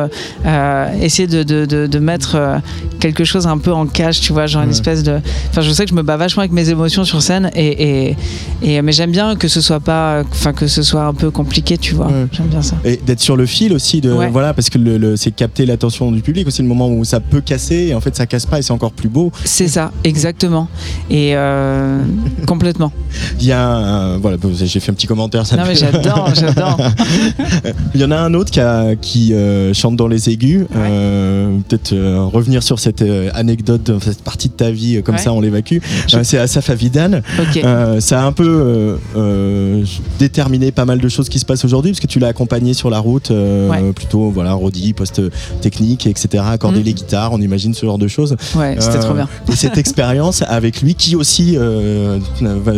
euh, 0.44 0.88
essayer 1.00 1.26
de, 1.28 1.42
de- 1.42 1.64
de- 1.64 1.86
de 1.86 1.98
mettre 1.98 2.60
quelque 3.00 3.24
chose 3.24 3.46
un 3.46 3.58
peu 3.58 3.72
en 3.72 3.86
cache, 3.86 4.20
tu 4.20 4.32
vois, 4.32 4.46
genre 4.46 4.62
une 4.62 4.70
espèce 4.70 5.02
de. 5.02 5.20
Enfin, 5.50 5.60
je 5.62 5.70
sais 5.70 5.84
que 5.84 5.90
je 5.90 5.94
me 5.94 6.02
bats 6.02 6.16
vachement 6.16 6.40
avec 6.40 6.52
mes 6.52 6.68
émotions 6.70 7.04
sur 7.04 7.22
scène, 7.22 7.50
et, 7.54 8.08
et, 8.10 8.16
et- 8.62 8.82
mais 8.82 8.92
j'aime 8.92 9.10
bien 9.12 9.36
que 9.36 9.48
ce 9.48 9.60
soit 9.60 9.80
pas. 9.80 10.22
Enfin, 10.32 10.52
que 10.52 10.66
ce 10.66 10.82
soit 10.82 11.04
un 11.04 11.14
peu 11.14 11.30
compliqué, 11.30 11.78
tu 11.78 11.94
vois. 11.94 12.06
Ouais. 12.06 12.26
J'aime 12.32 12.46
bien 12.46 12.62
ça. 12.62 12.76
Et 12.84 12.96
d'être 13.04 13.20
sur 13.20 13.36
le 13.36 13.46
fil 13.46 13.72
aussi, 13.72 14.00
de, 14.00 14.12
Ouais. 14.12 14.28
voilà, 14.30 14.54
parce 14.54 14.70
que 14.70 14.78
le, 14.78 14.96
le- 14.98 15.16
c'est 15.16 15.30
capter 15.30 15.66
l'attention 15.66 16.10
du 16.10 16.20
public 16.22 16.46
aussi, 16.46 16.62
le 16.62 16.68
moment 16.68 16.88
où 16.88 17.04
ça 17.04 17.20
peut 17.20 17.40
casser, 17.40 17.88
et 17.88 17.94
en 17.94 18.00
fait 18.00 18.16
ça 18.16 18.26
casse 18.26 18.46
pas 18.46 18.58
et 18.58 18.62
c'est 18.62 18.72
encore 18.72 18.92
plus 18.92 19.08
beau. 19.08 19.30
C'est 19.44 19.68
ça, 19.68 19.92
exactement. 20.04 20.15
Et 21.10 21.32
euh, 21.36 22.00
complètement. 22.46 22.92
Il 23.40 23.46
y 23.46 23.52
a, 23.52 23.66
un- 23.66 24.18
voilà, 24.18 24.36
j'ai 24.54 24.80
fait 24.80 24.90
un 24.90 24.94
petit 24.94 25.06
commentaire. 25.06 25.46
Ça 25.46 25.56
Non, 25.56 25.62
mais 25.66 25.74
j'adore, 25.74 26.30
j'adore. 26.34 26.78
Il 27.94 28.00
y 28.00 28.04
en 28.04 28.10
a 28.10 28.16
un 28.16 28.34
autre 28.34 28.50
qui, 28.50 28.60
a- 28.60 28.94
qui 28.96 29.32
euh, 29.34 29.72
chante 29.74 29.96
dans 29.96 30.08
les 30.08 30.28
aigus. 30.30 30.66
Euh, 30.76 31.58
Peut-être 31.68 31.94
revenir 32.26 32.62
sur 32.62 32.78
cette 32.78 33.04
anecdote, 33.34 33.92
cette 34.02 34.22
partie 34.22 34.48
de 34.48 34.54
ta 34.54 34.70
vie, 34.70 35.02
comme 35.02 35.14
Ouais. 35.16 35.20
ça 35.20 35.32
on. 35.32 35.40
Je- 35.42 36.16
Euh, 36.16 36.20
c'est 36.24 36.38
Asaf 36.38 36.70
Avidan. 36.70 37.20
Ça 38.00 38.22
a 38.22 38.26
un 38.26 38.32
peu 38.32 38.96
déterminé 40.18 40.70
pas 40.72 40.84
mal 40.84 40.98
de 41.00 41.08
choses 41.08 41.28
qui 41.28 41.38
se 41.38 41.44
passent 41.44 41.64
aujourd'hui, 41.64 41.92
parce 41.92 42.00
que 42.00 42.06
tu 42.06 42.18
l'as 42.18 42.28
accompagné 42.28 42.74
sur 42.74 42.90
la 42.90 42.98
route, 42.98 43.30
Ouais. 43.30 43.92
plutôt 43.94 44.30
voilà, 44.30 44.52
Rodi, 44.54 44.92
post-technique, 44.92 46.06
etc., 46.06 46.42
accorder 46.50 46.80
Mm. 46.80 46.84
les 46.84 46.94
guitares, 46.94 47.32
on 47.32 47.40
imagine 47.40 47.74
ce 47.74 47.84
genre 47.86 47.98
de 47.98 48.08
choses. 48.08 48.36
Ouais, 48.54 48.76
c'était 48.80 48.98
trop 48.98 49.14
bien. 49.14 49.28
Et 49.50 49.56
cette 49.56 49.78
expérience 49.78 50.05
avec 50.48 50.82
lui 50.82 50.94
qui 50.94 51.16
aussi 51.16 51.56
euh, 51.56 52.18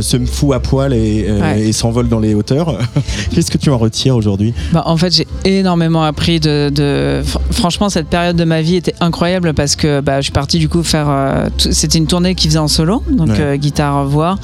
se 0.01 0.17
fout 0.25 0.55
à 0.55 0.61
poil 0.61 0.93
et, 0.93 1.27
euh, 1.29 1.41
Ouais. 1.41 1.61
et 1.69 1.73
s'envole 1.73 2.09
dans 2.09 2.19
les 2.19 2.35
hauteurs. 2.35 2.79
Qu'est-ce 3.35 3.51
que 3.51 3.59
tu 3.59 3.71
en 3.71 3.79
retires 3.79 4.17
aujourd'hui? 4.17 4.55
Bah, 4.73 4.83
en 4.87 4.97
fait, 4.97 5.13
j'ai 5.15 5.27
énormément 5.45 6.03
appris 6.05 6.41
de, 6.41 6.71
de- 6.71 7.23
fr- 7.25 7.39
Franchement, 7.51 7.89
cette 7.89 8.09
période 8.09 8.37
de 8.37 8.45
ma 8.45 8.61
vie 8.63 8.77
était 8.77 8.95
incroyable 9.01 9.53
parce 9.55 9.77
que 9.77 10.01
bah, 10.01 10.19
je 10.19 10.25
suis 10.25 10.33
partie 10.33 10.59
du 10.59 10.69
coup 10.69 10.83
faire. 10.83 11.07
euh, 11.09 11.49
C'était 11.59 11.99
une 11.99 12.07
tournée 12.07 12.35
qu'il 12.35 12.51
faisait 12.51 12.59
en 12.59 12.69
solo, 12.69 13.03
donc 13.11 13.29
Ouais. 13.29 13.41
euh, 13.41 13.57
guitare, 13.57 14.05
voix, 14.07 14.37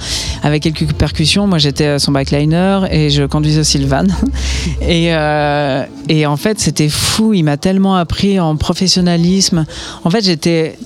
avec 0.42 0.62
quelques 0.62 0.92
percussions. 0.92 1.46
Moi, 1.46 1.58
j'étais 1.58 1.98
son 1.98 2.12
backliner 2.12 2.80
et 2.90 3.10
je 3.10 3.24
conduisais 3.24 3.60
aussi 3.60 3.78
le 3.78 3.86
van. 3.86 4.04
Et, 4.80 5.14
euh, 5.14 5.84
et 6.08 6.26
en 6.26 6.36
fait, 6.36 6.58
c'était 6.60 6.88
fou. 6.88 7.32
Il 7.34 7.44
m'a 7.44 7.56
tellement 7.56 7.96
appris 7.96 8.38
en 8.40 8.56
professionnalisme. 8.56 9.64
En 10.04 10.10
fait, 10.10 10.24
j'étais 10.24 10.76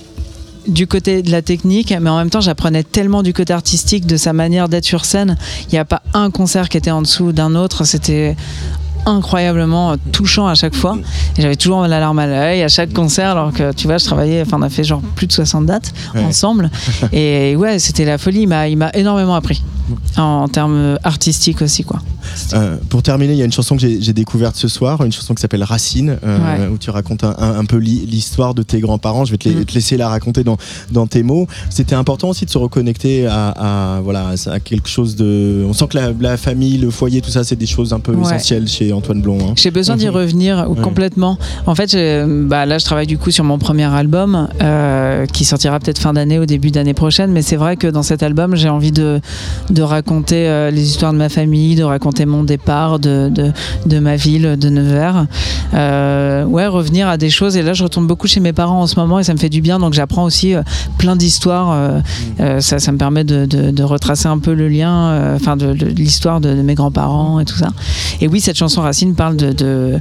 du 0.69 0.87
côté 0.87 1.21
de 1.21 1.31
la 1.31 1.41
technique, 1.41 1.93
mais 1.99 2.09
en 2.09 2.17
même 2.17 2.29
temps, 2.29 2.41
j'apprenais 2.41 2.83
tellement 2.83 3.23
du 3.23 3.33
côté 3.33 3.53
artistique, 3.53 4.05
de 4.05 4.17
sa 4.17 4.33
manière 4.33 4.69
d'être 4.69 4.85
sur 4.85 5.05
scène. 5.05 5.37
Il 5.67 5.73
n'y 5.73 5.79
a 5.79 5.85
pas 5.85 6.01
un 6.13 6.31
concert 6.31 6.69
qui 6.69 6.77
était 6.77 6.91
en 6.91 7.01
dessous 7.01 7.31
d'un 7.31 7.55
autre. 7.55 7.83
C'était 7.83 8.35
incroyablement 9.09 9.95
touchant 10.11 10.47
à 10.47 10.55
chaque 10.55 10.75
fois. 10.75 10.97
Et 11.37 11.41
j'avais 11.41 11.55
toujours 11.55 11.81
la 11.87 11.99
larme 11.99 12.19
à 12.19 12.27
l'œil 12.27 12.63
à 12.63 12.67
chaque 12.67 12.93
concert, 12.93 13.29
alors 13.31 13.51
que 13.53 13.71
tu 13.73 13.87
vois, 13.87 13.97
je 13.97 14.05
travaillais, 14.05 14.41
enfin, 14.41 14.57
on 14.59 14.63
a 14.63 14.69
fait 14.69 14.83
genre 14.83 15.01
plus 15.15 15.27
de 15.27 15.31
60 15.31 15.65
dates 15.65 15.93
Ouais. 16.15 16.23
ensemble. 16.23 16.69
Et 17.13 17.55
ouais, 17.55 17.79
c'était 17.79 18.05
la 18.05 18.17
folie. 18.17 18.41
Il 18.41 18.47
m'a, 18.47 18.89
énormément 18.93 19.35
appris 19.35 19.61
en, 20.17 20.21
en 20.21 20.47
termes 20.47 20.97
artistiques 21.03 21.61
aussi, 21.61 21.83
quoi. 21.83 21.99
Euh, 22.53 22.77
pour 22.89 23.01
terminer, 23.01 23.33
il 23.33 23.39
y 23.39 23.41
a 23.41 23.45
une 23.45 23.51
chanson 23.51 23.75
que 23.75 23.81
j'ai 23.81 24.13
découverte 24.13 24.55
ce 24.55 24.67
soir, 24.67 25.03
une 25.03 25.11
chanson 25.11 25.33
qui 25.33 25.41
s'appelle 25.41 25.63
Racine, 25.63 26.17
euh, 26.23 26.37
Ouais. 26.39 26.67
où 26.67 26.77
tu 26.77 26.89
racontes 26.89 27.23
un, 27.23 27.65
peu 27.65 27.77
l'histoire 27.77 28.53
de 28.53 28.61
tes 28.63 28.79
grands-parents. 28.79 29.25
Je 29.25 29.31
vais 29.31 29.37
te, 29.37 29.49
Mm. 29.49 29.65
te 29.65 29.73
laisser 29.73 29.97
la 29.97 30.09
raconter 30.09 30.43
dans, 30.43 30.57
dans 30.91 31.07
tes 31.07 31.23
mots. 31.23 31.47
C'était 31.69 31.95
important 31.95 32.29
aussi 32.29 32.45
de 32.45 32.49
se 32.51 32.57
reconnecter 32.57 33.25
à, 33.27 33.49
à, 33.97 34.01
voilà, 34.01 34.33
à 34.47 34.59
quelque 34.59 34.87
chose 34.89 35.15
de. 35.15 35.65
On 35.67 35.73
sent 35.73 35.87
que 35.89 35.97
la, 35.97 36.11
la 36.19 36.37
famille, 36.37 36.77
le 36.77 36.91
foyer, 36.91 37.21
tout 37.21 37.29
ça, 37.31 37.43
c'est 37.43 37.55
des 37.55 37.65
choses 37.65 37.93
un 37.93 37.99
peu 37.99 38.13
Ouais. 38.13 38.21
essentielles 38.21 38.67
chez 38.67 38.91
Antoine 38.99 39.21
Blond. 39.21 39.39
hein. 39.41 39.53
J'ai 39.55 39.71
besoin 39.71 39.95
d'y 39.95 40.07
revenir 40.09 40.65
Ouais. 40.69 40.81
complètement. 40.81 41.37
En 41.65 41.75
fait, 41.75 41.95
bah, 42.47 42.65
là, 42.65 42.77
je 42.77 42.85
travaille 42.85 43.07
du 43.07 43.17
coup 43.17 43.31
sur 43.31 43.43
mon 43.43 43.57
premier 43.57 43.85
album 43.85 44.47
euh, 44.61 45.25
qui 45.25 45.43
sortira 45.45 45.79
peut-être 45.79 45.99
fin 45.99 46.13
d'année 46.13 46.37
ou 46.39 46.45
début 46.45 46.71
d'année 46.71 46.93
prochaine. 46.93 47.31
Mais 47.31 47.41
c'est 47.41 47.55
vrai 47.55 47.75
que 47.77 47.87
dans 47.87 48.03
cet 48.03 48.21
album, 48.23 48.55
j'ai 48.55 48.69
envie 48.69 48.91
de, 48.91 49.19
de 49.69 49.81
raconter 49.81 50.47
euh, 50.47 50.71
les 50.71 50.83
histoires 50.83 51.13
de 51.13 51.17
ma 51.17 51.29
famille, 51.29 51.75
de 51.75 51.83
raconter 51.83 52.25
mon 52.25 52.43
départ 52.43 52.99
de, 52.99 53.29
de, 53.33 53.51
de 53.85 53.99
ma 53.99 54.15
ville, 54.15 54.55
de 54.57 54.69
Nevers. 54.69 55.25
Euh, 55.73 56.43
ouais, 56.45 56.67
revenir 56.67 57.07
à 57.07 57.17
des 57.17 57.29
choses. 57.29 57.57
Et 57.57 57.61
là, 57.61 57.73
je 57.73 57.83
retourne 57.83 58.07
beaucoup 58.07 58.27
chez 58.27 58.39
mes 58.39 58.53
parents 58.53 58.81
en 58.81 58.87
ce 58.87 58.99
moment 58.99 59.19
et 59.19 59.23
ça 59.23 59.33
me 59.33 59.39
fait 59.39 59.49
du 59.49 59.61
bien. 59.61 59.79
Donc, 59.79 59.93
j'apprends 59.93 60.23
aussi 60.23 60.53
euh, 60.55 60.61
plein 60.97 61.15
d'histoires. 61.15 61.71
euh, 61.71 61.99
euh, 62.39 62.59
ça, 62.59 62.79
ça 62.79 62.91
me 62.91 62.97
permet 62.97 63.23
de, 63.23 63.45
de- 63.45 63.83
retracer 63.83 64.27
un 64.27 64.37
peu 64.39 64.53
le 64.53 64.67
lien, 64.67 64.93
euh, 65.09 65.35
enfin, 65.35 65.55
de, 65.57 65.71
l'histoire 65.71 66.41
de, 66.41 66.53
de 66.53 66.61
mes 66.61 66.75
grands-parents 66.75 67.39
et 67.39 67.45
tout 67.45 67.55
ça. 67.55 67.69
Et 68.21 68.27
oui, 68.27 68.39
cette 68.41 68.57
chanson 68.57 68.78
Racine 68.81 69.15
parle 69.15 69.35
de. 69.37 69.99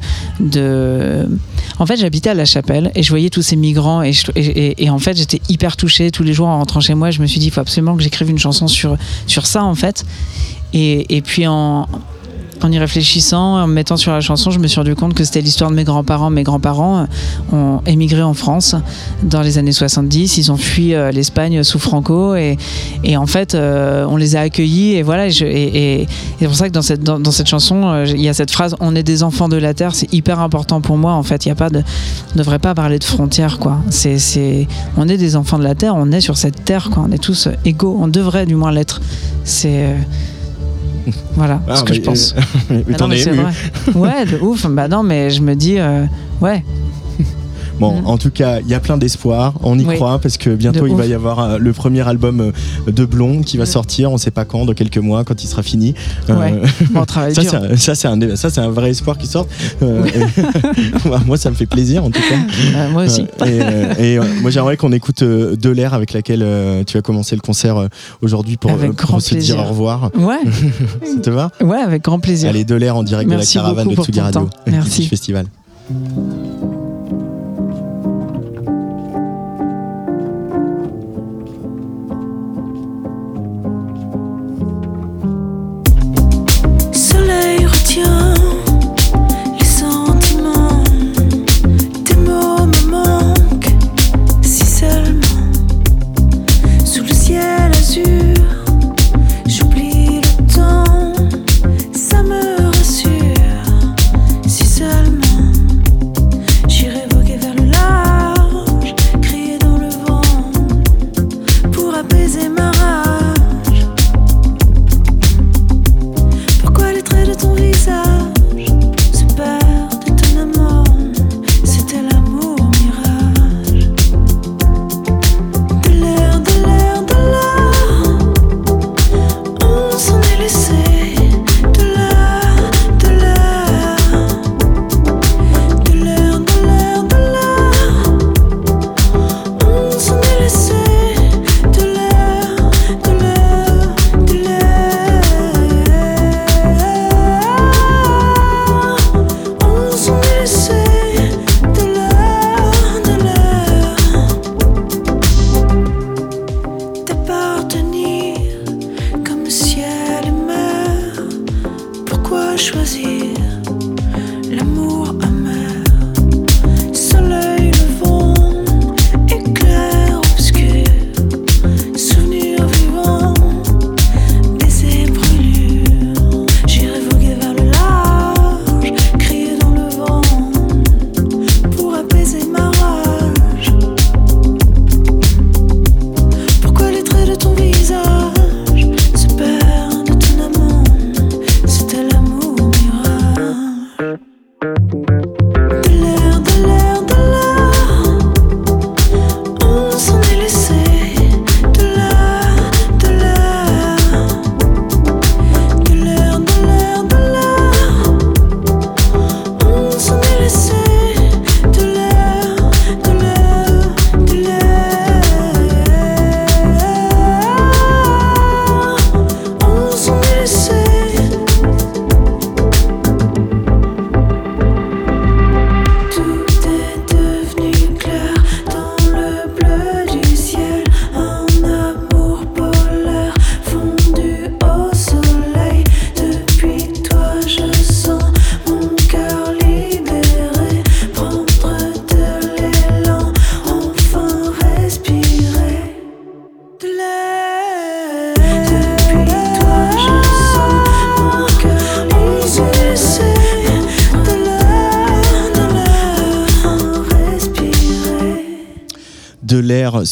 En 1.79 1.87
fait, 1.87 1.97
j'habitais 1.97 2.31
à 2.31 2.35
La 2.35 2.45
Chapelle 2.45 2.91
et 2.95 3.03
je 3.03 3.09
voyais 3.11 3.31
tous 3.31 3.43
ces 3.43 3.57
migrants 3.57 4.03
et, 4.03 4.13
et- 4.37 4.91
en 4.91 4.99
fait, 4.99 5.17
j'étais 5.17 5.41
hyper 5.49 5.77
touchée 5.77 6.11
tous 6.11 6.23
les 6.25 6.33
jours 6.33 6.49
en 6.49 6.59
rentrant 6.59 6.81
chez 6.81 6.95
moi. 6.95 7.11
Je 7.11 7.21
me 7.21 7.27
suis 7.27 7.39
dit, 7.41 7.47
il 7.47 7.51
faut 7.53 7.61
absolument 7.61 7.97
que 7.97 8.03
j'écrive 8.03 8.29
une 8.31 8.39
chanson 8.39 8.67
sur, 8.69 8.97
ça, 9.27 9.63
en 9.65 9.75
fait. 9.75 10.05
Et 10.73 11.23
puis 11.25 11.47
en. 11.47 11.87
En 12.63 12.73
y 12.73 12.79
réfléchissant, 12.79 13.63
en 13.63 13.67
me 13.69 13.73
mettant 13.75 13.97
sur 13.97 14.11
la 14.11 14.21
chanson, 14.21 14.51
je 14.51 14.59
me 14.59 14.67
suis 14.67 14.81
rendu 14.81 14.95
compte 14.97 15.15
que 15.15 15.23
c'était 15.23 15.41
l'histoire 15.41 15.71
de 15.71 15.77
mes 15.77 15.85
grands-parents. 15.85 16.29
Mes 16.29 16.43
grands-parents 16.43 17.07
euh, 17.53 17.57
ont 17.57 17.81
émigré 17.87 18.23
en 18.23 18.35
France 18.35 18.75
dans 19.23 19.43
les 19.43 19.59
années 19.59 19.73
70. 19.73 20.39
Ils 20.39 20.51
ont 20.51 20.57
fui 20.57 20.93
euh, 20.93 21.13
l'Espagne 21.13 21.63
sous 21.63 21.79
Franco 21.79 22.35
et, 22.35 22.57
en 23.17 23.27
fait, 23.27 23.55
euh, 23.55 24.07
on 24.09 24.17
les 24.17 24.35
a 24.35 24.41
accueillis 24.41 24.95
et 24.95 25.03
voilà. 25.03 25.29
Et, 25.29 26.07
c'est 26.41 26.47
pour 26.47 26.57
ça 26.57 26.69
que 26.69 26.73
dans 26.73 26.83
cette, 27.31 27.49
chanson, 27.49 28.05
il 28.05 28.21
y 28.21 28.29
a 28.29 28.35
cette 28.35 28.51
phrase 28.51 28.75
"On 28.81 28.97
est 28.97 29.03
des 29.05 29.23
enfants 29.23 29.49
de 29.49 29.57
la 29.57 29.73
terre". 29.73 29.95
C'est 29.95 30.13
hyper 30.13 30.41
important 30.41 30.81
pour 30.81 30.97
moi. 30.97 31.13
En 31.13 31.23
fait, 31.23 31.47
il 31.47 31.51
y 31.51 31.53
a 31.53 31.57
pas 31.57 31.71
de, 31.71 31.83
on 32.35 32.39
devrait 32.39 32.59
pas 32.59 32.75
parler 32.75 32.99
de 32.99 33.05
frontières, 33.05 33.59
quoi. 33.59 33.79
On 34.97 35.09
est 35.09 35.17
des 35.17 35.37
enfants 35.37 35.59
de 35.59 35.65
la 35.65 35.77
terre. 35.77 35.95
On 35.95 36.11
est 36.11 36.21
sur 36.21 36.37
cette 36.37 36.65
terre, 36.65 36.91
quoi. 36.91 37.05
On 37.09 37.13
est 37.13 37.23
tous 37.23 37.49
égaux. 37.65 37.97
On 38.01 38.09
devrait 38.09 38.47
du 38.47 38.57
moins 38.57 38.73
l'être. 38.73 39.01
C'est 39.45 39.95
voilà 41.35 41.61
Ah, 41.69 41.77
ce 41.77 41.85
que 41.85 41.91
mais, 41.91 41.97
je 41.97 42.01
pense. 42.03 42.35
mais 42.71 42.85
Ah 42.87 42.91
non, 42.93 42.97
t'en 42.97 43.09
mais 43.09 43.21
es 43.21 43.29
ému. 43.29 43.37
vrai. 43.43 43.53
Ouais, 43.95 44.25
de 44.27 44.39
ouf. 44.39 44.67
Bah 44.69 44.89
non, 44.89 45.03
mais 45.03 45.31
je 45.31 45.41
me 45.43 45.55
dis, 45.55 45.79
euh, 45.79 46.05
ouais, 46.41 46.65
Bon, 47.79 48.01
Mm. 48.03 48.07
en 48.07 48.19
tout 48.19 48.31
cas, 48.31 48.61
il 48.61 48.69
y 48.69 48.75
a 48.75 48.81
plein 48.81 48.97
d'espoir. 48.99 49.55
On 49.63 49.79
y 49.79 49.85
Oui. 49.85 49.95
croit 49.97 50.19
parce 50.19 50.37
que 50.37 50.51
bientôt 50.51 50.87
il 50.87 50.95
va 50.95 51.07
y 51.07 51.15
avoir 51.15 51.39
euh, 51.41 51.59
le 51.59 51.73
premier 51.73 52.07
album 52.07 52.41
euh, 52.41 52.91
de 52.91 53.05
Blond 53.05 53.43
qui 53.43 53.57
va 53.57 53.67
sortir. 53.67 54.11
On 54.13 54.19
sait 54.19 54.31
pas 54.31 54.45
quand, 54.45 54.65
dans 54.65 54.73
quelques 54.75 54.99
mois, 54.99 55.25
quand 55.25 55.43
il 55.43 55.47
sera 55.47 55.63
fini. 55.63 55.95
Euh, 56.31 56.37
Ouais. 56.39 56.53
bon, 56.91 57.01
on 57.01 57.05
travaille 57.05 57.35
Ça, 57.35 57.95
c'est 57.95 58.59
un, 58.61 58.71
vrai 58.71 58.91
espoir 58.91 59.17
qui 59.19 59.27
sort. 59.27 59.47
Euh, 59.83 60.05
et- 60.07 61.09
Moi, 61.27 61.37
ça 61.37 61.51
me 61.51 61.55
fait 61.55 61.67
plaisir, 61.67 62.05
en 62.05 62.11
tout 62.11 62.21
cas. 62.21 62.37
Euh, 62.77 62.91
moi 62.91 63.05
aussi. 63.05 63.23
Euh, 63.43 63.47
et 63.47 63.61
euh, 63.63 63.95
et, 63.99 64.19
euh, 64.19 64.23
moi, 64.43 64.51
j'aimerais 64.51 64.77
qu'on 64.77 64.93
écoute 64.93 65.23
euh, 65.23 65.57
De 65.57 65.71
l'air 65.71 65.95
avec 65.95 66.13
laquelle 66.13 66.43
euh, 66.43 66.85
tu 66.85 66.97
as 66.97 67.03
commencé 67.03 67.35
le 67.37 67.41
concert 67.41 67.77
euh, 67.77 67.89
aujourd'hui 68.23 68.57
pour, 68.57 68.71
euh, 68.71 68.93
pour 68.97 69.21
se 69.23 69.35
dire 69.35 69.59
au 69.59 69.65
revoir. 69.65 70.11
Ouais, 70.17 70.39
Ça 71.15 71.21
te 71.21 71.31
va? 71.31 71.51
Ouais, 71.61 71.79
avec 71.79 72.03
grand 72.05 72.19
plaisir. 72.21 72.49
Allez, 72.51 72.65
De 72.65 72.75
l'air 72.75 72.97
en 72.97 73.03
direct 73.03 73.29
Merci 73.29 73.55
de 73.59 73.63
la 73.63 73.69
caravane 73.69 73.89
de 73.89 74.03
Tsugi 74.03 74.21
Radio. 74.21 74.49
Merci. 74.67 75.03
du 75.03 75.09
Festival. 75.09 75.47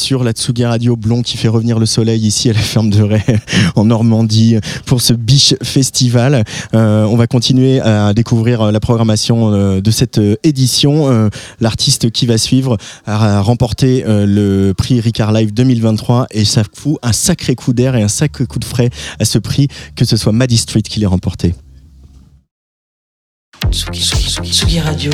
Sur 0.06 0.22
la 0.22 0.30
Tsugi 0.30 0.64
Radio 0.64 0.94
Blond 0.94 1.22
qui 1.22 1.36
fait 1.36 1.48
revenir 1.48 1.80
le 1.80 1.86
soleil 1.86 2.24
ici 2.24 2.48
à 2.48 2.52
la 2.52 2.60
ferme 2.60 2.90
de 2.90 3.02
Ray 3.02 3.24
en 3.74 3.86
Normandie 3.86 4.54
pour 4.84 5.00
ce 5.00 5.12
Biche 5.12 5.56
Festival. 5.64 6.44
Euh, 6.74 7.02
on 7.06 7.16
va 7.16 7.26
continuer 7.26 7.80
à 7.80 8.14
découvrir 8.14 8.60
euh, 8.60 8.70
la 8.70 8.78
programmation 8.78 9.52
euh, 9.52 9.80
de 9.80 9.90
cette 9.90 10.20
édition. 10.44 11.28
L'artiste 11.60 12.12
qui 12.12 12.26
va 12.26 12.38
suivre 12.38 12.76
a 13.04 13.40
remporté 13.40 14.04
le 14.06 14.74
prix 14.74 15.00
Ricard 15.00 15.32
Live 15.32 15.52
2023 15.52 16.28
et 16.30 16.44
ça 16.44 16.62
fout 16.72 16.98
un 17.02 17.12
sacré 17.12 17.56
coup 17.56 17.72
d'air 17.72 17.96
et 17.96 18.02
un 18.02 18.08
sacré 18.08 18.46
coup 18.46 18.60
de 18.60 18.64
frais 18.64 18.90
à 19.18 19.24
ce 19.24 19.38
prix, 19.38 19.66
que 19.96 20.04
ce 20.04 20.16
soit 20.16 20.30
Maddie 20.30 20.58
Street 20.58 20.82
qui 20.82 21.00
l'ait 21.00 21.06
remporté. 21.06 21.52
Tsugi, 23.72 24.00
Tsugi, 24.00 24.52
Tsugi 24.52 24.80
Radio. 24.80 25.10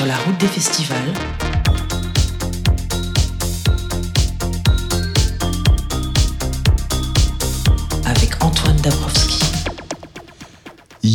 Sur 0.00 0.06
la 0.06 0.16
route 0.16 0.38
des 0.38 0.46
festivals. 0.46 1.12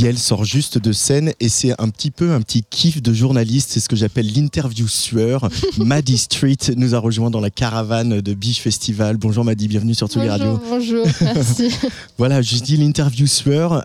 Yel 0.05 0.19
sort 0.19 0.45
juste 0.45 0.77
de 0.77 0.91
scène 0.91 1.33
et 1.39 1.49
c'est 1.49 1.73
un 1.81 1.89
petit 1.89 2.11
peu 2.11 2.31
un 2.31 2.41
petit 2.41 2.61
kiff 2.69 3.01
de 3.01 3.11
journaliste, 3.11 3.71
c'est 3.71 3.79
ce 3.79 3.89
que 3.89 3.95
j'appelle 3.95 4.31
l'interview 4.31 4.87
sueur. 4.87 5.49
Maddie 5.79 6.19
Street 6.19 6.57
nous 6.77 6.93
a 6.93 6.99
rejoint 6.99 7.31
dans 7.31 7.39
la 7.39 7.49
caravane 7.49 8.21
de 8.21 8.33
Biche 8.35 8.59
Festival. 8.61 9.17
Bonjour 9.17 9.43
Maddie, 9.43 9.67
bienvenue 9.67 9.95
sur 9.95 10.07
Tsugi 10.07 10.29
Radio. 10.29 10.59
Bonjour, 10.69 11.07
merci. 11.21 11.71
Voilà, 12.19 12.43
je 12.43 12.55
dis 12.57 12.77
l'interview 12.77 13.25
sueur. 13.25 13.83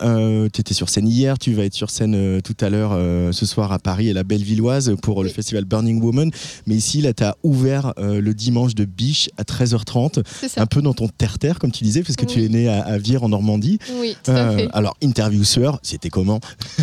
tu 0.52 0.60
étais 0.60 0.74
sur 0.74 0.90
scène 0.90 1.08
hier, 1.08 1.38
tu 1.38 1.54
vas 1.54 1.64
être 1.64 1.72
sur 1.74 1.88
scène 1.88 2.14
euh, 2.14 2.40
tout 2.42 2.54
à 2.60 2.68
l'heure 2.68 2.90
euh, 2.92 3.32
ce 3.32 3.46
soir 3.46 3.72
à 3.72 3.78
Paris 3.78 4.08
et 4.08 4.12
la 4.12 4.22
Bellevilloise 4.22 4.92
pour 5.00 5.22
le 5.24 5.30
festival 5.30 5.64
Burning 5.64 6.02
Woman. 6.02 6.30
Mais 6.66 6.74
ici, 6.74 7.00
là, 7.00 7.14
tu 7.14 7.24
as 7.24 7.34
ouvert 7.44 7.94
euh, 7.98 8.20
le 8.20 8.34
dimanche 8.34 8.74
de 8.74 8.84
Biche 8.84 9.30
à 9.38 9.42
13h30, 9.44 10.22
C'est 10.38 10.48
ça. 10.50 10.60
un 10.60 10.66
peu 10.66 10.82
dans 10.82 10.92
ton 10.92 11.08
terre-terre, 11.08 11.58
comme 11.58 11.72
tu 11.72 11.82
disais, 11.82 12.02
parce 12.02 12.16
que 12.16 12.26
tu 12.26 12.44
es 12.44 12.48
né 12.50 12.68
à, 12.68 12.82
à 12.82 12.98
Vire 12.98 13.22
en 13.24 13.30
Normandie. 13.30 13.78
Oui, 13.98 14.14
tout 14.22 14.32
à 14.32 14.34
Euh, 14.34 14.56
fait. 14.58 14.68
alors, 14.74 14.96
interview 15.00 15.44
sueur, 15.44 15.78
c'était 15.82 16.09
comment 16.10 16.40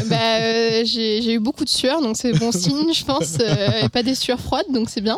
Bah, 0.08 0.16
euh, 0.42 0.84
j'ai 0.86 1.34
eu 1.34 1.40
beaucoup 1.40 1.64
de 1.66 1.70
sueur, 1.70 2.02
donc 2.02 2.16
c'est 2.18 2.34
bon 2.34 2.52
signe, 2.64 2.94
je 2.94 3.04
pense. 3.06 3.38
euh, 3.40 3.86
et 3.86 3.90
pas 3.90 4.04
des 4.04 4.16
sueurs 4.16 4.40
froides, 4.40 4.66
donc 4.74 4.90
c'est 4.90 5.02
bien. 5.02 5.18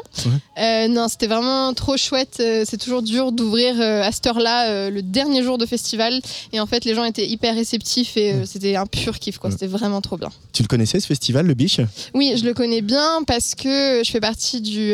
Euh, 0.57 0.88
non, 0.88 1.07
c'était 1.07 1.28
vraiment 1.28 1.74
trop 1.74 1.97
chouette. 1.97 2.36
C'est 2.66 2.78
toujours 2.78 3.01
dur 3.01 3.32
d'ouvrir 3.32 3.80
à 3.80 4.12
cette 4.12 4.26
heure-là, 4.28 4.89
le 4.89 5.01
dernier 5.01 5.43
jour 5.43 5.57
de 5.57 5.66
festival. 5.66 6.20
Et 6.53 6.60
en 6.60 6.66
fait, 6.66 6.86
les 6.86 6.95
gens 6.95 7.03
étaient 7.05 7.28
hyper 7.28 7.55
réceptifs 7.55 8.18
et 8.18 8.45
c'était 8.45 8.76
un 8.76 8.86
pur 8.86 9.20
kiff, 9.20 9.38
quoi. 9.38 9.51
C'était 9.51 9.68
vraiment 9.68 10.01
trop 10.01 10.18
bien. 10.18 10.30
Tu 10.53 10.64
le 10.64 10.68
connaissais 10.68 10.99
ce 10.99 11.07
festival, 11.07 11.45
le 11.45 11.53
Biche? 11.53 11.80
Oui, 12.14 12.34
je 12.38 12.43
le 12.45 12.53
connais 12.53 12.82
bien 12.82 13.24
parce 13.28 13.55
que 13.55 14.01
je 14.03 14.10
fais 14.12 14.20
partie 14.20 14.62
du 14.62 14.93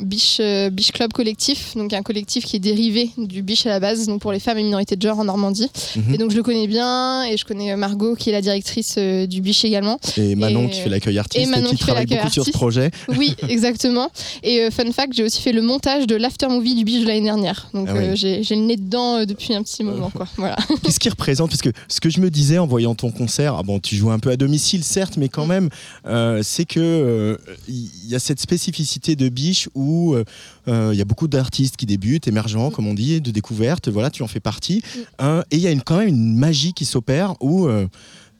Biche, 0.00 0.40
Biche 0.72 0.92
Club 0.92 1.12
Collectif, 1.12 1.74
donc 1.76 1.92
un 1.92 2.02
collectif 2.02 2.44
qui 2.44 2.56
est 2.56 2.60
dérivé 2.60 3.10
du 3.18 3.42
Biche 3.42 3.66
à 3.66 3.70
la 3.70 3.80
base, 3.80 4.06
donc 4.06 4.20
pour 4.20 4.32
les 4.32 4.40
femmes 4.40 4.58
et 4.58 4.62
minorités 4.62 4.96
de 4.96 5.02
genre 5.02 5.18
en 5.18 5.24
Normandie. 5.24 5.70
Mhm. 5.96 6.14
Et 6.14 6.18
donc 6.18 6.30
je 6.30 6.36
le 6.36 6.42
connais 6.42 6.66
bien 6.66 7.24
et 7.24 7.36
je 7.36 7.44
connais 7.44 7.74
Margot 7.76 8.14
qui 8.14 8.30
est 8.30 8.32
la 8.34 8.42
directrice 8.42 8.96
euh, 8.98 9.26
du 9.26 9.40
Biche 9.40 9.64
également. 9.64 9.98
Et 10.16 10.34
Manon 10.34 10.66
Et- 10.66 10.70
qui 10.70 10.80
fait 10.80 10.88
l'accueil 10.90 11.18
artiste 11.18 11.46
et 11.46 11.50
Manon 11.50 11.70
qui 11.70 11.76
qui 11.76 11.82
travaille 11.82 12.06
beaucoup 12.06 12.28
sur 12.30 12.44
ce 12.44 12.50
projet. 12.50 12.90
Oui, 13.16 13.34
exactement. 13.48 14.10
Et 14.42 14.60
euh, 14.60 14.70
fun 14.70 14.90
fact, 14.92 15.14
j'ai 15.14 15.22
aussi 15.24 15.40
fait 15.40 15.52
le 15.52 15.62
montage 15.62 16.06
de 16.06 16.16
l'after 16.16 16.48
movie 16.48 16.74
du 16.74 16.84
Biche 16.84 17.02
de 17.02 17.06
l'année 17.06 17.22
dernière. 17.22 17.68
Donc 17.72 17.88
Ah 17.90 17.94
oui. 17.96 18.04
euh, 18.04 18.14
j'ai 18.16 18.42
le 18.54 18.62
nez 18.62 18.76
dedans 18.76 19.18
euh, 19.18 19.24
depuis 19.24 19.54
un 19.54 19.62
petit 19.62 19.82
moment. 19.84 20.10
Quoi. 20.10 20.26
Voilà. 20.36 20.56
Qu'est-ce 20.82 21.00
qu'il 21.00 21.10
représente? 21.10 21.50
Parce 21.50 21.62
que 21.62 21.70
ce 21.88 22.00
que 22.00 22.10
je 22.10 22.20
me 22.20 22.30
disais 22.30 22.58
en 22.58 22.66
voyant 22.66 22.94
ton 22.94 23.10
concert, 23.10 23.54
ah 23.58 23.62
bon, 23.62 23.78
tu 23.80 23.96
joues 23.96 24.10
un 24.10 24.18
peu 24.18 24.30
à 24.30 24.36
domicile, 24.36 24.84
certes, 24.84 25.16
mais 25.16 25.28
quand 25.28 25.46
même, 25.46 25.68
euh, 26.06 26.40
c'est 26.42 26.64
que 26.64 26.80
euh, 26.80 27.36
il 27.68 27.88
y 28.08 28.14
a 28.14 28.18
cette 28.18 28.40
spécificité 28.40 29.16
de 29.16 29.28
Biche 29.28 29.68
où 29.74 30.14
euh, 30.14 30.24
euh, 30.68 30.90
il 30.92 30.98
y 30.98 31.02
a 31.02 31.04
beaucoup 31.04 31.28
d'artistes 31.28 31.76
qui 31.76 31.86
débutent, 31.86 32.26
émergents, 32.28 32.70
comme 32.70 32.86
on 32.86 32.94
dit, 32.94 33.20
de 33.20 33.30
découverte. 33.30 33.88
Voilà, 33.88 34.10
tu 34.10 34.22
en 34.22 34.26
fais 34.28 34.40
partie. 34.40 34.82
Euh, 35.20 35.42
et 35.50 35.56
il 35.56 35.62
y 35.62 35.66
a 35.66 35.70
une, 35.70 35.82
quand 35.82 35.98
même 35.98 36.08
une 36.08 36.36
magie 36.36 36.72
qui 36.72 36.84
s'opère 36.84 37.34
où 37.40 37.66
euh, 37.66 37.86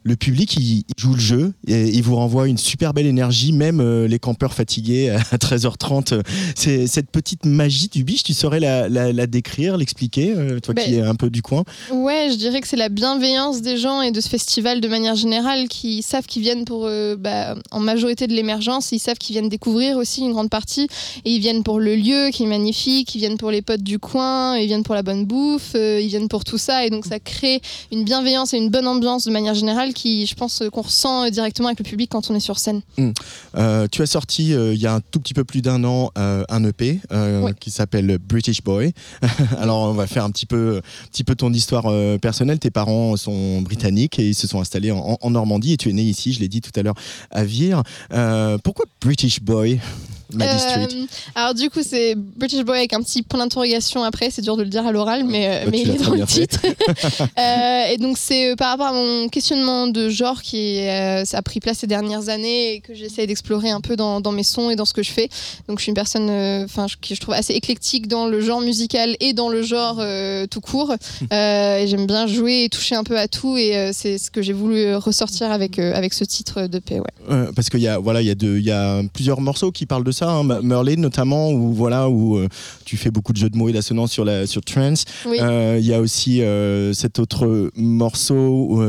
le 0.07 0.15
public 0.15 0.55
il, 0.57 0.61
il 0.77 0.83
joue 0.97 1.13
le 1.15 1.19
jeu 1.19 1.53
et 1.67 1.89
il 1.89 2.03
vous 2.03 2.15
renvoie 2.15 2.47
une 2.47 2.59
super 2.59 2.93
belle 2.93 3.07
énergie, 3.07 3.51
même 3.51 3.79
euh, 3.81 4.07
les 4.07 4.19
campeurs 4.19 4.53
fatigués 4.53 5.09
à 5.09 5.37
13h30. 5.37 6.13
euh, 6.13 6.21
C'est 6.55 6.85
cette 6.85 7.09
petite 7.09 7.43
magie 7.45 7.87
du 7.89 8.03
biche, 8.03 8.21
tu 8.23 8.33
saurais 8.33 8.59
la, 8.59 8.87
la- 8.87 9.11
la 9.11 9.25
décrire, 9.27 9.77
l'expliquer, 9.77 10.33
euh, 10.37 10.59
toi 10.59 10.75
Ben, 10.75 10.83
qui 10.85 10.93
es 10.95 11.01
un 11.01 11.15
peu 11.15 11.31
du 11.31 11.41
coin? 11.41 11.63
Ouais, 11.91 12.27
je 12.31 12.35
dirais 12.35 12.61
que 12.61 12.67
c'est 12.67 12.75
la 12.77 12.89
bienveillance 12.89 13.61
des 13.63 13.77
gens 13.77 14.01
et 14.01 14.11
de 14.11 14.21
ce 14.21 14.29
festival 14.29 14.79
de 14.79 14.87
manière 14.87 15.15
générale 15.15 15.67
qui 15.67 16.03
savent 16.03 16.27
qu'ils 16.27 16.43
viennent 16.43 16.65
pour, 16.65 16.85
euh, 16.85 17.15
bah, 17.15 17.55
en 17.71 17.79
majorité 17.79 18.27
de 18.27 18.33
l'émergence, 18.33 18.91
ils 18.91 18.99
savent 18.99 19.17
qu'ils 19.17 19.33
viennent 19.33 19.49
découvrir 19.49 19.97
aussi 19.97 20.21
une 20.21 20.33
grande 20.33 20.51
partie 20.51 20.87
et 21.25 21.31
ils 21.31 21.39
viennent 21.39 21.63
pour 21.63 21.79
le 21.79 21.95
lieu 21.95 22.29
qui 22.31 22.43
est 22.43 22.47
magnifique, 22.47 23.15
ils 23.15 23.19
viennent 23.19 23.37
pour 23.37 23.49
les 23.49 23.63
potes 23.63 23.81
du 23.81 23.97
coin, 23.97 24.55
ils 24.57 24.67
viennent 24.67 24.83
pour 24.83 24.93
la 24.95 25.01
bonne 25.03 25.25
bouffe, 25.25 25.71
ils 25.73 26.07
viennent 26.07 26.27
pour 26.27 26.43
tout 26.43 26.59
ça 26.59 26.85
et 26.85 26.91
donc 26.91 27.05
ça 27.07 27.19
crée 27.19 27.59
une 27.91 28.03
bienveillance 28.03 28.53
et 28.53 28.57
une 28.57 28.69
bonne 28.69 28.87
ambiance 28.87 29.25
de 29.25 29.31
manière 29.31 29.55
générale 29.55 29.93
qui, 29.95 30.27
je 30.27 30.35
pense, 30.35 30.61
euh, 30.61 30.69
qu'on 30.69 30.81
ressent 30.81 31.25
euh, 31.25 31.29
directement 31.31 31.69
avec 31.69 31.79
le 31.79 31.85
public 31.85 32.11
quand 32.11 32.29
on 32.29 32.35
est 32.35 32.39
sur 32.39 32.59
scène. 32.59 32.81
Euh, 33.57 33.87
tu 33.91 34.03
as 34.03 34.05
sorti 34.05 34.53
euh, 34.53 34.75
il 34.75 34.79
y 34.79 34.85
a 34.85 34.93
un 34.93 34.99
tout 34.99 35.19
petit 35.19 35.33
peu 35.33 35.43
plus 35.43 35.61
d'un 35.61 35.83
an 35.83 36.11
un 36.15 36.63
EP 36.65 36.99
qui 37.59 37.71
s'appelle 37.71 38.17
British 38.19 38.61
Boy. 38.61 38.93
Alors 39.57 39.83
on 39.83 39.93
va 39.93 40.05
faire 40.05 40.25
un 40.25 40.31
petit 40.31 40.45
peu, 40.45 40.81
un 40.83 41.07
petit 41.07 41.23
peu 41.23 41.35
ton 41.35 41.51
histoire 41.53 41.85
personnelle. 42.19 42.59
Tes 42.59 42.71
parents 42.71 43.15
sont 43.15 43.61
britanniques 43.61 44.19
et 44.19 44.29
ils 44.29 44.35
se 44.35 44.47
sont 44.47 44.59
installés 44.59 44.91
en, 44.91 45.17
en 45.19 45.29
Normandie 45.31 45.73
et 45.73 45.77
tu 45.77 45.89
es 45.89 45.93
né 45.93 46.01
ici, 46.01 46.33
je 46.33 46.41
l'ai 46.41 46.49
dit 46.49 46.61
tout 46.61 46.71
à 46.75 46.83
l'heure, 46.83 46.95
à 47.31 47.45
Vire. 47.45 47.83
Pourquoi 48.63 48.85
British 49.01 49.41
Boy? 49.41 49.79
Street 50.31 50.87
Euh, 50.91 51.05
alors 51.35 51.53
du 51.53 51.69
coup 51.69 51.79
c'est 51.83 52.15
British 52.15 52.63
Boy 52.63 52.77
avec 52.79 52.93
un 52.93 53.01
petit 53.01 53.21
point 53.23 53.39
d'interrogation 53.39 54.03
après, 54.03 54.29
c'est 54.31 54.41
dur 54.41 54.57
de 54.57 54.63
le 54.63 54.69
dire 54.69 54.85
à 54.85 54.91
l'oral, 54.91 55.23
mais, 55.23 55.47
euh, 55.47 55.65
Bah, 55.65 55.69
mais 55.71 55.81
il 55.81 55.89
est 55.91 56.03
dans 56.03 56.13
le 56.13 56.25
titre. 56.25 56.59
Euh, 57.37 57.85
et 57.91 57.97
donc 57.97 58.17
c'est 58.17 58.55
par 58.55 58.69
rapport 58.71 58.87
à 58.87 58.93
mon 58.93 59.27
questionnement 59.29 59.87
de 59.87 60.09
genre 60.09 60.41
qui 60.41 60.79
a 60.87 61.41
pris 61.43 61.59
place 61.59 61.79
ces 61.79 61.87
dernières 61.87 62.29
années 62.29 62.73
et 62.73 62.79
que 62.81 62.93
j'essaie 62.93 63.27
d'explorer 63.27 63.69
un 63.69 63.81
peu 63.81 63.95
dans, 63.95 64.21
dans 64.21 64.31
mes 64.31 64.43
sons 64.43 64.69
et 64.69 64.75
dans 64.75 64.85
ce 64.85 64.93
que 64.93 65.03
je 65.03 65.11
fais. 65.11 65.29
Donc 65.67 65.79
je 65.79 65.83
suis 65.83 65.89
une 65.89 65.95
personne 65.95 66.29
enfin 66.63 66.87
qui 67.01 67.15
je 67.15 67.19
trouve 67.21 67.33
assez 67.33 67.53
éclectique 67.53 68.07
dans 68.07 68.27
le 68.27 68.41
genre 68.41 68.61
musical 68.61 69.15
et 69.19 69.33
dans 69.33 69.49
le 69.49 69.61
genre 69.63 70.01
tout 70.49 70.61
court. 70.61 70.93
Et 71.31 71.87
j'aime 71.87 72.07
bien 72.07 72.25
jouer 72.27 72.63
et 72.63 72.69
toucher 72.69 72.95
un 72.95 73.03
peu 73.03 73.17
à 73.17 73.27
tout 73.27 73.57
et 73.57 73.91
c'est 73.93 74.17
ce 74.17 74.31
que 74.31 74.41
j'ai 74.41 74.53
voulu 74.53 74.95
ressortir 74.95 75.51
avec, 75.51 75.77
avec 75.79 76.13
ce 76.13 76.23
titre 76.23 76.67
de 76.67 76.79
paix. 76.79 76.99
Ouais. 77.29 77.45
Parce 77.55 77.69
qu'il 77.69 77.81
y 77.81 77.87
a 77.87 77.97
voilà 77.99 78.21
il 78.21 78.27
y 78.27 78.31
a 78.31 78.35
de- 78.35 78.57
il 78.57 78.63
y 78.65 78.71
a 78.71 79.01
plusieurs 79.13 79.41
morceaux 79.41 79.71
qui 79.71 79.85
parlent 79.85 80.03
de 80.03 80.11
ça 80.15 80.29
hein, 80.29 80.43
Merlin 80.61 80.95
notamment 80.97 81.51
où 81.51 81.73
voilà 81.73 82.09
où 82.09 82.37
euh, 82.37 82.47
tu 82.85 82.97
fais 82.97 83.11
beaucoup 83.11 83.33
de 83.33 83.37
jeux 83.37 83.49
de 83.49 83.57
mots 83.57 83.69
et 83.69 83.73
d'assonances 83.73 84.11
sur 84.11 84.25
la 84.25 84.47
sur 84.47 84.61
trance 84.63 85.05
Oui. 85.25 85.37
Euh, 85.41 85.77
il 85.79 85.85
y 85.85 85.93
a 85.93 85.99
aussi 86.01 86.41
euh, 86.41 86.93
cet 86.93 87.19
autre 87.19 87.69
morceau 87.75 88.81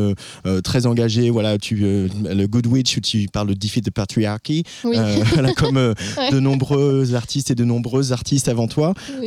très 0.64 0.86
engagé 0.86 1.30
voilà 1.30 1.58
tu 1.58 1.76
le 1.76 2.46
Good 2.46 2.66
Witch 2.66 2.96
où 2.96 3.00
tu 3.00 3.26
parles 3.32 3.48
de 3.48 3.54
defeat 3.54 3.84
the 3.84 3.90
patriarchy 3.90 4.62
Oui. 4.84 4.96
Voilà, 5.34 5.52
comme 5.52 5.76
Ouais. 5.76 6.30
de 6.30 6.40
nombreux 6.40 7.14
artistes 7.14 7.50
et 7.50 7.54
de 7.54 7.64
nombreuses 7.64 8.12
artistes 8.12 8.48
avant 8.48 8.68
toi 8.68 8.94
Oui. 9.20 9.26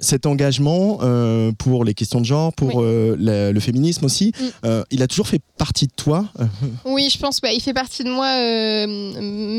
Cet 0.00 0.26
engagement 0.26 0.98
pour 1.58 1.84
les 1.84 1.94
questions 1.94 2.20
de 2.20 2.26
genre 2.26 2.52
pour 2.52 2.82
la- 2.82 3.52
le 3.52 3.60
féminisme 3.60 4.04
aussi 4.04 4.32
Mm. 4.62 4.68
il 4.90 5.02
a 5.02 5.06
toujours 5.06 5.26
fait 5.28 5.40
partie 5.56 5.86
de 5.86 5.92
toi 5.96 6.26
Oui, 6.84 7.08
je 7.12 7.18
pense 7.18 7.40
qu'il 7.40 7.60
fait 7.62 7.72
partie 7.72 8.04
de 8.04 8.10
moi, 8.10 8.28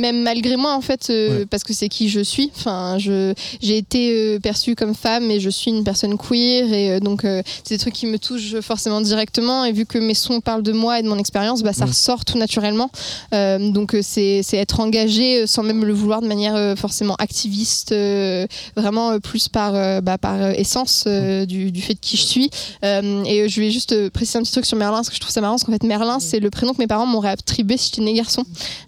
même 0.01 0.23
malgré 0.23 0.55
moi, 0.57 0.73
en 0.75 0.81
fait, 0.81 1.07
Ouais. 1.09 1.45
parce 1.49 1.63
que 1.63 1.73
c'est 1.79 1.87
qui 1.89 2.09
je 2.09 2.19
suis. 2.19 2.51
Enfin, 2.57 2.97
je, 2.99 3.33
j'ai 3.61 3.77
été 3.77 4.11
euh, 4.35 4.39
perçue 4.39 4.75
comme 4.75 4.93
femme 4.93 5.31
et 5.31 5.39
je 5.39 5.49
suis 5.49 5.71
une 5.71 5.83
personne 5.85 6.17
queer. 6.17 6.71
Et 6.73 6.91
euh, 6.91 6.99
donc, 6.99 7.23
euh, 7.23 7.41
c'est 7.63 7.75
des 7.75 7.79
trucs 7.79 7.93
qui 7.93 8.05
me 8.05 8.19
touchent 8.19 8.59
forcément 8.59 8.99
directement. 8.99 9.63
Et 9.63 9.71
vu 9.71 9.85
que 9.85 9.97
mes 9.97 10.13
sons 10.13 10.41
parlent 10.41 10.63
de 10.63 10.73
moi 10.73 10.99
et 10.99 11.03
de 11.03 11.07
mon 11.07 11.17
expérience, 11.17 11.63
bah, 11.63 11.73
ça 11.73 11.85
Mm. 11.85 11.89
ressort 11.89 12.25
tout 12.25 12.37
naturellement. 12.37 12.91
Donc, 13.31 13.95
c'est, 14.01 14.41
c'est 14.43 14.57
être 14.57 14.79
engagé 14.79 15.47
sans 15.47 15.63
même 15.63 15.85
le 15.85 15.93
vouloir 15.93 16.21
de 16.21 16.27
manière 16.27 16.77
forcément 16.77 17.15
activiste, 17.15 17.93
vraiment 18.75 19.19
plus 19.19 19.47
par, 19.47 20.01
bah, 20.01 20.17
par 20.17 20.49
essence 20.51 21.05
euh, 21.07 21.45
du, 21.45 21.71
du 21.71 21.81
fait 21.81 21.93
de 21.93 21.99
qui 21.99 22.17
je 22.17 22.23
suis. 22.23 22.49
Et 22.83 23.47
je 23.49 23.61
vais 23.61 23.71
juste 23.71 24.09
préciser 24.09 24.39
un 24.39 24.43
petit 24.43 24.51
truc 24.51 24.65
sur 24.65 24.77
Merlin, 24.77 24.97
parce 24.97 25.09
que 25.09 25.15
je 25.15 25.21
trouve 25.21 25.31
ça 25.31 25.41
marrant, 25.41 25.53
parce 25.55 25.63
qu'en 25.63 25.71
fait, 25.71 25.83
Merlin, 25.83 26.19
c'est 26.19 26.39
le 26.39 26.49
prénom 26.49 26.73
que 26.73 26.79
mes 26.79 26.87
parents 26.87 27.05
m'ont 27.05 27.19
réattribué 27.19 27.77
si 27.77 27.89
j'étais 27.89 28.01
né 28.01 28.13
garçon. 28.13 28.43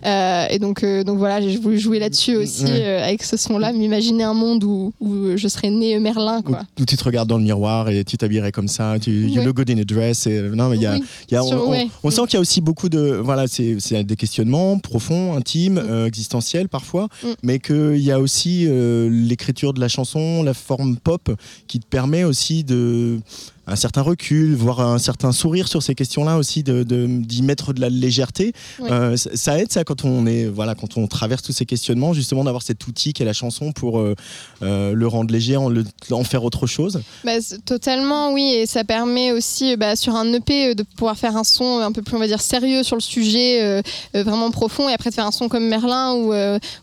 Et 0.06 0.60
donc, 0.60 0.84
donc 0.84 1.18
voilà, 1.18 1.42
j'ai 1.42 1.58
voulu 1.58 1.80
jouer 1.80 2.00
là-dessus 2.00 2.36
aussi 2.36 2.66
Euh, 2.82 3.04
avec 3.04 3.24
ce 3.24 3.38
son-là, 3.38 3.72
m'imaginer 3.74 4.24
un 4.24 4.34
monde 4.34 4.64
où, 4.64 4.94
où 5.00 5.38
je 5.38 5.48
serais 5.48 5.70
né 5.70 6.00
Merlin, 6.00 6.42
quoi. 6.42 6.62
où 6.80 6.86
tu 6.86 6.96
te 6.98 7.04
regardes 7.04 7.30
dans 7.30 7.38
le 7.38 7.44
miroir 7.44 7.90
et 7.90 8.04
tu 8.04 8.18
t'habillerais 8.18 8.52
comme 8.52 8.68
ça, 8.68 8.96
tu 9.00 9.12
you 9.12 9.40
Ouais. 9.40 9.46
look 9.46 9.56
good 9.58 9.70
in 9.70 9.78
a 9.80 9.84
dress. 9.84 10.28
Et, 10.28 10.42
non, 10.42 10.70
mais 10.70 10.78
y 10.78 10.86
a, 10.86 10.94
Oui, 10.96 11.04
il 11.30 11.34
y 11.34 11.38
a- 11.38 11.44
on, 11.44 11.48
sur- 11.48 11.68
on- 11.68 11.72
ouais. 11.72 11.88
on 12.04 12.12
sent 12.12 12.22
qu'il 12.24 12.34
y 12.36 12.38
a 12.38 12.42
aussi 12.42 12.62
beaucoup 12.62 12.90
de. 12.90 13.20
Voilà, 13.24 13.46
c'est 13.48 14.04
des 14.04 14.16
questionnements 14.16 14.78
profonds, 14.80 15.36
intimes, 15.36 15.78
euh, 15.78 16.08
existentiels 16.08 16.70
parfois, 16.70 17.08
Mm. 17.24 17.28
mais 17.44 17.60
qu'il 17.60 17.98
y 17.98 18.12
a 18.12 18.20
aussi 18.20 18.66
euh, 18.68 19.10
l'écriture 19.12 19.74
de 19.74 19.80
la 19.80 19.88
chanson, 19.88 20.44
la 20.44 20.54
forme 20.54 20.98
pop 20.98 21.32
qui 21.68 21.80
te 21.80 21.86
permet 21.86 22.24
aussi 22.24 22.64
de 22.64 23.20
un 23.68 23.76
certain 23.76 24.02
recul, 24.02 24.56
voire 24.56 24.82
un 24.82 24.98
certain 24.98 25.32
sourire 25.32 25.68
sur 25.68 25.84
ces 25.84 25.96
questions-là 25.96 26.38
aussi, 26.38 26.64
de 26.64 26.84
de- 26.84 27.06
d'y 27.08 27.42
mettre 27.44 27.74
de 27.74 27.82
la 27.82 27.90
légèreté. 27.90 28.54
Ouais. 28.80 28.92
Euh, 28.92 29.18
ça, 29.18 29.30
ça 29.36 29.60
aide 29.60 29.72
ça 29.72 29.84
quand 29.84 30.04
on 30.04 30.26
est 30.26 30.46
voilà 30.46 30.76
quand 30.76 30.98
on 30.98 31.08
traverse 31.08 31.42
tous 31.44 31.52
ces 31.54 31.66
questionnements, 31.66 32.14
justement 32.14 32.44
d'avoir 32.44 32.64
cet 32.64 32.86
outil 32.88 33.14
qu'est 33.14 33.26
la 33.26 33.34
chanson 33.34 33.72
pour 33.72 34.00
euh, 34.00 34.16
euh, 34.64 34.94
le 34.94 35.08
rendre 35.08 35.32
léger, 35.32 35.58
en, 35.58 35.70
le- 35.70 35.86
en 36.12 36.24
faire 36.24 36.44
autre 36.44 36.66
chose. 36.68 37.02
Bah, 37.24 37.34
totalement, 37.66 38.34
oui, 38.34 38.52
et 38.54 38.66
ça 38.66 38.84
permet 38.84 39.32
aussi 39.32 39.78
bah, 39.78 39.96
sur 39.96 40.16
un 40.16 40.32
EP 40.34 40.76
de 40.76 40.84
pouvoir 40.84 41.18
faire 41.18 41.38
un 41.38 41.44
son 41.44 41.80
un 41.80 41.92
peu 41.92 42.02
plus, 42.02 42.16
on 42.16 42.20
va 42.20 42.28
dire, 42.28 42.42
sérieux 42.42 42.84
sur 42.84 42.96
le 42.96 43.02
sujet, 43.02 43.62
euh, 43.62 43.82
vraiment 44.24 44.50
profond, 44.52 44.90
et 44.90 44.94
après 44.94 45.10
de 45.12 45.16
faire 45.16 45.26
un 45.28 45.32
son 45.32 45.48
comme 45.50 45.68
Merlin 45.68 46.14
où 46.16 46.34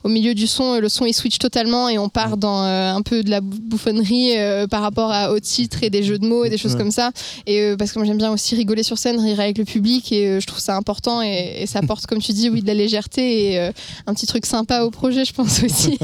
au 0.05 0.09
milieu 0.09 0.35
du 0.35 0.47
son, 0.47 0.79
le 0.79 0.89
son 0.89 1.05
il 1.07 1.13
switch 1.13 1.39
totalement 1.39 1.89
et 1.89 1.99
on 1.99 2.09
part 2.09 2.37
dans 2.37 2.63
euh, 2.65 2.93
un 2.93 3.03
peu 3.03 3.23
de 3.23 3.31
la 3.31 3.41
bou- 3.41 3.59
bouffonnerie 3.61 4.35
par 4.71 4.83
rapport 4.83 5.11
à, 5.13 5.33
au 5.33 5.41
titre 5.41 5.83
et 5.83 5.91
des 5.91 6.03
jeux 6.03 6.19
de 6.19 6.27
mots 6.27 6.45
et 6.45 6.51
des 6.51 6.57
choses 6.59 6.68
Ouais. 6.75 6.79
comme 6.79 6.91
ça. 6.91 7.11
Et 7.47 7.61
euh, 7.61 7.77
parce 7.77 7.93
que 7.93 7.99
moi 7.99 8.07
j'aime 8.07 8.19
bien 8.19 8.31
aussi 8.33 8.55
rigoler 8.55 8.83
sur 8.83 8.99
scène, 8.99 9.19
rire 9.21 9.41
avec 9.41 9.59
le 9.59 9.65
public, 9.65 10.11
et 10.13 10.27
euh, 10.29 10.41
je 10.41 10.47
trouve 10.47 10.61
ça 10.61 10.77
important 10.77 11.23
et, 11.23 11.57
et 11.63 11.67
ça 11.67 11.79
apporte, 11.81 12.07
comme 12.07 12.21
tu 12.21 12.33
dis, 12.33 12.49
oui, 12.51 12.63
de 12.63 12.67
la 12.67 12.75
légèreté 12.75 13.53
et 13.53 13.59
euh, 13.61 13.71
un 14.07 14.15
petit 14.15 14.27
truc 14.27 14.47
sympa 14.47 14.83
au 14.83 14.91
projet, 14.91 15.25
je 15.25 15.33
pense 15.33 15.63
aussi. 15.63 15.99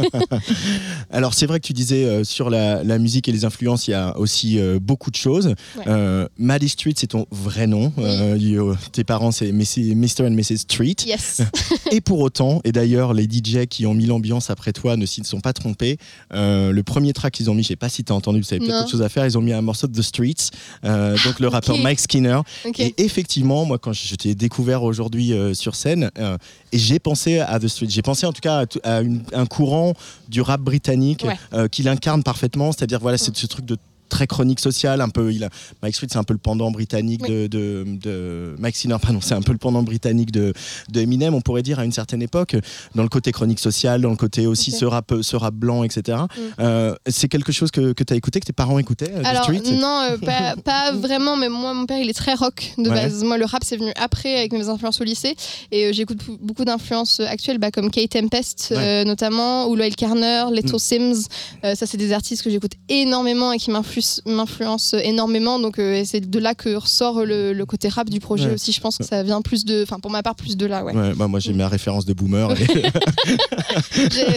Alors 1.11 1.35
c'est 1.35 1.47
vrai 1.47 1.61
que 1.61 1.67
tu 1.67 1.73
disais 1.73 2.25
sur 2.25 2.51
la, 2.51 2.83
la 2.85 2.99
musique 2.99 3.29
et 3.29 3.33
les 3.33 3.45
influences, 3.45 3.89
il 3.89 3.93
y 3.93 3.95
a 3.95 4.17
aussi 4.19 4.59
beaucoup 4.81 5.11
de 5.11 5.17
choses. 5.17 5.55
Ouais. 5.87 6.27
Maddie 6.39 6.69
Street, 6.69 6.95
c'est 6.97 7.09
ton 7.09 7.27
vrai 7.31 7.67
nom. 7.67 7.93
You- 8.37 8.75
tes 8.93 9.05
parents, 9.05 9.31
c'est. 9.31 9.53
Mr. 9.53 10.27
and 10.27 10.31
Mrs. 10.33 10.59
Street. 10.59 10.97
yes. 11.07 11.41
Et 11.91 12.01
pour 12.01 12.21
autant, 12.21 12.61
et 12.65 12.73
d'ailleurs, 12.73 13.15
les 13.15 13.25
DJ 13.25 13.67
qui 13.69 13.87
ont 13.87 13.95
mis 13.95 14.07
l'ambiance 14.07 14.51
après 14.51 14.73
toi 14.73 14.97
ne 14.97 15.07
s'y 15.07 15.23
sont 15.25 15.41
pas 15.41 15.53
trompés. 15.53 15.99
Le 16.33 16.81
premier 16.83 17.13
track 17.13 17.35
qu'ils 17.35 17.51
ont 17.51 17.55
mis, 17.55 17.63
je 17.63 17.69
sais 17.69 17.77
pas 17.77 17.89
si 17.89 18.03
tu 18.05 18.13
as 18.13 18.17
entendu, 18.17 18.41
vous 18.41 18.53
avez 18.53 18.59
peut-être 18.65 18.81
autre 18.83 18.91
chose 18.91 19.03
à 19.03 19.09
faire, 19.09 19.25
ils 19.27 19.39
ont 19.39 19.43
mis 19.43 19.53
un 19.53 19.63
morceau 19.63 19.87
de 19.87 19.97
The 19.97 20.03
Streets, 20.03 20.51
euh, 20.85 21.17
donc 21.25 21.41
le 21.41 21.49
rappeur 21.49 21.77
Mike 21.79 22.01
Skinner. 22.01 22.41
Et 22.79 22.95
effectivement, 23.05 23.65
moi, 23.65 23.79
quand 23.79 23.93
je 23.93 24.15
t'ai 24.15 24.35
découvert 24.35 24.83
aujourd'hui 24.83 25.33
euh, 25.33 25.55
sur 25.55 25.75
scène, 25.75 26.11
euh, 26.19 26.37
et 26.73 26.79
j'ai 26.79 26.99
pensé 26.99 27.41
à 27.41 27.59
The 27.59 27.69
Streets, 27.69 27.91
j'ai 27.91 28.03
pensé 28.03 28.27
en 28.27 28.33
tout 28.33 28.41
cas 28.41 28.59
à, 28.59 28.67
tout- 28.67 28.81
à 28.85 29.01
une- 29.01 29.23
un 29.33 29.47
courant 29.47 29.95
du 30.29 30.41
rap 30.41 30.61
britannique 30.61 31.25
Ouais. 31.27 31.37
euh, 31.53 31.69
qui 31.69 31.83
l'incarne 31.83 32.23
parfemment, 32.23 32.73
c'est-à-dire 32.73 33.01
voilà, 33.01 33.19
c'est 33.19 33.35
ce 33.37 33.47
truc 33.47 33.65
de 33.65 33.77
très 34.09 34.27
chronique 34.27 34.61
sociale, 34.61 35.01
un 35.01 35.09
peu. 35.09 35.33
Il 35.33 35.45
a, 35.45 35.49
Mike 35.83 35.95
Street, 35.95 36.07
c'est 36.11 36.19
un 36.19 36.25
peu 36.25 36.35
le 36.35 36.39
pendant 36.39 36.71
britannique 36.71 37.23
Oui. 37.25 37.31
de, 37.31 37.47
de, 37.47 37.85
de 38.03 38.55
Mike 38.59 38.77
Sinner, 38.77 38.97
pardon, 39.01 39.21
c'est 39.21 39.35
un 39.35 39.43
peu 39.43 39.53
le 39.53 39.59
pendant 39.59 39.83
britannique 39.83 40.31
de, 40.33 40.53
de 40.91 41.01
Eminem, 41.01 41.35
on 41.35 41.41
pourrait 41.41 41.63
dire 41.63 41.79
à 41.79 41.85
une 41.85 41.93
certaine 41.93 42.23
époque, 42.23 42.57
dans 42.95 43.03
le 43.03 43.09
côté 43.09 43.33
chronique 43.33 43.61
sociale, 43.61 44.01
dans 44.03 44.11
le 44.11 44.17
côté 44.17 44.47
aussi 44.47 44.71
ce 44.71 44.85
rap, 44.85 45.13
ce 45.23 45.37
rap 45.37 45.55
blanc, 45.55 45.83
etc. 45.85 46.19
Euh, 46.61 46.95
c'est 47.09 47.29
quelque 47.29 47.51
chose 47.53 47.71
que, 47.71 47.93
que 47.93 48.05
tu 48.05 48.13
as 48.13 48.17
écouté, 48.17 48.41
que 48.41 48.47
tes 48.47 48.53
parents 48.53 48.79
écoutaient, 48.79 49.11
euh, 49.13 49.23
Alors 49.25 49.45
Street 49.45 49.63
non, 49.73 50.01
euh, 50.11 50.19
pas, 50.19 50.55
pas 50.65 50.93
vraiment, 50.93 51.37
mais 51.37 51.49
moi 51.49 51.73
mon 51.75 51.87
père 51.87 51.99
il 51.99 52.11
est 52.11 52.13
très 52.15 52.35
rock 52.35 52.73
de 52.79 52.89
Ouais. 52.91 52.95
base. 52.95 53.25
Moi 53.25 53.39
le 53.39 53.45
rap 53.47 53.63
c'est 53.65 53.77
venu 53.77 53.93
après 53.97 54.37
avec 54.37 54.53
mes 54.53 54.69
influences 54.69 55.01
au 55.01 55.05
lycée 55.05 55.35
et 55.73 55.87
euh, 55.87 55.93
j'écoute 55.93 56.19
beaucoup 56.43 56.65
d'influences 56.65 57.21
actuelles 57.21 57.59
bah, 57.59 57.71
comme 57.71 57.91
Kate 57.91 58.11
Tempest 58.11 58.75
notamment 59.07 59.67
ou 59.69 59.77
Loyal 59.77 59.95
Carner, 59.97 60.45
Leto 60.53 60.77
Mm. 60.77 60.79
Sims. 60.79 61.15
Ça 61.63 61.87
c'est 61.87 61.97
des 61.97 62.13
artistes 62.13 62.43
que 62.43 62.51
j'écoute 62.51 62.73
énormément 62.89 63.53
et 63.53 63.59
qui 63.59 63.71
m'influencent 63.71 63.94
m'influencent 64.27 64.97
énormément. 64.99 65.59
Donc 65.59 65.79
euh, 65.79 66.03
c'est 66.05 66.21
de 66.21 66.39
là 66.39 66.55
que 66.55 66.75
ressort 66.75 67.25
le, 67.25 67.53
le 67.53 67.67
côté 67.67 67.89
rap 67.89 68.09
du 68.11 68.21
projet 68.21 68.47
Ouais. 68.49 68.55
aussi. 68.55 68.73
Je 68.73 68.81
pense 68.81 68.99
que 68.99 69.05
ça 69.05 69.23
vient 69.23 69.41
plus 69.43 69.65
de, 69.65 69.83
enfin 69.83 69.99
pour 70.01 70.11
ma 70.11 70.23
part 70.23 70.35
plus 70.35 70.57
de 70.57 70.67
là. 70.67 70.85
Ouais. 70.85 70.95
Ouais, 70.95 71.15
bah 71.15 71.29
moi 71.29 71.41
j'ai 71.41 71.53
ma 71.53 71.69
référence 71.69 72.05
de 72.05 72.13
boomer 72.13 72.51
et 72.53 72.67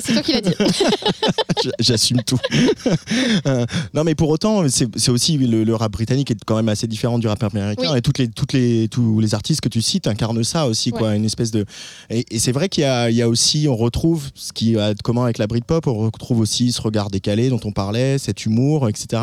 c'est 0.04 0.14
toi 0.14 0.22
qui 0.22 0.32
l'as 0.34 0.42
dit. 0.42 0.52
j'assume 1.80 2.22
tout. 2.24 2.40
Euh, 3.46 3.66
non 3.94 4.04
mais 4.04 4.16
pour 4.16 4.30
autant 4.30 4.64
c'est 4.70 5.10
aussi 5.10 5.38
le, 5.38 5.64
le 5.64 5.76
rap 5.76 5.92
britannique 5.92 6.32
est 6.32 6.38
quand 6.46 6.56
même 6.56 6.70
assez 6.70 6.88
différent 6.88 7.20
du 7.20 7.28
rap 7.28 7.44
américain 7.44 7.92
Oui. 7.92 7.98
et 7.98 8.02
toutes 8.02 8.18
les 8.18 8.28
toutes 8.28 8.54
les 8.54 8.88
tous 8.90 9.20
les 9.20 9.34
artistes 9.36 9.62
que 9.62 9.70
tu 9.70 9.82
cites 9.82 10.08
incarnent 10.08 10.44
ça 10.44 10.68
aussi 10.68 10.92
quoi 10.92 11.16
une 11.16 11.26
espèce 11.26 11.52
de 11.52 11.66
et, 12.10 12.26
et 12.32 12.40
c'est 12.40 12.52
vrai 12.52 12.70
qu'il 12.70 12.84
y 12.84 13.14
y 13.16 13.22
a 13.22 13.30
aussi 13.30 13.68
on 13.70 13.76
retrouve 13.76 14.30
ce 14.36 14.54
qui 14.54 14.78
a 14.78 14.94
de 14.94 15.02
commun 15.02 15.24
avec 15.24 15.38
la 15.38 15.48
Britpop 15.48 15.88
on 15.88 15.98
retrouve 16.06 16.40
aussi 16.40 16.72
ce 16.72 16.82
regard 16.82 17.10
décalé 17.10 17.50
dont 17.50 17.60
on 17.64 17.72
parlait 17.72 18.18
cet 18.18 18.46
humour 18.46 18.90
etc 18.90 19.22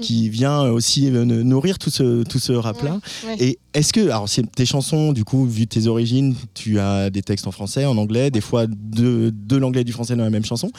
qui 0.00 0.28
vient 0.28 0.62
aussi 0.62 1.08
euh, 1.10 1.24
nourrir 1.24 1.78
tout 1.78 1.90
ce 1.90 2.22
tout 2.24 2.38
ce 2.38 2.52
rap 2.52 2.82
là 2.82 3.00
Ouais. 3.26 3.36
et 3.38 3.58
est-ce 3.74 3.92
que, 3.92 4.00
alors, 4.08 4.26
tes 4.54 4.64
chansons, 4.64 5.12
du 5.12 5.24
coup, 5.24 5.44
vu 5.44 5.66
tes 5.66 5.86
origines, 5.86 6.34
tu 6.54 6.78
as 6.80 7.10
des 7.10 7.20
textes 7.20 7.46
en 7.46 7.50
français, 7.52 7.84
en 7.84 7.98
anglais, 7.98 8.30
des 8.30 8.40
fois 8.40 8.66
de, 8.66 9.30
de 9.34 9.56
l'anglais 9.56 9.82
et 9.82 9.84
du 9.84 9.92
français 9.92 10.16
dans 10.16 10.24
la 10.24 10.30
même 10.30 10.46
chanson. 10.46 10.70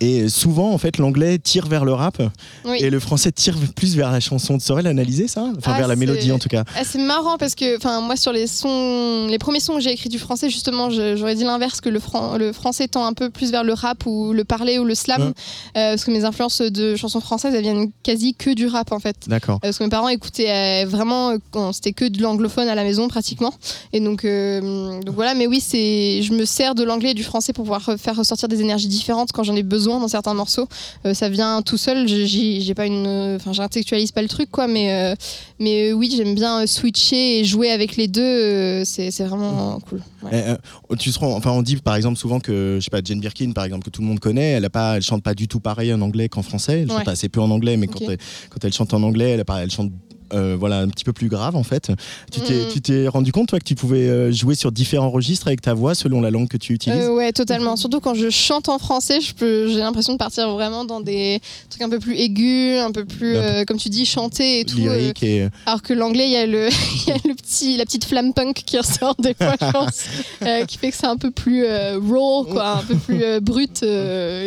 Et 0.00 0.28
souvent, 0.28 0.72
en 0.72 0.78
fait, 0.78 0.98
l'anglais 0.98 1.38
tire 1.38 1.66
vers 1.66 1.84
le 1.84 1.92
rap 1.92 2.22
Oui. 2.64 2.78
et 2.80 2.90
le 2.90 3.00
français 3.00 3.32
tire 3.32 3.56
plus 3.74 3.96
vers 3.96 4.10
la 4.12 4.20
chanson. 4.20 4.56
Tu 4.58 4.64
saurais 4.64 4.82
l'analyser, 4.82 5.26
ça 5.28 5.44
Enfin, 5.58 5.72
Ah, 5.74 5.78
vers 5.78 5.88
la 5.88 5.96
mélodie, 5.96 6.30
en 6.32 6.38
tout 6.38 6.48
cas. 6.48 6.64
Ah, 6.76 6.82
c'est 6.84 6.98
marrant 7.00 7.36
parce 7.38 7.54
que, 7.54 7.76
enfin, 7.76 8.00
moi 8.00 8.16
sur 8.16 8.32
les 8.32 8.46
sons, 8.46 9.26
les 9.28 9.38
premiers 9.38 9.60
sons 9.60 9.74
que 9.74 9.80
j'ai 9.80 9.90
écrits 9.90 10.08
du 10.08 10.18
français, 10.18 10.50
justement, 10.50 10.88
j'aurais 10.90 11.34
dit 11.34 11.44
l'inverse 11.44 11.80
que 11.80 11.88
le, 11.88 11.98
fran- 11.98 12.36
le 12.36 12.52
français 12.52 12.86
tend 12.88 13.04
un 13.06 13.12
peu 13.12 13.30
plus 13.30 13.50
vers 13.50 13.64
le 13.64 13.72
rap 13.72 14.06
ou 14.06 14.32
le 14.32 14.44
parler 14.44 14.78
ou 14.78 14.84
le 14.84 14.94
slam, 14.94 15.20
Ouais. 15.20 15.28
euh, 15.28 15.90
parce 15.92 16.04
que 16.04 16.10
mes 16.12 16.24
influences 16.24 16.60
de 16.60 16.94
chansons 16.94 17.20
françaises, 17.20 17.54
elles 17.54 17.62
viennent 17.62 17.90
quasi 18.04 18.34
que 18.34 18.50
du 18.54 18.66
rap 18.68 18.92
en 18.92 19.00
fait. 19.00 19.16
D'accord. 19.26 19.56
Euh, 19.56 19.58
Parce 19.62 19.78
que 19.78 19.84
mes 19.84 19.90
parents 19.90 20.08
écoutaient 20.08 20.84
euh, 20.84 20.86
vraiment, 20.88 21.30
euh, 21.30 21.72
c'était 21.72 21.92
que 21.92 22.04
de 22.04 22.22
l'anglophone 22.22 22.68
à 22.68 22.74
la 22.76 22.84
maison 22.84 23.08
pratiquement. 23.08 23.52
Et 23.92 24.00
donc, 24.00 24.24
donc 24.24 25.14
voilà, 25.14 25.34
mais 25.34 25.46
oui, 25.46 25.60
je 25.72 26.32
me 26.32 26.44
sers 26.44 26.74
de 26.74 26.84
l'anglais 26.84 27.10
et 27.10 27.14
du 27.14 27.24
français 27.24 27.52
pour 27.52 27.64
pouvoir 27.64 27.82
faire 27.98 28.16
ressortir 28.16 28.48
des 28.48 28.60
énergies 28.60 28.86
différentes 28.88 29.32
quand 29.32 29.42
j'en 29.42 29.56
ai 29.56 29.62
besoin 29.62 29.87
dans 30.00 30.08
certains 30.08 30.34
morceaux. 30.34 30.68
Euh, 31.06 31.14
ça 31.14 31.28
vient 31.28 31.62
tout 31.62 31.76
seul, 31.78 32.06
j'ai- 32.06 32.74
pas 32.74 32.86
une, 32.86 33.36
enfin, 33.36 33.52
j'intellectualise 33.52 34.12
pas 34.12 34.22
le 34.22 34.28
truc 34.28 34.50
quoi, 34.50 34.68
mais 34.68 34.92
euh, 34.92 35.14
mais 35.58 35.90
euh, 35.90 35.92
oui, 35.94 36.12
j'aime 36.16 36.34
bien 36.34 36.66
switcher 36.66 37.40
et 37.40 37.44
jouer 37.44 37.70
avec 37.70 37.96
les 37.96 38.06
deux. 38.08 38.84
c'est 38.84 39.10
vraiment 39.24 39.80
cool. 39.88 40.02
Ouais. 40.22 40.56
Eh, 40.92 40.96
tu 40.96 41.10
seras, 41.10 41.26
enfin, 41.26 41.50
on 41.50 41.62
dit 41.62 41.76
par 41.76 41.96
exemple 41.96 42.18
souvent 42.18 42.38
que, 42.40 42.76
je 42.78 42.84
sais 42.84 42.90
pas, 42.90 43.00
Jane 43.02 43.20
Birkin, 43.20 43.52
par 43.52 43.64
exemple, 43.64 43.84
que 43.84 43.90
tout 43.90 44.02
le 44.02 44.06
monde 44.08 44.20
connaît, 44.20 44.52
elle 44.52 44.64
a 44.64 44.70
pas, 44.70 44.96
elle 44.96 45.02
chante 45.02 45.22
pas 45.22 45.34
du 45.34 45.48
tout 45.48 45.60
pareil 45.60 45.92
en 45.92 46.00
anglais 46.00 46.28
qu'en 46.28 46.42
français. 46.42 46.82
Elle 46.82 46.88
chante 46.88 47.06
Ouais. 47.06 47.12
assez 47.12 47.28
peu 47.28 47.40
en 47.40 47.50
anglais, 47.50 47.76
mais 47.76 47.86
quand, 47.86 48.00
elle, 48.08 48.18
quand 48.50 48.64
elle 48.64 48.72
chante 48.72 48.92
en 48.94 49.02
anglais, 49.02 49.30
elle, 49.30 49.44
elle 49.62 49.70
chante. 49.70 49.90
Euh, 50.32 50.56
voilà 50.58 50.78
un 50.80 50.88
petit 50.88 51.04
peu 51.04 51.12
plus 51.12 51.28
grave 51.28 51.56
en 51.56 51.62
fait. 51.62 51.90
Tu 52.32 52.40
t'es, 52.40 52.54
Mm. 52.54 52.68
tu 52.72 52.80
t'es 52.80 53.08
rendu 53.08 53.32
compte 53.32 53.48
toi 53.48 53.58
que 53.58 53.64
tu 53.64 53.74
pouvais 53.74 54.08
euh, 54.08 54.32
jouer 54.32 54.54
sur 54.54 54.72
différents 54.72 55.10
registres 55.10 55.46
avec 55.46 55.60
ta 55.60 55.74
voix 55.74 55.94
selon 55.94 56.20
la 56.20 56.30
langue 56.30 56.48
que 56.48 56.56
tu 56.56 56.72
utilises? 56.74 57.04
Euh, 57.04 57.14
ouais, 57.14 57.32
totalement. 57.32 57.76
Surtout 57.76 58.00
quand 58.00 58.14
je 58.14 58.30
chante 58.30 58.68
en 58.68 58.78
français, 58.78 59.18
j'ai 59.20 59.78
l'impression 59.78 60.12
de 60.12 60.18
partir 60.18 60.50
vraiment 60.50 60.84
dans 60.84 61.00
des 61.00 61.40
trucs 61.70 61.82
un 61.82 61.88
peu 61.88 61.98
plus 61.98 62.16
aigus, 62.16 62.78
un 62.80 62.90
peu 62.92 63.04
plus, 63.04 63.36
euh, 63.36 63.64
comme 63.64 63.76
tu 63.78 63.88
dis, 63.88 64.04
chanter 64.06 64.60
et 64.60 64.64
tout. 64.64 64.78
et 65.22 65.48
alors 65.66 65.82
que 65.82 65.92
l'anglais, 65.92 66.26
il 66.26 66.32
y 66.32 66.36
a 66.36 66.46
le, 66.46 66.68
y 67.06 67.10
a 67.10 67.16
le 67.26 67.34
petit, 67.34 67.76
la 67.76 67.84
petite 67.84 68.04
flamme 68.04 68.32
punk 68.34 68.62
qui 68.66 68.78
ressort 68.78 69.14
des 69.18 69.34
fois, 69.34 69.54
je 69.60 69.70
pense, 69.70 70.04
qui 70.68 70.78
fait 70.78 70.90
que 70.90 70.96
c'est 70.96 71.06
un 71.06 71.16
peu 71.16 71.30
plus 71.30 71.64
raw, 71.96 72.44
quoi, 72.44 72.78
un 72.78 72.82
peu 72.82 72.96
plus 72.96 73.40
brut 73.40 73.84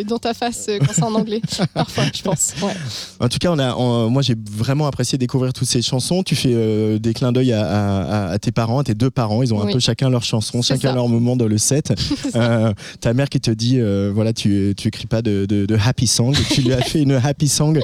dans 0.07 0.19
ta 0.19 0.33
face 0.33 0.67
quand 0.79 0.93
c'est 0.93 1.03
en 1.03 1.13
anglais. 1.15 1.41
Parfois, 1.73 2.03
je 2.13 2.21
pense. 2.21 2.53
Ouais. 2.61 2.73
En 3.19 3.29
tout 3.29 3.37
cas, 3.39 3.49
on 3.51 3.59
a, 3.59 3.75
on- 3.75 4.09
moi 4.09 4.21
j'ai 4.21 4.35
vraiment 4.51 4.87
apprécié 4.87 5.17
découvrir 5.17 5.53
toutes 5.53 5.67
ces 5.71 5.81
chansons. 5.81 6.23
Tu 6.23 6.35
fais 6.35 6.51
euh, 6.53 6.99
des 6.99 7.13
clins 7.13 7.31
d'œil 7.31 7.51
à, 7.53 7.65
à- 7.65 8.01
à- 8.01 8.31
à 8.31 8.39
tes 8.39 8.51
parents, 8.51 8.79
à 8.79 8.83
tes 8.83 8.93
deux 8.93 9.09
parents. 9.09 9.41
Ils 9.43 9.53
ont 9.53 9.61
un 9.61 9.71
peu 9.71 9.79
chacun 9.79 10.09
leur 10.09 10.23
chanson, 10.23 10.61
chacun 10.61 10.89
ça. 10.89 10.95
leur 10.95 11.07
moment 11.07 11.35
dans 11.35 11.47
le 11.47 11.57
set. 11.57 11.93
Euh, 12.35 12.71
ta 13.01 13.13
mère 13.13 13.27
qui 13.29 13.39
te 13.41 13.51
dit, 13.51 13.77
euh, 13.79 14.09
voilà, 14.13 14.31
tu, 14.31 14.73
tu 14.77 14.87
écris 14.87 15.05
pas 15.05 15.21
de, 15.21 15.45
de- 15.45 15.65
de 15.65 15.75
happy 15.85 16.07
song. 16.07 16.33
tu 16.53 16.61
lui 16.61 16.71
as 16.73 16.81
fait 16.81 17.01
une 17.01 17.11
happy 17.13 17.47
song 17.49 17.81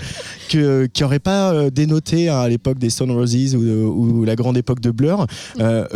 que, 0.50 0.86
qui 0.94 1.04
aurait 1.04 1.20
pas 1.20 1.70
dénoté 1.70 2.30
hein, 2.30 2.40
à 2.40 2.48
l'époque 2.50 2.80
des 2.80 2.90
Stone 2.90 3.12
Roses 3.12 3.56
ou, 3.56 4.24
la 4.24 4.36
grande 4.36 4.58
époque 4.58 4.80
de 4.80 4.92
Blur. 4.92 5.26
La, 5.58 5.88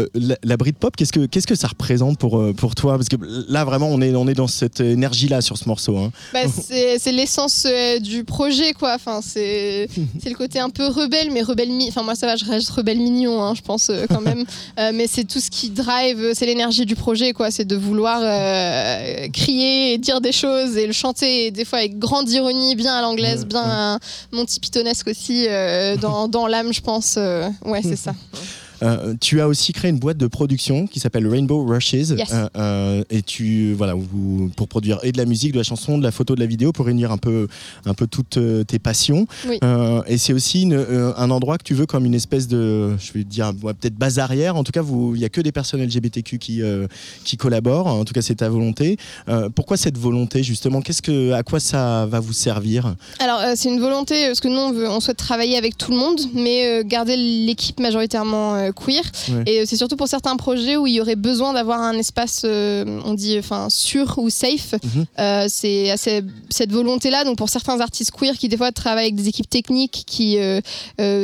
la 0.43 0.57
Britpop, 0.57 0.95
qu'est-ce 0.95 1.13
que 1.13 1.25
qu'est-ce 1.25 1.47
que 1.47 1.55
ça 1.55 1.67
représente 1.67 2.17
pour 2.19 2.43
pour 2.55 2.75
toi? 2.75 2.95
Parce 2.97 3.09
que 3.09 3.15
là 3.49 3.63
vraiment, 3.65 3.87
on 3.89 4.01
est 4.01 4.13
on 4.15 4.27
est 4.27 4.33
dans 4.33 4.47
cette 4.47 4.79
énergie 4.81 5.27
là 5.27 5.41
sur 5.41 5.57
ce 5.57 5.67
morceau. 5.67 5.97
hein. 5.97 6.11
Bah, 6.33 6.39
c'est 6.47 7.11
l'essence 7.11 7.65
du 8.01 8.23
projet, 8.23 8.73
quoi. 8.73 8.93
Enfin, 8.95 9.21
c'est 9.23 9.87
c'est 10.21 10.29
le 10.29 10.35
côté 10.35 10.59
un 10.59 10.69
peu 10.69 10.87
rebelle, 10.87 11.29
mais 11.33 11.41
rebelle 11.41 11.69
Enfin, 11.89 12.03
moi, 12.03 12.15
ça 12.15 12.27
va, 12.27 12.35
je 12.35 12.45
reste 12.45 12.69
rebelle 12.69 12.99
mignon, 12.99 13.41
hein, 13.41 13.53
je 13.55 13.61
pense 13.61 13.89
euh, 13.89 14.05
quand 14.09 14.21
même. 14.21 14.45
Euh, 14.79 14.91
mais 14.93 15.05
c'est 15.07 15.25
tout 15.25 15.39
ce 15.39 15.49
qui 15.49 15.69
drive, 15.69 16.19
euh, 16.19 16.31
c'est 16.33 16.45
l'énergie 16.45 16.85
du 16.85 16.95
projet, 16.95 17.33
quoi. 17.33 17.51
C'est 17.51 17.65
de 17.65 17.75
vouloir 17.75 18.21
euh, 18.23 19.27
crier 19.33 19.93
et 19.93 19.97
dire 19.97 20.21
des 20.21 20.31
choses 20.31 20.77
et 20.77 20.87
le 20.87 20.93
chanter, 20.93 21.47
et 21.47 21.51
des 21.51 21.65
fois 21.65 21.79
avec 21.79 21.99
grande 21.99 22.29
ironie, 22.29 22.75
bien 22.75 22.93
à 22.95 23.01
l'anglaise, 23.01 23.45
bien 23.45 23.99
Monty 24.31 24.59
Pythonesque 24.59 25.07
aussi, 25.07 25.47
dans, 25.99 26.27
dans 26.27 26.47
l'âme, 26.47 26.73
je 26.73 26.81
pense. 26.81 27.17
ouais, 27.65 27.81
c'est 27.83 27.95
ça. 27.97 28.13
Euh, 28.83 29.13
tu 29.19 29.41
as 29.41 29.47
aussi 29.47 29.73
créé 29.73 29.91
une 29.91 29.99
boîte 29.99 30.17
de 30.17 30.27
production 30.27 30.87
qui 30.87 30.99
s'appelle 30.99 31.27
Rainbow 31.27 31.63
Rushes. 31.65 31.93
Yes. 31.93 32.11
Euh, 32.33 32.47
euh, 32.57 33.03
et 33.09 33.21
tu, 33.21 33.73
voilà, 33.73 33.93
vous- 33.93 34.49
pour 34.55 34.67
produire 34.67 34.99
et 35.03 35.11
de 35.11 35.17
la 35.17 35.25
musique, 35.25 35.51
de 35.53 35.57
la 35.57 35.63
chanson, 35.63 35.97
de 35.97 36.03
la 36.03 36.11
photo, 36.11 36.35
de 36.35 36.39
la 36.39 36.45
vidéo, 36.45 36.71
pour 36.71 36.85
réunir 36.85 37.11
un 37.11 37.17
peu, 37.17 37.47
un 37.85 37.93
peu 37.93 38.07
toutes 38.07 38.39
tes 38.67 38.79
passions. 38.79 39.27
Oui. 39.47 39.57
Euh, 39.63 40.01
et 40.07 40.17
c'est 40.17 40.33
aussi 40.33 40.63
une- 40.63 40.85
un 41.17 41.29
endroit 41.29 41.57
que 41.57 41.63
tu 41.63 41.73
veux 41.73 41.85
comme 41.85 42.05
une 42.05 42.15
espèce 42.15 42.47
de, 42.47 42.97
je 42.97 43.13
vais 43.13 43.23
dire, 43.23 43.51
ouais, 43.63 43.73
peut-être 43.73 43.95
base 43.95 44.19
arrière. 44.19 44.55
En 44.55 44.63
tout 44.63 44.71
cas, 44.71 44.83
il 45.13 45.19
y 45.19 45.25
a 45.25 45.29
que 45.29 45.41
des 45.41 45.51
personnes 45.51 45.81
LGBTQ 45.81 46.37
qui, 46.39 46.61
qui 47.23 47.37
collaborent. 47.37 47.87
En 47.87 48.03
tout 48.05 48.13
cas, 48.13 48.21
c'est 48.21 48.35
ta 48.35 48.49
volonté. 48.49 48.97
Pourquoi 49.55 49.77
cette 49.77 49.97
volonté 49.97 50.43
justement? 50.43 50.81
Qu'est-ce 50.81 51.01
que, 51.01 51.31
à 51.33 51.43
quoi 51.43 51.59
ça 51.59 52.05
va 52.07 52.19
vous 52.19 52.33
servir? 52.33 52.95
Alors, 53.19 53.39
c'est 53.55 53.69
une 53.69 53.79
volonté, 53.79 54.27
parce 54.27 54.39
que 54.39 54.47
nous, 54.47 54.57
on, 54.59 54.71
veut, 54.71 54.89
on 54.89 54.99
souhaite 54.99 55.17
travailler 55.17 55.57
avec 55.57 55.77
tout 55.77 55.91
le 55.91 55.97
monde, 55.97 56.19
mais 56.33 56.83
garder 56.85 57.15
l'équipe 57.17 57.79
majoritairement 57.79 58.70
queer. 58.71 59.03
Ouais. 59.29 59.43
Et 59.45 59.59
euh, 59.61 59.63
c'est 59.67 59.77
surtout 59.77 59.95
pour 59.95 60.07
certains 60.07 60.35
projets 60.37 60.77
où 60.77 60.87
il 60.87 60.93
y 60.93 61.01
aurait 61.01 61.15
besoin 61.15 61.53
d'avoir 61.53 61.81
un 61.81 61.93
espace, 61.97 62.41
euh, 62.45 62.99
on 63.05 63.13
dit, 63.13 63.37
enfin, 63.39 63.67
sûr 63.69 64.13
ou 64.17 64.29
safe. 64.29 64.73
Mhm. 64.83 65.05
Euh, 65.19 65.45
c'est 65.49 65.91
assez- 65.91 66.21
cette 66.49 66.71
volonté-là. 66.71 67.23
Donc, 67.23 67.37
pour 67.37 67.49
certains 67.49 67.79
artistes 67.79 68.11
queer 68.11 68.37
qui, 68.37 68.47
des 68.49 68.57
fois, 68.57 68.71
travaillent 68.71 69.05
avec 69.05 69.15
des 69.15 69.27
équipes 69.27 69.49
techniques 69.49 70.03
qui, 70.05 70.37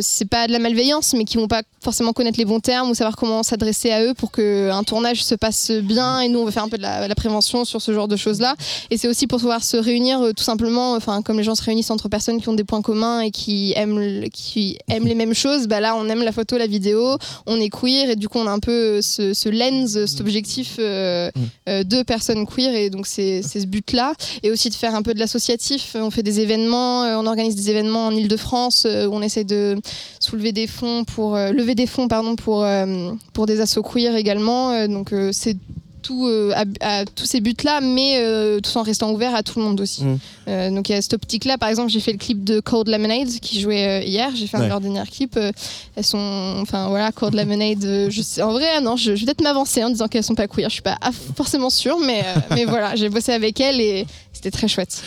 c'est 0.01 0.25
pas 0.29 0.47
de 0.47 0.51
la 0.51 0.59
malveillance, 0.59 1.13
mais 1.13 1.23
qui 1.25 1.37
vont 1.37 1.47
pas 1.47 1.61
forcément 1.81 2.13
connaître 2.13 2.37
les 2.37 2.45
bons 2.45 2.59
termes 2.59 2.89
ou 2.89 2.95
savoir 2.95 3.15
comment 3.15 3.43
s'adresser 3.43 3.91
à 3.91 4.03
eux 4.03 4.13
pour 4.13 4.31
qu'un 4.31 4.83
tournage 4.83 5.23
se 5.23 5.35
passe 5.35 5.71
bien. 5.71 6.19
Et 6.21 6.29
nous, 6.29 6.39
on 6.39 6.45
va 6.45 6.51
faire 6.51 6.63
un 6.63 6.69
peu 6.69 6.77
de 6.77 6.81
la, 6.81 7.07
la 7.07 7.15
prévention 7.15 7.65
sur 7.65 7.81
ce 7.81 7.93
genre 7.93 8.07
de 8.07 8.15
choses-là. 8.15 8.55
Et 8.89 8.97
c'est 8.97 9.07
aussi 9.07 9.27
pour 9.27 9.39
pouvoir 9.39 9.63
se 9.63 9.77
réunir 9.77 10.21
euh, 10.21 10.33
tout 10.33 10.43
simplement, 10.43 10.93
enfin 10.93 11.21
comme 11.21 11.37
les 11.37 11.43
gens 11.43 11.55
se 11.55 11.63
réunissent 11.63 11.91
entre 11.91 12.09
personnes 12.09 12.41
qui 12.41 12.49
ont 12.49 12.53
des 12.53 12.63
points 12.63 12.81
communs 12.81 13.21
et 13.21 13.31
qui 13.31 13.73
aiment, 13.75 13.99
le- 13.99 14.27
qui 14.29 14.77
aiment 14.89 15.07
les 15.07 15.15
mêmes 15.15 15.33
choses, 15.33 15.67
bah 15.67 15.79
là 15.79 15.95
on 15.95 16.07
aime 16.09 16.23
la 16.23 16.31
photo, 16.31 16.57
la 16.57 16.67
vidéo, 16.67 17.17
on 17.45 17.59
est 17.59 17.69
queer 17.69 18.09
et 18.09 18.15
du 18.15 18.27
coup 18.27 18.39
on 18.39 18.47
a 18.47 18.51
un 18.51 18.59
peu 18.59 18.71
euh, 18.71 19.01
ce, 19.01 19.33
ce 19.33 19.49
lens, 19.49 20.05
cet 20.05 20.21
objectif 20.21 20.77
euh, 20.79 21.29
euh, 21.69 21.83
de 21.83 22.03
personnes 22.03 22.45
queer 22.45 22.73
et 22.75 22.89
donc 22.89 23.07
c'est 23.07 23.41
ce 23.41 23.65
but-là. 23.65 24.13
Et 24.43 24.51
aussi 24.51 24.69
de 24.69 24.75
faire 24.75 24.95
un 24.95 25.01
peu 25.01 25.13
de 25.13 25.19
l'associatif, 25.19 25.95
on 25.99 26.11
fait 26.11 26.23
des 26.23 26.39
événements, 26.39 27.03
euh, 27.03 27.15
on 27.17 27.25
organise 27.25 27.55
des 27.55 27.69
événements 27.69 28.07
en 28.07 28.11
Ile-de-France 28.11 28.85
euh, 28.85 29.05
où 29.07 29.13
on 29.13 29.21
essaie 29.21 29.43
de 29.43 29.77
soulever 30.19 30.51
des 30.51 30.67
fonds 30.67 31.03
pour, 31.03 31.35
euh, 31.35 31.51
lever 31.51 31.75
des 31.75 31.87
fonds 31.87 32.07
pardon, 32.07 32.35
pour, 32.35 32.63
euh, 32.63 33.11
pour 33.33 33.45
des 33.45 33.61
assos 33.61 33.83
queer 33.83 34.15
également. 34.15 34.71
Euh, 34.71 34.87
donc 34.87 35.13
euh, 35.13 35.31
c'est 35.31 35.57
tout, 36.01 36.27
euh, 36.27 36.53
à, 36.55 36.99
à 36.99 37.05
tous 37.05 37.25
ces 37.25 37.41
buts-là, 37.41 37.81
mais 37.81 38.19
euh, 38.19 38.59
tout 38.61 38.77
en 38.77 38.83
restant 38.83 39.11
ouvert 39.11 39.35
à 39.35 39.43
tout 39.43 39.59
le 39.59 39.65
monde 39.65 39.81
aussi. 39.81 40.05
Mm. 40.05 40.19
Euh, 40.47 40.69
donc 40.69 40.89
il 40.89 40.93
y 40.93 40.95
a 40.95 41.01
cette 41.01 41.13
optique-là. 41.13 41.57
Par 41.57 41.69
exemple, 41.69 41.91
j'ai 41.91 41.99
fait 41.99 42.11
le 42.13 42.17
clip 42.17 42.43
de 42.43 42.59
Cold 42.59 42.87
Lemonade 42.87 43.27
qui 43.41 43.59
jouait 43.59 44.01
euh, 44.01 44.05
hier. 44.05 44.29
J'ai 44.35 44.47
fait 44.47 44.57
un 44.57 44.61
Ouais. 44.61 44.65
de 44.67 44.69
leurs 44.69 44.81
derniers 44.81 45.01
clips. 45.11 45.35
Euh, 45.37 45.51
elles 45.95 46.05
sont, 46.05 46.55
enfin 46.61 46.87
voilà, 46.89 47.11
Cold 47.11 47.33
Lemonade. 47.35 47.83
euh, 47.83 48.09
je 48.09 48.21
sais, 48.21 48.41
en 48.41 48.51
vrai, 48.53 48.79
non, 48.81 48.95
je, 48.95 49.15
je 49.15 49.21
vais 49.21 49.25
peut-être 49.27 49.41
m'avancer 49.43 49.83
en 49.83 49.89
disant 49.89 50.07
qu'elles 50.07 50.23
sont 50.23 50.35
pas 50.35 50.47
queer. 50.47 50.69
Je 50.69 50.73
suis 50.75 50.81
pas 50.81 50.97
forcément 51.35 51.69
sûre, 51.69 51.97
mais 52.05 52.23
mais 52.51 52.65
voilà, 52.65 52.95
j'ai 52.95 53.09
bossé 53.09 53.31
avec 53.33 53.59
elles 53.59 53.81
et 53.81 54.05
c'était 54.33 54.51
très 54.51 54.67
chouette. 54.67 55.01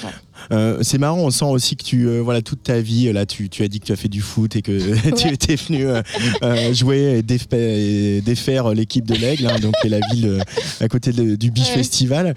Euh, 0.52 0.78
c'est 0.80 0.96
marrant, 0.96 1.18
on 1.18 1.30
sent 1.30 1.44
aussi 1.44 1.76
que 1.76 1.84
tu, 1.84 2.06
euh, 2.08 2.20
voilà, 2.20 2.40
toute 2.40 2.62
ta 2.62 2.80
vie, 2.80 3.12
là, 3.12 3.26
tu, 3.26 3.50
tu 3.50 3.62
as 3.62 3.68
dit 3.68 3.78
que 3.78 3.84
tu 3.84 3.92
as 3.92 3.96
fait 3.96 4.08
du 4.08 4.22
foot 4.22 4.56
et 4.56 4.62
que 4.62 4.72
tu 5.14 5.26
Ouais. 5.26 5.34
étais 5.34 5.54
venu 5.56 5.86
euh, 5.86 6.72
jouer 6.72 7.18
et, 7.18 7.22
défa- 7.22 7.56
et 7.58 8.22
défaire 8.22 8.70
l'équipe 8.72 9.04
de 9.06 9.14
l'Aigle, 9.16 9.46
hein, 9.48 9.58
donc 9.60 9.74
qui 9.82 9.88
est 9.88 9.90
la 9.90 10.00
ville 10.12 10.42
à 10.80 10.88
côté 10.88 11.12
de- 11.12 11.36
du 11.36 11.50
Biche 11.50 11.68
Ouais. 11.68 11.74
Festival. 11.74 12.34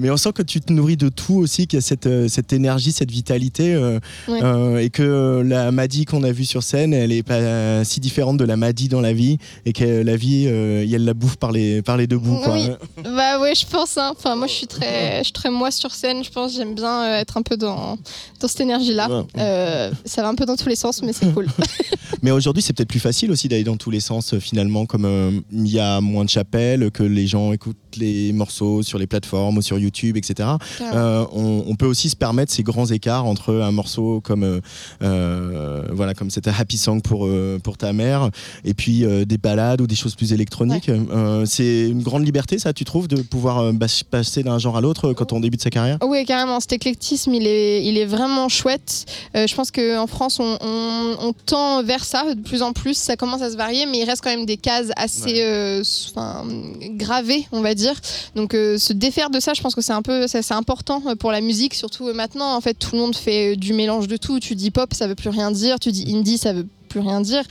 Mais 0.00 0.10
on 0.10 0.16
sent 0.16 0.32
que 0.34 0.42
tu 0.42 0.60
te 0.62 0.72
nourris 0.72 0.96
de 0.96 1.10
tout 1.10 1.34
aussi, 1.34 1.66
qu'il 1.66 1.76
y 1.76 1.80
a 1.80 1.82
cette, 1.82 2.06
cette 2.28 2.52
énergie, 2.52 2.92
cette 2.92 3.10
vitalité, 3.10 3.74
euh, 3.74 3.98
Ouais. 4.28 4.40
euh, 4.42 4.78
et 4.78 4.90
que 4.90 5.42
la 5.44 5.70
Maddy 5.72 6.04
qu'on 6.04 6.22
a 6.22 6.32
vue 6.32 6.44
sur 6.44 6.62
scène, 6.62 6.92
elle 6.94 7.12
est 7.12 7.22
pas 7.22 7.84
si 7.84 8.00
différente 8.00 8.36
de 8.36 8.44
la 8.44 8.56
Maddy 8.56 8.88
dans 8.88 9.00
la 9.00 9.12
vie, 9.12 9.38
et 9.64 9.72
que 9.72 9.84
la 10.02 10.16
vie, 10.16 10.46
euh, 10.48 10.86
elle 10.90 11.04
la 11.04 11.14
bouffe 11.14 11.36
par 11.36 11.52
les, 11.52 11.82
par 11.82 11.96
les 11.96 12.06
deux 12.06 12.18
bouts. 12.18 12.38
Quoi. 12.42 12.54
Oui. 12.54 12.68
Bah 13.04 13.40
ouais, 13.40 13.54
je 13.54 13.66
pense. 13.66 13.96
hein. 13.98 14.12
Enfin, 14.16 14.34
moi, 14.36 14.46
je 14.46 14.52
suis 14.52 14.66
très, 14.66 15.18
je 15.18 15.24
suis 15.24 15.32
très 15.32 15.50
moi 15.50 15.70
sur 15.70 15.92
scène. 15.92 16.24
Je 16.24 16.30
pense, 16.30 16.54
j'aime 16.54 16.74
bien 16.74 17.18
être 17.18 17.36
un 17.36 17.42
peu 17.42 17.56
dans, 17.56 17.98
dans 18.40 18.48
cette 18.48 18.60
énergie-là. 18.60 19.08
Ouais. 19.08 19.24
Euh, 19.38 19.90
ça 20.04 20.22
va 20.22 20.28
un 20.28 20.34
peu 20.34 20.46
dans 20.46 20.56
tous 20.56 20.68
les 20.68 20.76
sens, 20.76 21.02
mais 21.02 21.12
c'est 21.12 21.32
cool. 21.32 21.46
Mais 22.22 22.30
aujourd'hui, 22.30 22.62
c'est 22.62 22.72
peut-être 22.72 22.88
plus 22.88 23.00
facile 23.00 23.30
aussi 23.30 23.48
d'aller 23.48 23.64
dans 23.64 23.76
tous 23.76 23.90
les 23.90 24.00
sens, 24.00 24.38
finalement, 24.38 24.86
comme 24.86 25.04
euh, 25.04 25.30
il 25.52 25.68
y 25.68 25.78
a 25.78 26.00
moins 26.00 26.24
de 26.24 26.30
chapelles, 26.30 26.90
que 26.90 27.02
les 27.02 27.26
gens 27.26 27.52
écoutent 27.52 27.76
les 27.96 28.32
morceaux 28.32 28.82
sur 28.82 28.98
les 28.98 29.06
plateformes 29.06 29.58
ou 29.58 29.62
sur 29.62 29.78
YouTube, 29.78 30.16
etc. 30.16 30.48
Euh, 30.80 31.24
on, 31.32 31.64
on 31.66 31.74
peut 31.76 31.86
aussi 31.86 32.08
se 32.16 32.18
permettre 32.18 32.50
ces 32.50 32.62
grands 32.62 32.86
écarts 32.86 33.26
entre 33.26 33.54
un 33.54 33.72
morceau 33.72 34.20
comme 34.22 34.42
euh, 34.42 34.60
euh, 35.02 35.82
voilà 35.92 36.14
comme 36.14 36.30
c'était 36.30 36.50
Happy 36.58 36.78
Song 36.78 37.02
pour 37.02 37.26
euh, 37.26 37.58
pour 37.62 37.76
ta 37.76 37.92
mère 37.92 38.30
et 38.64 38.72
puis 38.72 39.04
des 39.26 39.38
balades 39.38 39.80
ou 39.82 39.86
des 39.86 39.94
choses 39.94 40.14
plus 40.14 40.32
électroniques. 40.32 40.90
C'est 41.44 41.88
une 41.88 42.02
grande 42.02 42.24
liberté, 42.24 42.58
ça, 42.58 42.72
tu 42.72 42.84
trouves, 42.84 43.06
de 43.08 43.20
pouvoir 43.22 43.72
passer 44.10 44.42
d'un 44.42 44.58
genre 44.58 44.76
à 44.76 44.80
l'autre 44.80 45.12
quand 45.12 45.32
on 45.32 45.40
débute 45.40 45.62
sa 45.62 45.70
carrière? 45.70 45.98
Oui, 46.02 46.24
carrément. 46.24 46.58
Cet 46.60 46.72
éclectisme, 46.72 47.34
il 47.34 47.46
est, 47.46 47.84
il 47.84 47.98
est 47.98 48.06
vraiment 48.06 48.48
chouette. 48.48 49.04
Je 49.34 49.54
pense 49.54 49.70
qu'en 49.70 50.06
France, 50.06 50.40
on, 50.40 50.56
on- 50.60 51.16
on 51.28 51.32
tend 51.32 51.82
vers 51.82 52.04
ça 52.04 52.34
de 52.34 52.40
plus 52.40 52.62
en 52.62 52.72
plus. 52.72 52.96
Ça 52.96 53.16
commence 53.16 53.42
à 53.42 53.50
se 53.50 53.56
varier, 53.56 53.84
mais 53.86 53.98
il 53.98 54.04
reste 54.04 54.22
quand 54.22 54.30
même 54.30 54.46
des 54.46 54.56
cases 54.56 54.90
assez 54.96 55.42
euh, 55.42 55.82
enfin, 56.10 56.44
gravées, 56.94 57.46
on 57.52 57.60
va 57.60 57.74
dire. 57.74 57.94
Donc, 58.34 58.54
euh, 58.54 58.78
se 58.78 58.92
défaire 58.92 59.30
de 59.30 59.40
ça, 59.40 59.52
je 59.54 59.60
pense 59.62 59.74
que 59.74 59.80
c'est 59.82 59.92
un 59.92 60.02
peu, 60.02 60.26
c'est 60.26 60.52
important 60.52 61.02
pour 61.18 61.32
la 61.32 61.40
musique, 61.40 61.74
surtout 61.74 62.05
maintenant. 62.12 62.54
En 62.54 62.60
fait, 62.60 62.74
tout 62.74 62.94
le 62.94 63.00
monde 63.00 63.16
fait 63.16 63.52
euh, 63.52 63.56
du 63.56 63.72
mélange 63.72 64.08
de 64.08 64.16
tout. 64.16 64.40
Tu 64.40 64.54
dis 64.54 64.70
pop, 64.70 64.92
ça 64.94 65.06
veut 65.06 65.14
plus 65.14 65.30
rien 65.30 65.50
dire. 65.50 65.78
Tu 65.78 65.92
dis 65.92 66.14
indie, 66.14 66.38
ça 66.38 66.52
veut 66.52 66.66
plus 66.96 67.06
rien 67.08 67.20
dire. 67.20 67.42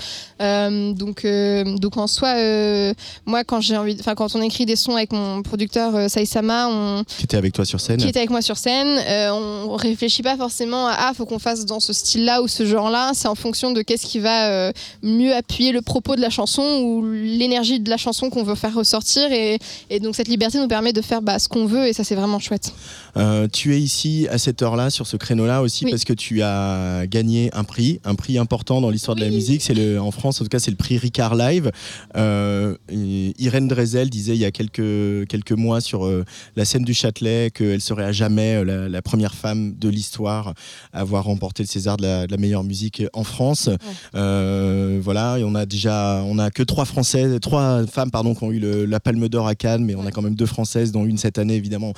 Euh, 0.41 0.93
donc, 0.93 1.23
euh, 1.23 1.77
donc 1.77 1.97
en 1.97 2.07
soi, 2.07 2.33
euh, 2.35 2.93
moi, 3.25 3.43
quand 3.43 3.61
j'ai 3.61 3.77
envie, 3.77 3.95
enfin, 3.99 4.15
quand 4.15 4.35
on 4.35 4.41
écrit 4.41 4.65
des 4.65 4.75
sons 4.75 4.95
avec 4.95 5.13
mon 5.13 5.41
producteur 5.43 6.09
Saïsama, 6.09 6.67
on, 6.69 7.03
Qui 7.17 7.23
était 7.25 7.37
avec 7.37 7.53
toi 7.53 7.65
sur 7.65 7.79
scène. 7.79 7.97
qui 7.97 8.07
était 8.07 8.19
avec 8.19 8.31
moi 8.31 8.41
sur 8.41 8.57
scène. 8.57 8.99
On 9.31 9.75
réfléchit 9.75 10.23
pas 10.23 10.37
forcément 10.37 10.87
à 10.87 10.95
ah 11.07 11.11
faut 11.15 11.25
qu'on 11.25 11.39
fasse 11.39 11.65
dans 11.65 11.79
ce 11.79 11.93
style-là 11.93 12.41
ou 12.41 12.47
ce 12.47 12.65
genre-là. 12.65 13.11
C'est 13.13 13.27
en 13.27 13.35
fonction 13.35 13.71
de 13.71 13.81
qu'est-ce 13.81 14.05
qui 14.05 14.19
va 14.19 14.71
mieux 15.03 15.33
appuyer 15.35 15.71
le 15.71 15.81
propos 15.81 16.15
de 16.15 16.21
la 16.21 16.29
chanson 16.29 16.63
ou 16.83 17.05
l'énergie 17.11 17.79
de 17.79 17.89
la 17.89 17.97
chanson 17.97 18.29
qu'on 18.29 18.43
veut 18.43 18.55
faire 18.55 18.73
ressortir. 18.73 19.31
Et, 19.31 19.59
et 19.89 19.99
donc 19.99 20.15
cette 20.15 20.27
liberté 20.27 20.57
nous 20.57 20.67
permet 20.67 20.93
de 20.93 21.01
faire 21.01 21.21
bah, 21.21 21.37
ce 21.37 21.47
qu'on 21.47 21.65
veut 21.65 21.87
et 21.87 21.93
ça 21.93 22.03
c'est 22.03 22.15
vraiment 22.15 22.39
chouette. 22.39 22.73
Euh, 23.17 23.47
tu 23.51 23.75
es 23.75 23.79
ici 23.79 24.27
à 24.29 24.37
cette 24.37 24.61
heure-là, 24.61 24.89
sur 24.89 25.07
ce 25.07 25.17
créneau-là 25.17 25.61
aussi, 25.61 25.85
Oui. 25.85 25.91
parce 25.91 26.03
que 26.03 26.13
tu 26.13 26.41
as 26.41 27.05
gagné 27.07 27.49
un 27.53 27.63
prix, 27.63 27.99
un 28.03 28.15
prix 28.15 28.37
important 28.37 28.81
dans 28.81 28.89
l'histoire 28.89 29.15
de 29.15 29.21
la. 29.21 29.29
Musique. 29.35 29.61
C'est 29.61 29.73
le, 29.73 29.99
en 30.01 30.11
France, 30.11 30.41
en 30.41 30.43
tout 30.45 30.49
cas, 30.49 30.59
c'est 30.59 30.71
le 30.71 30.77
prix 30.77 30.97
Ricard 30.97 31.35
Live. 31.35 31.71
Euh, 32.15 32.75
Irène 32.89 33.67
Drezel 33.67 34.09
disait 34.09 34.35
il 34.35 34.39
y 34.39 34.45
a 34.45 34.51
quelques, 34.51 35.27
quelques 35.27 35.51
mois 35.51 35.81
sur 35.81 36.05
euh, 36.05 36.23
la 36.55 36.65
scène 36.65 36.83
du 36.83 36.93
Châtelet 36.93 37.51
qu'elle 37.51 37.81
serait 37.81 38.05
à 38.05 38.11
jamais 38.11 38.55
euh, 38.55 38.63
la, 38.65 38.89
la 38.89 39.01
première 39.01 39.35
femme 39.35 39.75
de 39.75 39.89
l'histoire 39.89 40.53
à 40.93 41.01
avoir 41.01 41.25
remporté 41.25 41.63
le 41.63 41.67
César 41.67 41.97
de 41.97 42.03
la, 42.03 42.27
de 42.27 42.31
la 42.31 42.37
meilleure 42.37 42.63
musique 42.63 43.03
en 43.13 43.23
France. 43.23 43.69
Euh, 44.15 44.99
voilà, 45.01 45.37
et 45.39 45.43
on 45.43 45.55
a 45.55 45.65
déjà, 45.65 46.23
on 46.25 46.39
a 46.39 46.49
que 46.51 46.63
trois 46.63 46.85
françaises, 46.85 47.37
trois 47.41 47.85
femmes 47.87 48.11
pardon, 48.11 48.33
qui 48.35 48.43
ont 48.43 48.51
eu 48.51 48.59
le- 48.59 48.85
la 48.85 48.99
Palme 48.99 49.27
d'Or 49.29 49.47
à 49.47 49.55
Cannes, 49.55 49.83
mais 49.85 49.95
on 49.95 50.05
a 50.05 50.11
quand 50.11 50.21
même 50.21 50.35
deux 50.35 50.45
françaises, 50.45 50.91
dont 50.91 51.05
une 51.05 51.17
cette 51.17 51.37
année 51.37 51.55
évidemment, 51.55 51.93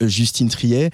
Justine 0.00 0.48
Triet. 0.48 0.90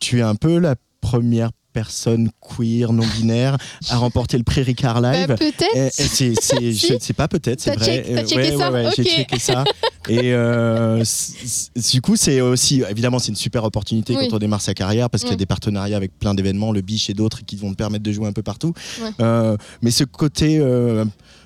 Tu 0.00 0.18
es 0.18 0.22
un 0.22 0.34
peu 0.34 0.58
la 0.58 0.74
première 1.00 1.50
personne 1.72 2.30
queer 2.40 2.92
non 2.92 3.04
binaire 3.16 3.56
à 3.90 3.96
remporter 3.96 4.36
le 4.38 4.44
prix 4.44 4.62
Ricard 4.62 5.00
Live. 5.00 5.28
Bah, 5.28 5.36
Peut-être. 5.36 5.92
C'est 5.92 6.34
Si. 6.42 6.74
je- 6.74 7.12
pas 7.12 7.28
peut-être, 7.28 7.60
c'est 7.60 7.74
vrai. 7.76 8.02
check- 8.04 8.26
checké 8.28 8.56
J'ai 8.96 9.04
checké 9.04 9.38
ça. 9.38 9.64
Et 10.08 10.32
euh, 10.34 11.04
du 11.92 12.00
coup, 12.00 12.16
c'est 12.16 12.40
aussi, 12.40 12.82
évidemment, 12.90 13.18
c'est 13.18 13.28
une 13.28 13.36
super 13.36 13.62
opportunité 13.64 14.16
Oui. 14.16 14.26
quand 14.28 14.36
on 14.36 14.38
démarre 14.38 14.60
sa 14.60 14.74
carrière 14.74 15.08
parce 15.10 15.22
qu'il 15.22 15.30
y 15.30 15.34
a 15.34 15.38
des 15.38 15.46
partenariats 15.46 15.96
avec 15.96 16.18
plein 16.18 16.34
d'événements, 16.34 16.72
le 16.72 16.80
Biche 16.80 17.08
et 17.10 17.14
d'autres 17.14 17.44
qui 17.44 17.56
vont 17.56 17.70
te 17.70 17.76
permettre 17.76 18.02
de 18.02 18.12
jouer 18.12 18.26
un 18.26 18.32
peu 18.32 18.42
partout. 18.42 18.72
Euh, 19.20 19.56
mais 19.80 19.90
ce 19.92 20.02
côté, 20.04 20.58
euh, 20.58 21.04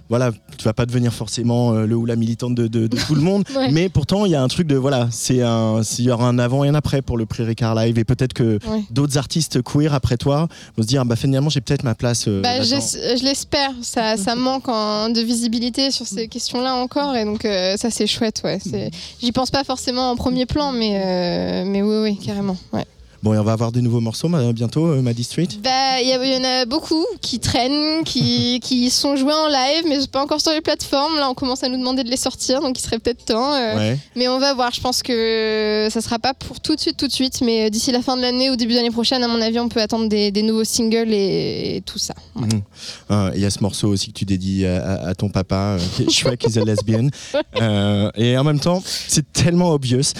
voilà, 0.09 0.31
tu 0.59 0.65
vas 0.65 0.73
pas 0.73 0.87
devenir 0.87 1.13
forcément 1.13 1.73
euh, 1.73 1.87
le 1.87 1.97
ou 1.97 2.07
la 2.07 2.17
militante 2.17 2.55
de, 2.55 2.67
de- 2.67 2.87
de 2.87 2.97
tout 2.97 3.15
le 3.15 3.21
monde, 3.21 3.45
Ouais. 3.57 3.71
mais 3.73 3.89
pourtant 3.89 4.25
il 4.27 4.33
y 4.33 4.35
a 4.35 4.43
un 4.43 4.49
truc 4.49 4.67
de 4.67 4.77
voilà, 4.77 5.09
c'est 5.11 5.43
un, 5.43 5.81
il 5.99 6.05
y 6.05 6.11
aura 6.11 6.29
un 6.29 6.39
avant 6.39 6.65
et 6.65 6.69
un 6.69 6.75
après 6.75 7.03
pour 7.03 7.17
le 7.19 7.27
prix 7.27 7.43
Ricard 7.45 7.75
Live 7.75 7.99
et 7.99 8.05
peut-être 8.05 8.33
que 8.33 8.59
Ouais. 8.67 8.83
d'autres 8.91 9.19
artistes 9.19 9.63
queer 9.63 9.93
après 9.95 10.17
toi 10.17 10.49
vont 10.77 10.83
se 10.83 10.89
dire 10.89 11.05
bah 11.05 11.17
finalement 11.17 11.49
j'ai 11.51 11.61
peut-être 11.61 11.83
ma 11.85 11.95
place. 11.95 12.25
euh, 12.29 12.41
Bah, 12.43 12.61
j'es- 12.63 13.17
je 13.19 13.25
l'espère. 13.25 13.71
Ça, 13.83 14.17
ça 14.17 14.35
manque 14.35 14.69
en- 14.69 15.09
de 15.09 15.21
visibilité 15.21 15.91
sur 15.91 16.07
ces 16.07 16.29
questions-là 16.29 16.75
encore, 16.77 17.15
et 17.17 17.25
donc 17.25 17.45
euh, 17.45 17.77
ça 17.77 17.91
c'est 17.91 18.07
chouette. 18.07 18.41
Ouais. 18.45 18.59
C'est- 18.63 18.91
J'y 19.21 19.33
pense 19.33 19.51
pas 19.51 19.65
forcément 19.65 20.11
en 20.11 20.17
premier 20.17 20.47
plan, 20.47 20.73
mais 20.73 21.01
euh, 21.05 21.65
mais 21.67 21.83
oui, 21.83 21.97
oui, 22.03 22.17
carrément. 22.25 22.57
Ouais. 22.73 22.85
Bon, 23.27 23.35
et 23.35 23.39
on 23.39 23.43
va 23.43 23.55
avoir 23.55 23.73
des 23.73 23.81
nouveaux 23.83 23.99
morceaux 23.99 24.33
euh, 24.33 24.53
bientôt, 24.53 24.87
euh, 24.87 25.03
Maddy 25.03 25.25
Street? 25.25 25.49
Bah, 25.61 26.01
il 26.01 26.07
y, 26.09 26.37
en 26.37 26.45
a 26.45 26.65
beaucoup 26.65 27.05
qui 27.21 27.41
traînent, 27.41 28.05
qui, 28.05 28.61
qui 28.63 28.89
sont 28.89 29.17
joués 29.17 29.33
en 29.33 29.49
live, 29.49 29.83
mais 29.89 29.99
pas 30.07 30.23
encore 30.23 30.41
sur 30.41 30.53
les 30.53 30.61
plateformes. 30.61 31.17
Là, 31.17 31.29
on 31.29 31.35
commence 31.35 31.65
à 31.65 31.69
nous 31.69 31.77
demander 31.77 32.05
de 32.05 32.09
les 32.09 32.17
sortir, 32.17 32.61
donc 32.61 32.79
il 32.79 32.83
serait 32.83 33.01
peut-être 33.01 33.25
temps. 33.25 33.53
euh, 33.53 33.75
Ouais. 33.77 33.99
Mais 34.15 34.29
on 34.29 34.39
va 34.39 34.55
voir. 34.55 34.71
Je 34.73 34.81
pense 34.81 35.03
que 35.03 35.89
ça 35.91 36.01
sera 36.01 36.21
pas 36.21 36.35
pour 36.35 36.61
tout 36.61 36.77
de 36.77 36.81
suite, 36.81 36.97
tout 36.99 37.09
de 37.09 37.13
suite, 37.13 37.41
mais 37.41 37.69
d'ici 37.69 37.91
la 37.91 38.01
fin 38.01 38.17
de 38.17 38.23
l'année 38.23 38.49
ou 38.49 38.55
début 38.55 38.75
d'année 38.75 38.93
prochaine, 38.93 39.25
à 39.25 39.27
mon 39.27 39.41
avis, 39.43 39.59
on 39.59 39.69
peut 39.69 39.81
attendre 39.83 40.09
des, 40.09 40.31
des 40.31 40.43
nouveaux 40.43 40.63
singles 40.63 41.13
et, 41.13 41.79
et 41.79 41.81
tout 41.81 41.99
ça. 41.99 42.15
Mhm. 42.37 42.63
Euh, 43.11 43.33
Il 43.35 43.41
y 43.41 43.45
a 43.45 43.51
ce 43.51 43.59
morceau 43.61 43.89
aussi 43.89 44.13
que 44.13 44.19
tu 44.21 44.25
dédies 44.25 44.67
à, 44.67 44.77
à- 44.87 45.09
à 45.09 45.15
ton 45.17 45.31
papa, 45.31 45.79
euh, 45.81 46.09
Shrek 46.09 46.45
is 46.49 46.61
a 46.61 46.65
lesbian. 46.65 47.09
Euh, 47.61 48.11
et 48.17 48.37
en 48.37 48.45
même 48.45 48.61
temps, 48.61 48.83
c'est 48.85 49.33
tellement 49.33 49.71
obvious. 49.73 50.13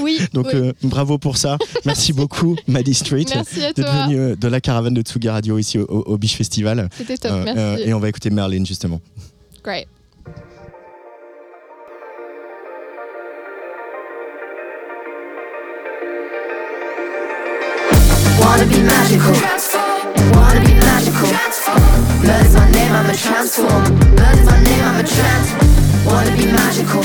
Oui. 0.00 0.18
Donc 0.32 0.46
oui. 0.52 0.54
euh, 0.58 0.72
bravo 0.82 1.18
pour 1.18 1.36
ça. 1.36 1.58
Merci 1.84 2.12
beaucoup, 2.12 2.56
Maddy 2.66 2.94
Street, 2.94 3.24
d'être 3.24 3.74
toi. 3.82 4.04
venu 4.06 4.18
euh, 4.18 4.36
de 4.36 4.48
la 4.48 4.60
caravane 4.60 4.94
de 4.94 5.02
Tsuga 5.02 5.32
Radio 5.32 5.58
ici 5.58 5.78
au, 5.78 5.84
au, 5.84 6.02
au 6.12 6.18
Beach 6.18 6.36
Festival. 6.36 6.88
C'était 6.96 7.16
top. 7.18 7.30
Euh, 7.32 7.44
Merci. 7.44 7.58
euh, 7.60 7.76
et 7.86 7.94
on 7.94 7.98
va 8.00 8.08
écouter 8.08 8.30
Merlin 8.30 8.64
justement. 8.64 9.00
Great. 9.62 9.86
Wanna 18.40 18.64
be 18.66 18.80
magical. 18.82 19.34
Wanna 20.32 20.60
be 20.64 20.74
magical. 20.74 21.30
Blood 22.22 22.46
is 22.46 22.54
my 22.54 22.70
name, 22.70 22.92
I'm 22.92 23.10
a 23.10 23.14
transform. 23.14 23.84
Blood 24.16 24.38
is 24.38 24.46
my 24.46 24.62
name, 24.62 24.84
I'm 24.84 25.00
a 25.00 25.04
trans. 25.04 25.48
Wanna 26.06 26.32
be 26.36 26.46
magical. 26.46 27.02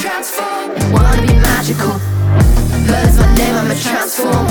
Wanna 0.93 1.21
be 1.27 1.33
magical. 1.39 2.60
Is 2.89 3.19
my 3.19 3.35
name, 3.35 3.55
I'm 3.55 3.71
a 3.71 3.75
transform. 3.75 4.47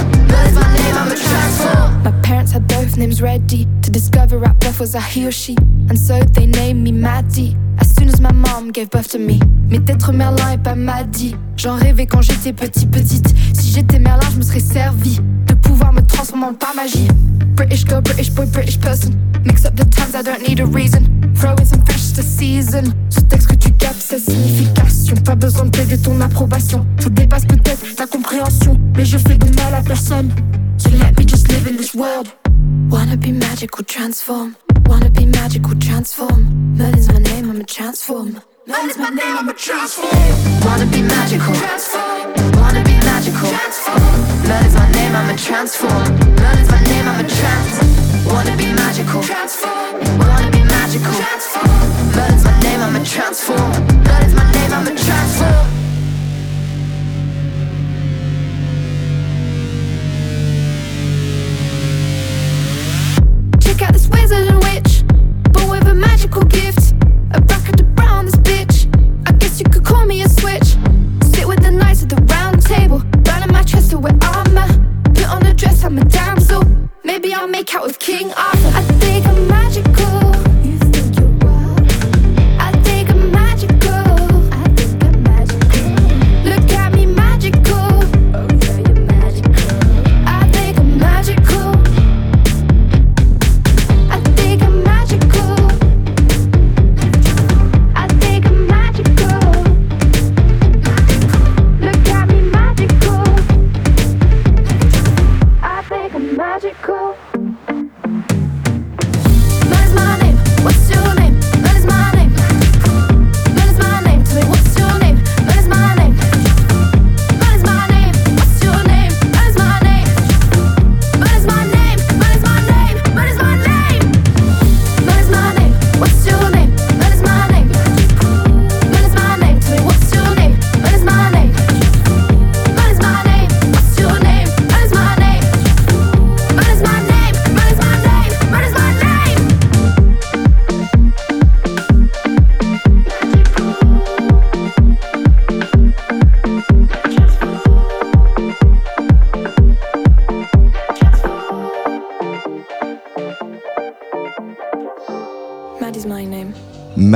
Is 0.46 0.54
my 0.54 0.74
name, 0.74 0.94
I'm 0.94 1.10
a 1.10 1.16
transform. 1.16 2.02
My 2.02 2.12
parents 2.22 2.52
had 2.52 2.66
both 2.68 2.96
names 2.96 3.20
ready 3.20 3.66
to 3.82 3.90
discover 3.90 4.44
at 4.44 4.58
birth 4.60 4.80
was 4.80 4.94
I 4.94 5.00
he 5.00 5.26
or 5.26 5.32
she, 5.32 5.56
and 5.88 5.98
so 5.98 6.20
they 6.20 6.46
named 6.46 6.82
me 6.82 6.92
Maddie. 6.92 7.56
As 7.78 7.94
soon 7.94 8.08
as 8.08 8.20
my 8.20 8.32
mom 8.32 8.70
gave 8.70 8.90
birth 8.90 9.10
to 9.12 9.18
me, 9.18 9.38
mais 9.68 9.78
d'être 9.78 10.12
Merlin 10.12 10.52
et 10.52 10.58
pas 10.58 10.74
Maddie. 10.74 11.34
J'en 11.56 11.76
rêvais 11.76 12.06
quand 12.06 12.22
j'étais 12.22 12.52
petit 12.52 12.86
petite. 12.86 13.34
Si 13.54 13.72
j'étais 13.72 13.98
Merlin, 13.98 14.28
je 14.32 14.36
me 14.36 14.42
serais 14.42 14.60
servi 14.60 15.20
pouvoir 15.62 15.92
me 15.92 16.00
transformer 16.00 16.46
en 16.46 16.54
par 16.54 16.74
magie. 16.74 17.08
British 17.56 17.84
girl, 17.84 18.00
British 18.00 18.30
boy, 18.30 18.46
British 18.46 18.78
person. 18.78 19.12
Mix 19.44 19.64
up 19.64 19.74
the 19.76 19.84
times, 19.84 20.14
I 20.14 20.22
don't 20.22 20.46
need 20.46 20.60
a 20.60 20.66
reason. 20.66 21.32
Throw 21.36 21.54
in 21.58 21.66
some 21.66 21.84
fresh 21.84 22.12
to 22.12 22.22
season. 22.22 22.92
Ce 23.08 23.20
texte 23.20 23.48
que 23.48 23.54
tu 23.54 23.72
captes, 23.72 24.00
sa 24.00 24.18
signification. 24.18 25.16
Pas 25.24 25.34
besoin 25.34 25.66
de 25.66 25.70
plaider 25.70 25.98
ton 25.98 26.20
approbation. 26.20 26.86
Tout 27.00 27.10
dépasse 27.10 27.46
peut-être 27.46 27.96
ta 27.96 28.06
compréhension, 28.06 28.78
mais 28.96 29.04
je 29.04 29.18
fais 29.18 29.36
de 29.36 29.46
mal 29.56 29.74
à 29.74 29.82
personne. 29.82 30.30
So 30.78 30.90
let 30.90 31.12
me 31.18 31.26
just 31.26 31.48
live 31.48 31.66
in 31.66 31.76
this 31.76 31.94
world. 31.94 32.28
Wanna 32.90 33.16
be 33.16 33.32
magical, 33.32 33.84
transform. 33.84 34.54
Wanna 34.88 35.10
be 35.10 35.26
magical, 35.26 35.74
transform. 35.78 36.74
Merlin's 36.76 37.08
my 37.08 37.18
name, 37.18 37.50
I'm 37.50 37.60
a 37.60 37.64
transform. 37.64 38.40
Merlin's 38.66 38.98
my 38.98 39.10
name, 39.10 39.36
I'm 39.38 39.48
a 39.48 39.54
transform. 39.54 40.08
Wanna 40.64 40.86
be 40.86 41.02
magical. 41.02 41.54
Wanna 42.60 42.79
transform. 45.50 46.06
Is 46.60 46.70
my 46.70 46.80
name, 46.84 47.08
I'm 47.08 47.24
a 47.24 47.28
trans. 47.28 47.74
Wanna 48.24 48.56
be 48.56 48.72
magical. 48.72 49.20
Wanna 49.20 50.09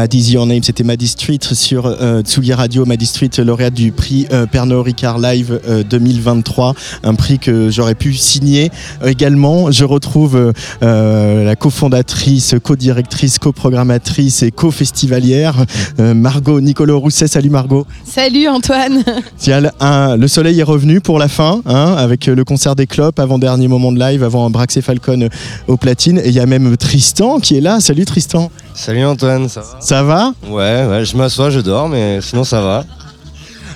Maddy's 0.05 0.31
Your 0.33 0.45
Name, 0.45 0.63
c'était 0.63 0.85
Maddy 0.85 1.09
Street 1.09 1.39
sur 1.55 1.87
euh, 1.87 2.21
Tsugi 2.21 2.53
Radio. 2.53 2.85
Maddy 2.85 3.07
Street, 3.07 3.31
lauréate 3.39 3.73
du 3.73 3.91
prix 3.91 4.27
euh, 4.35 4.45
Pernod 4.45 4.85
Ricard 4.85 5.19
Live 5.19 5.59
euh, 5.67 5.83
2023, 5.83 6.75
un 7.05 7.15
prix 7.15 7.39
que 7.39 7.71
j'aurais 7.71 7.95
pu 7.95 8.13
signer 8.13 8.71
Euh, 9.03 9.07
également. 9.09 9.71
Je 9.71 9.83
retrouve 9.87 10.37
euh, 10.37 10.53
euh, 10.83 11.45
la 11.47 11.57
cofondatrice, 11.57 12.55
co-directrice, 12.63 13.39
coprogrammatrice 13.39 14.43
et 14.43 14.51
co-festivalière, 14.51 15.65
euh, 15.99 16.13
Margot 16.13 16.61
Nicolo 16.61 17.01
Rousset. 17.01 17.27
Salut 17.29 17.49
Margot. 17.49 17.87
Salut 18.05 18.47
Antoine 18.47 19.03
Tiens, 19.39 19.63
un- 19.81 20.19
le 20.19 20.29
soleil 20.29 20.61
est 20.61 20.65
revenu 20.65 21.01
pour 21.01 21.19
la 21.19 21.29
fin, 21.29 21.63
hein, 21.65 21.95
avec 21.97 22.29
euh, 22.29 22.35
le 22.35 22.45
concert 22.45 22.77
des 22.77 22.87
clopes, 22.87 23.19
avant 23.19 23.39
dernier 23.39 23.69
moment 23.69 23.91
de 23.91 23.99
live, 23.99 24.23
avant 24.23 24.51
Brax 24.51 24.77
et 24.77 24.83
Falcon 24.83 25.23
euh, 25.23 25.29
au 25.67 25.79
platine. 25.79 26.19
Et 26.19 26.29
il 26.29 26.35
y 26.35 26.41
a 26.41 26.45
même 26.47 26.77
Tristan 26.77 27.39
qui 27.41 27.57
est 27.57 27.63
là. 27.63 27.81
Salut 27.81 28.05
Tristan. 28.05 28.51
Salut 28.75 29.05
Antoine, 29.05 29.49
ça 29.49 29.61
va 29.61 29.77
Ça 29.81 30.03
va 30.03 30.33
Ouais, 30.49 30.85
ouais, 30.87 31.05
je 31.05 31.16
m'assois, 31.16 31.51
je 31.51 31.61
dors, 31.61 31.89
mais 31.89 32.20
sinon 32.20 32.45
ça 32.45 32.61
va. 32.61 32.85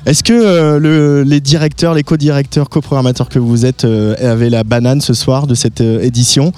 Est-ce 0.07 0.23
que 0.25 0.33
euh, 0.33 0.79
le- 0.79 1.23
les 1.23 1.41
directeurs, 1.41 1.95
les 1.95 2.03
co-directeurs, 2.03 2.69
coprogrammateurs 2.69 3.29
que 3.29 3.39
vous 3.39 3.65
êtes 3.67 3.85
euh, 3.85 4.15
avaient 4.21 4.51
la 4.51 4.65
banane 4.65 5.01
ce 5.01 5.15
soir 5.15 5.47
de 5.47 5.55
cette 5.55 5.81
euh, 5.81 6.01
édition 6.01 6.53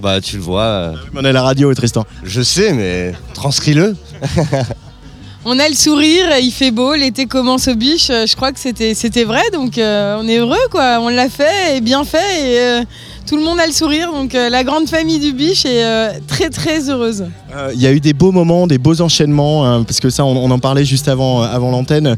Bah 0.00 0.20
tu 0.20 0.36
le 0.36 0.42
vois, 0.42 0.62
euh, 0.62 0.94
On 1.14 1.24
est 1.24 1.28
à 1.28 1.32
la 1.32 1.42
radio, 1.42 1.72
Tristan. 1.74 2.04
je 2.24 2.42
sais, 2.42 2.72
mais 2.72 3.14
transcris-le. 3.34 3.96
On 5.44 5.58
a 5.58 5.68
le 5.68 5.74
sourire, 5.74 6.26
il 6.40 6.52
fait 6.52 6.70
beau, 6.70 6.94
l'été 6.94 7.26
commence 7.26 7.66
au 7.66 7.74
biche, 7.74 8.06
je 8.08 8.36
crois 8.36 8.52
que 8.52 8.60
c'était 8.60 8.94
c'était 8.94 9.24
vrai, 9.24 9.42
donc 9.52 9.76
euh, 9.76 10.16
on 10.20 10.28
est 10.28 10.36
heureux 10.38 10.54
quoi, 10.70 10.98
on 11.00 11.08
l'a 11.08 11.28
fait 11.28 11.76
et 11.76 11.80
bien 11.80 12.04
fait 12.04 12.18
et 12.18 12.60
euh, 12.60 12.82
tout 13.26 13.36
le 13.36 13.44
monde 13.44 13.58
a 13.60 13.66
le 13.66 13.72
sourire, 13.72 14.10
donc 14.12 14.34
euh, 14.34 14.48
la 14.48 14.64
grande 14.64 14.88
famille 14.88 15.18
du 15.18 15.32
biche 15.32 15.64
est 15.64 15.84
euh, 15.84 16.10
très 16.26 16.50
très 16.50 16.90
heureuse. 16.90 17.24
Euh, 17.54 17.70
Il 17.74 17.80
y 17.80 17.86
a 17.86 17.92
eu 17.92 18.00
des 18.00 18.12
beaux 18.12 18.32
moments, 18.32 18.66
des 18.66 18.78
beaux 18.78 19.00
enchaînements, 19.00 19.66
hein, 19.66 19.84
parce 19.84 20.00
que 20.00 20.10
ça, 20.10 20.24
on, 20.24 20.50
en 20.50 20.58
parlait 20.58 20.84
juste 20.84 21.08
avant, 21.08 21.42
l'antenne. 21.70 22.16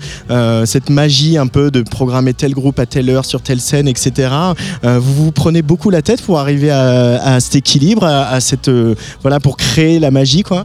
cette 0.65 0.91
magie 0.91 1.39
un 1.39 1.47
peu 1.47 1.71
de 1.71 1.83
programmer 1.83 2.35
tel 2.35 2.53
groupe 2.53 2.79
à 2.79 2.87
telle 2.87 3.11
heure 3.11 3.25
sur 3.25 3.41
telle 3.41 3.61
scène, 3.61 3.89
etc. 3.89 4.31
Vous 4.83 5.15
vous 5.25 5.33
prenez 5.33 5.63
beaucoup 5.63 5.91
la 5.91 6.03
tête 6.03 6.23
pour 6.23 6.39
arriver 6.39 6.71
à, 6.71 7.39
cet 7.41 7.57
équilibre, 7.57 8.09
cette 8.41 8.71
voilà, 9.23 9.41
pour 9.41 9.57
créer 9.57 9.99
la 9.99 10.11
magie, 10.11 10.43
quoi? 10.43 10.65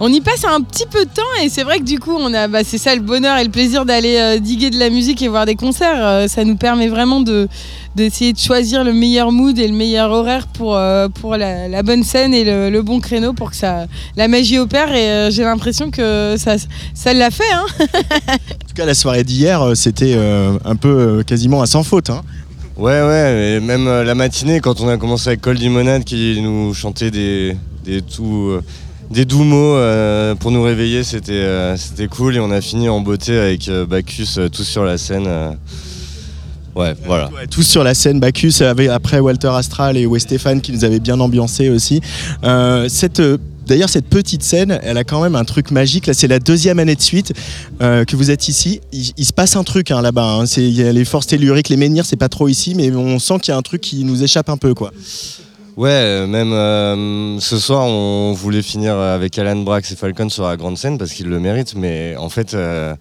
On 0.00 0.12
y 0.12 0.20
passe 0.20 0.44
un 0.44 0.60
petit 0.60 0.86
peu 0.90 1.04
de 1.04 1.10
temps 1.10 1.22
et 1.42 1.48
c'est 1.48 1.62
vrai 1.62 1.78
que 1.78 1.84
du 1.84 1.98
coup, 1.98 2.12
on 2.18 2.32
a, 2.34 2.48
bah, 2.48 2.60
c'est 2.64 2.78
ça 2.78 2.94
le 2.94 3.00
bonheur 3.00 3.38
et 3.38 3.44
le 3.44 3.50
plaisir 3.50 3.84
d'aller 3.84 4.16
euh, 4.18 4.38
diguer 4.38 4.70
de 4.70 4.78
la 4.78 4.90
musique 4.90 5.22
et 5.22 5.28
voir 5.28 5.46
des 5.46 5.54
concerts. 5.54 6.04
Euh, 6.04 6.28
ça 6.28 6.44
nous 6.44 6.56
permet 6.56 6.88
vraiment 6.88 7.20
de 7.20 7.48
d'essayer 7.94 8.32
de 8.32 8.38
choisir 8.40 8.82
le 8.82 8.92
meilleur 8.92 9.30
mood 9.30 9.56
et 9.56 9.68
le 9.68 9.72
meilleur 9.74 10.10
horaire 10.10 10.48
pour, 10.48 10.74
euh, 10.76 11.08
pour 11.08 11.36
la, 11.36 11.68
la 11.68 11.82
bonne 11.84 12.02
scène 12.02 12.34
et 12.34 12.42
le, 12.42 12.68
le 12.68 12.82
bon 12.82 12.98
créneau 12.98 13.34
pour 13.34 13.50
que 13.50 13.56
ça, 13.56 13.86
la 14.16 14.26
magie 14.26 14.58
opère. 14.58 14.92
Et 14.92 15.08
euh, 15.10 15.30
j'ai 15.30 15.44
l'impression 15.44 15.92
que 15.92 16.34
ça, 16.36 16.56
ça 16.92 17.12
l'a 17.14 17.30
fait. 17.30 17.44
Hein 17.52 17.66
En 18.28 18.66
tout 18.68 18.74
cas, 18.74 18.84
la 18.86 18.94
soirée 18.94 19.22
d'hier, 19.22 19.76
c'était 19.76 20.14
euh, 20.16 20.58
un 20.64 20.74
peu 20.74 21.22
quasiment 21.24 21.62
à 21.62 21.66
sans 21.66 21.84
faute. 21.84 22.10
hein. 22.10 22.22
Ouais, 22.76 23.00
ouais, 23.02 23.52
et 23.58 23.60
même 23.60 23.86
euh, 23.86 24.02
la 24.02 24.16
matinée, 24.16 24.58
quand 24.58 24.80
on 24.80 24.88
a 24.88 24.96
commencé 24.96 25.28
avec 25.28 25.40
Col 25.40 25.54
Limonade 25.54 26.02
qui 26.02 26.40
nous 26.42 26.74
chantait 26.74 27.12
des, 27.12 27.56
des, 27.84 28.02
tout, 28.02 28.48
euh, 28.50 28.64
des 29.10 29.24
doux 29.24 29.44
mots 29.44 29.76
euh, 29.76 30.34
pour 30.34 30.50
nous 30.50 30.62
réveiller, 30.62 31.04
c'était 31.04 31.32
euh, 31.32 31.76
c'était 31.76 32.08
cool. 32.08 32.36
Et 32.36 32.40
on 32.40 32.50
a 32.50 32.60
fini 32.60 32.88
en 32.88 33.00
beauté 33.00 33.36
avec 33.38 33.68
euh, 33.68 33.86
Bacchus 33.86 34.38
tous 34.52 34.64
sur 34.64 34.84
la 34.84 34.98
scène. 34.98 35.28
Ouais, 36.74 36.94
voilà. 37.06 37.30
Ouais, 37.30 37.46
tous 37.46 37.62
sur 37.62 37.84
la 37.84 37.94
scène, 37.94 38.18
Bacchus, 38.18 38.62
avec, 38.62 38.88
après 38.88 39.20
Walter 39.20 39.46
Astral 39.54 39.96
et 39.96 40.06
Wes 40.06 40.22
Stéphane 40.22 40.60
qui 40.60 40.72
nous 40.72 40.84
avaient 40.84 40.98
bien 40.98 41.20
ambiancé 41.20 41.68
aussi. 41.70 42.00
Cette, 42.88 43.22
D'ailleurs, 43.66 43.88
cette 43.88 44.08
petite 44.10 44.42
scène, 44.42 44.78
elle 44.82 44.98
a 44.98 45.04
quand 45.04 45.22
même 45.22 45.34
un 45.36 45.44
truc 45.44 45.70
magique. 45.70 46.06
Là, 46.06 46.12
c'est 46.12 46.26
la 46.28 46.38
deuxième 46.38 46.78
année 46.80 46.96
de 46.96 47.00
suite 47.00 47.32
euh, 47.80 48.04
que 48.04 48.14
vous 48.14 48.30
êtes 48.30 48.46
ici. 48.48 48.80
Il, 48.92 49.12
il 49.16 49.24
se 49.24 49.32
passe 49.32 49.56
un 49.56 49.64
truc 49.64 49.90
hein, 49.90 50.02
là-bas. 50.02 50.34
hein. 50.34 50.44
C'est- 50.46 50.60
il 50.68 50.74
y 50.74 50.82
a 50.82 50.92
les 50.92 51.06
forces 51.06 51.28
telluriques, 51.28 51.70
les 51.70 51.78
menhirs, 51.78 52.04
c'est 52.04 52.16
pas 52.16 52.28
trop 52.28 52.48
ici, 52.48 52.74
mais 52.74 52.94
on 52.94 53.18
sent 53.18 53.38
qu'il 53.40 53.52
y 53.52 53.54
a 53.54 53.56
un 53.56 53.62
truc 53.62 53.80
qui 53.80 54.04
nous 54.04 54.22
échappe 54.22 54.50
un 54.50 54.58
peu, 54.58 54.74
quoi. 54.74 54.92
Ouais, 55.76 55.90
euh, 55.90 56.26
même 56.28 56.52
euh, 56.52 57.40
ce 57.40 57.58
soir, 57.58 57.84
on 57.86 58.32
voulait 58.32 58.62
finir 58.62 58.96
avec 58.96 59.36
Alan 59.38 59.56
Brax 59.56 59.90
et 59.90 59.96
Falcon 59.96 60.28
sur 60.28 60.44
la 60.44 60.56
grande 60.56 60.78
scène 60.78 60.98
parce 60.98 61.12
qu'ils 61.12 61.28
le 61.28 61.40
méritent. 61.40 61.74
Mais 61.74 62.14
en 62.16 62.28
fait, 62.28 62.54
euh, 62.54 62.94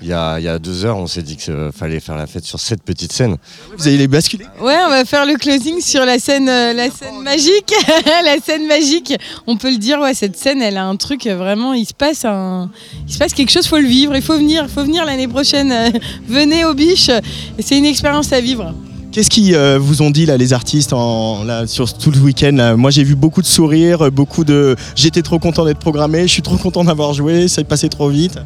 il 0.00 0.08
y, 0.08 0.12
a, 0.12 0.58
deux 0.58 0.86
heures, 0.86 0.96
on 0.96 1.06
s'est 1.06 1.22
dit 1.22 1.36
qu'il 1.36 1.70
fallait 1.76 2.00
faire 2.00 2.16
la 2.16 2.26
fête 2.26 2.44
sur 2.44 2.58
cette 2.60 2.82
petite 2.82 3.12
scène. 3.12 3.36
Vous 3.76 3.86
allez 3.86 3.98
les 3.98 4.08
basculer? 4.08 4.46
Ouais, 4.60 4.78
on 4.86 4.88
va 4.88 5.04
faire 5.04 5.26
le 5.26 5.36
closing 5.36 5.80
sur 5.80 6.04
la 6.06 6.18
scène, 6.18 6.46
la 6.46 6.90
scène 6.90 7.20
magique. 7.22 7.74
la 8.24 8.38
scène 8.42 8.66
magique. 8.66 9.14
On 9.46 9.58
peut 9.58 9.70
le 9.70 9.78
dire, 9.78 10.00
ouais, 10.00 10.14
cette 10.14 10.36
scène, 10.36 10.62
elle 10.62 10.78
a 10.78 10.84
un 10.84 10.96
truc 10.96 11.26
vraiment. 11.26 11.74
Il 11.74 11.86
se 11.86 11.94
passe 11.94 12.24
un, 12.24 12.70
il 13.06 13.12
se 13.12 13.18
passe 13.18 13.34
quelque 13.34 13.52
chose. 13.52 13.66
Faut 13.66 13.78
le 13.78 13.86
vivre. 13.86 14.16
Il 14.16 14.22
faut 14.22 14.36
venir. 14.36 14.68
Faut 14.70 14.82
venir 14.82 15.04
l'année 15.04 15.28
prochaine. 15.28 15.92
Venez 16.26 16.64
au 16.64 16.72
biche. 16.72 17.10
C'est 17.58 17.76
une 17.76 17.86
expérience 17.86 18.32
à 18.32 18.40
vivre. 18.40 18.74
Qu'est-ce 19.14 19.30
qu'ils 19.30 19.54
euh, 19.54 19.78
vous 19.80 20.02
ont 20.02 20.10
dit 20.10 20.26
là, 20.26 20.36
les 20.36 20.52
artistes, 20.52 20.92
en, 20.92 21.44
là, 21.44 21.68
sur 21.68 21.92
tout 21.96 22.10
le 22.10 22.18
week-end 22.18 22.50
là? 22.56 22.74
Moi, 22.74 22.90
j'ai 22.90 23.04
vu 23.04 23.14
beaucoup 23.14 23.42
de 23.42 23.46
sourires, 23.46 24.10
beaucoup 24.10 24.42
de. 24.42 24.74
J'étais 24.96 25.22
trop 25.22 25.38
content 25.38 25.64
d'être 25.64 25.78
programmé, 25.78 26.22
je 26.22 26.32
suis 26.32 26.42
trop 26.42 26.56
content 26.56 26.82
d'avoir 26.82 27.14
joué, 27.14 27.46
ça 27.46 27.60
est 27.60 27.64
passé 27.64 27.88
trop 27.88 28.08
vite. 28.08 28.40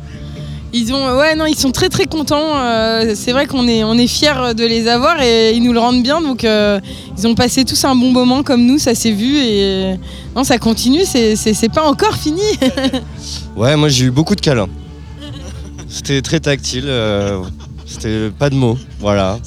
Ils 0.75 0.93
ont, 0.93 1.17
ouais, 1.17 1.35
non, 1.37 1.47
ils 1.47 1.57
sont 1.57 1.73
très 1.73 1.89
très 1.89 2.05
contents. 2.05 2.55
Euh, 2.59 3.15
c'est 3.17 3.33
vrai 3.33 3.47
qu'on 3.47 3.67
est, 3.67 3.83
on 3.83 3.95
est 3.95 4.07
fiers 4.07 4.53
de 4.55 4.67
les 4.67 4.89
avoir 4.89 5.23
et 5.23 5.53
ils 5.55 5.63
nous 5.63 5.73
le 5.73 5.79
rendent 5.79 6.03
bien. 6.03 6.21
Donc, 6.21 6.45
euh, 6.45 6.79
ils 7.17 7.27
ont 7.27 7.35
passé 7.35 7.65
tous 7.65 7.83
un 7.87 7.97
bon 7.97 8.13
moment 8.13 8.43
comme 8.43 8.67
nous, 8.67 8.77
ça 8.77 8.95
s'est 8.95 9.13
vu 9.13 9.39
et 9.39 9.95
non, 10.37 10.45
ça 10.45 10.59
continue. 10.59 11.07
C'est, 11.07 11.35
c'est, 11.37 11.55
c'est 11.55 11.71
pas 11.73 11.85
encore 11.89 12.15
fini. 12.17 12.43
Ouais, 13.57 13.75
moi 13.75 13.89
j'ai 13.89 14.05
eu 14.05 14.11
beaucoup 14.11 14.37
de 14.37 14.41
câlins. 14.43 14.69
C'était 15.89 16.21
très 16.23 16.39
tactile. 16.39 16.85
euh, 16.87 17.41
C'était 17.87 18.29
pas 18.39 18.51
de 18.51 18.55
mots. 18.55 18.77
Voilà. 19.01 19.39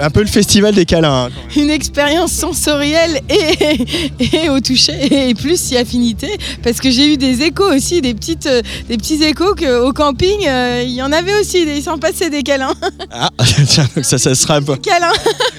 Un 0.00 0.10
peu 0.10 0.20
le 0.20 0.26
festival 0.26 0.74
des 0.74 0.84
câlins. 0.84 1.26
hein. 1.26 1.30
Une 1.56 1.70
expérience 1.70 2.32
sensorielle 2.32 3.20
et, 3.28 4.36
et 4.44 4.50
au 4.50 4.60
toucher 4.60 5.28
et 5.30 5.34
plus 5.34 5.58
si 5.60 5.76
affinité 5.76 6.28
parce 6.62 6.78
que 6.80 6.90
j'ai 6.90 7.12
eu 7.12 7.16
des 7.16 7.42
échos 7.42 7.72
aussi, 7.74 8.00
des 8.00 8.14
petites, 8.14 8.46
euh, 8.46 8.62
des 8.88 8.96
petits 8.96 9.22
échos 9.22 9.54
qu'au 9.54 9.92
camping 9.92 10.46
euh, 10.46 10.82
il 10.84 10.92
y 10.92 11.02
en 11.02 11.12
avait 11.12 11.34
aussi. 11.40 11.62
Ils 11.62 11.82
s'en 11.82 11.98
passaient 11.98 12.30
des 12.30 12.42
câlins. 12.42 12.74
Ah, 13.10 13.30
tiens, 13.66 13.88
donc 13.94 14.04
ça, 14.04 14.18
ça 14.18 14.34
sera. 14.34 14.60
câlins. 14.60 15.12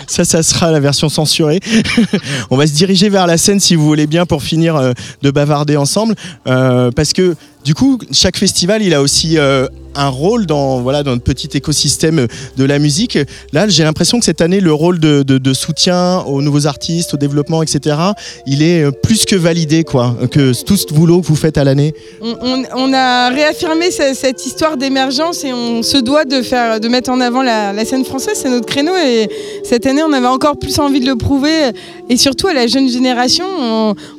Ça, 0.08 0.24
ça 0.26 0.44
sera 0.44 0.72
la 0.72 0.80
version 0.80 1.10
censurée. 1.10 1.60
On 2.50 2.58
va 2.58 2.68
se 2.68 2.74
diriger 2.74 3.10
vers 3.10 3.28
la 3.28 3.38
scène 3.38 3.60
si 3.60 3.76
vous 3.76 3.86
voulez 3.86 4.08
bien 4.08 4.26
pour 4.26 4.44
finir 4.44 4.76
euh, 4.76 4.94
de 5.22 5.32
bavarder 5.32 5.78
ensemble. 5.78 6.16
Euh, 6.48 6.92
parce 6.92 7.14
que 7.14 7.36
du 7.64 7.74
coup, 7.74 8.00
chaque 8.12 8.38
festival, 8.38 8.82
il 8.82 8.94
a 8.94 9.02
aussi 9.02 9.38
euh, 9.38 9.68
un 9.96 10.08
rôle 10.08 10.46
dans, 10.46 10.80
voilà, 10.80 11.04
dans 11.04 11.12
notre 11.12 11.24
petit 11.24 11.50
écosystème 11.54 12.28
de 12.58 12.64
la 12.64 12.80
musique. 12.80 13.18
Là, 13.54 13.68
j'ai 13.68 13.84
l'impression 13.84 14.20
que 14.20 14.26
cette 14.26 14.42
année, 14.42 14.62
le 14.62 14.74
rôle 14.74 15.00
de, 15.00 15.54
soutien 15.54 16.20
aux 16.22 16.42
nouveaux 16.42 16.68
artistes, 16.68 17.16
au 17.16 17.18
développement, 17.18 17.62
etc., 17.64 17.98
il 18.46 18.62
est 18.62 18.84
euh, 18.84 18.92
plus 18.92 19.26
que 19.26 19.36
validé, 19.36 19.84
quoi. 19.84 20.16
Que 20.32 20.54
tout 20.64 20.78
ce 20.78 20.88
boulot 20.94 21.22
que 21.22 21.28
vous 21.28 21.36
faites 21.36 21.58
à 21.58 21.64
l'année. 21.64 21.94
On, 22.22 22.94
a 22.94 23.30
réaffirmé 23.30 23.92
ce- 23.92 24.14
cette 24.14 24.46
histoire 24.46 24.78
d'émergence 24.78 25.44
et 25.44 25.52
on 25.54 25.84
se 25.84 25.98
doit 25.98 26.26
de, 26.26 26.42
faire, 26.42 26.80
de 26.80 26.88
mettre 26.88 27.10
en 27.10 27.20
avant 27.20 27.42
la, 27.42 27.86
scène 27.86 28.06
française, 28.06 28.38
c'est 28.42 28.50
notre 28.50 28.66
créneau 28.66 28.96
et 28.96 29.28
cette 29.64 29.86
année 29.86 30.04
on 30.04 30.12
avait 30.14 30.28
encore 30.28 30.58
plus 30.58 30.80
envie 30.80 31.00
de 31.00 31.06
le 31.08 31.16
prouver 31.16 31.72
et 32.10 32.18
surtout 32.18 32.48
à 32.48 32.54
la 32.54 32.68
jeune 32.68 32.90
génération, 32.90 33.46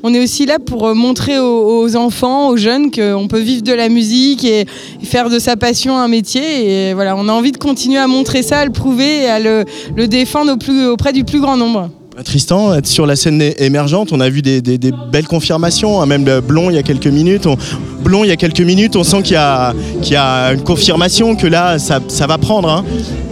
on, 0.03 0.14
est 0.14 0.22
aussi 0.22 0.47
là 0.47 0.59
pour 0.59 0.88
euh, 0.88 0.95
montrer 0.95 1.38
aux, 1.38 1.82
aux 1.82 1.97
enfants, 1.97 2.49
aux 2.49 2.57
jeunes 2.57 2.91
qu'on 2.91 3.28
peut 3.30 3.40
vivre 3.40 3.62
de 3.62 3.72
la 3.72 3.88
musique 3.88 4.44
et, 4.44 4.60
et 5.02 5.06
faire 5.06 5.30
de 5.30 5.38
sa 5.38 5.56
passion 5.56 5.96
un 5.98 6.08
métier 6.08 6.88
et 6.88 6.94
voilà, 6.94 7.14
on 7.16 7.28
a 7.28 7.32
envie 7.32 7.52
de 7.52 7.58
continuer 7.58 7.98
à 7.98 8.06
montrer 8.06 8.42
ça, 8.42 8.58
à 8.60 8.64
le 8.64 8.72
prouver 8.72 9.22
et 9.22 9.26
à 9.28 9.38
le, 9.38 9.64
le 9.96 10.08
défendre 10.08 10.52
au 10.52 10.56
plus- 10.56 10.86
auprès 10.86 11.12
du 11.12 11.24
plus 11.24 11.40
grand 11.40 11.56
nombre. 11.56 11.90
Tristan, 12.24 12.74
être 12.74 12.86
sur 12.86 13.06
la 13.06 13.16
scène 13.16 13.40
émergente, 13.58 14.10
on 14.12 14.20
a 14.20 14.28
vu 14.28 14.42
des, 14.42 14.60
des- 14.60 14.76
des 14.76 14.92
belles 15.10 15.26
confirmations, 15.28 16.02
hein, 16.02 16.06
même 16.06 16.26
le 16.26 16.42
Blond 16.42 16.68
il 16.68 16.74
y 16.76 16.78
a 16.78 16.82
quelques 16.82 17.06
minutes. 17.06 17.46
On, 17.46 17.56
Blond 18.02 18.24
il 18.24 18.28
y 18.28 18.32
a 18.32 18.36
quelques 18.36 18.60
minutes, 18.60 18.94
on 18.96 19.04
sent 19.04 19.22
qu'il 19.22 19.34
y, 19.34 19.36
a- 19.36 19.72
qu'il 20.02 20.12
y 20.12 20.16
a 20.16 20.52
une 20.52 20.62
confirmation 20.62 21.34
que 21.34 21.46
là 21.46 21.78
ça, 21.78 22.00
ça 22.08 22.26
va 22.26 22.36
prendre. 22.36 22.68
hein. 22.68 22.84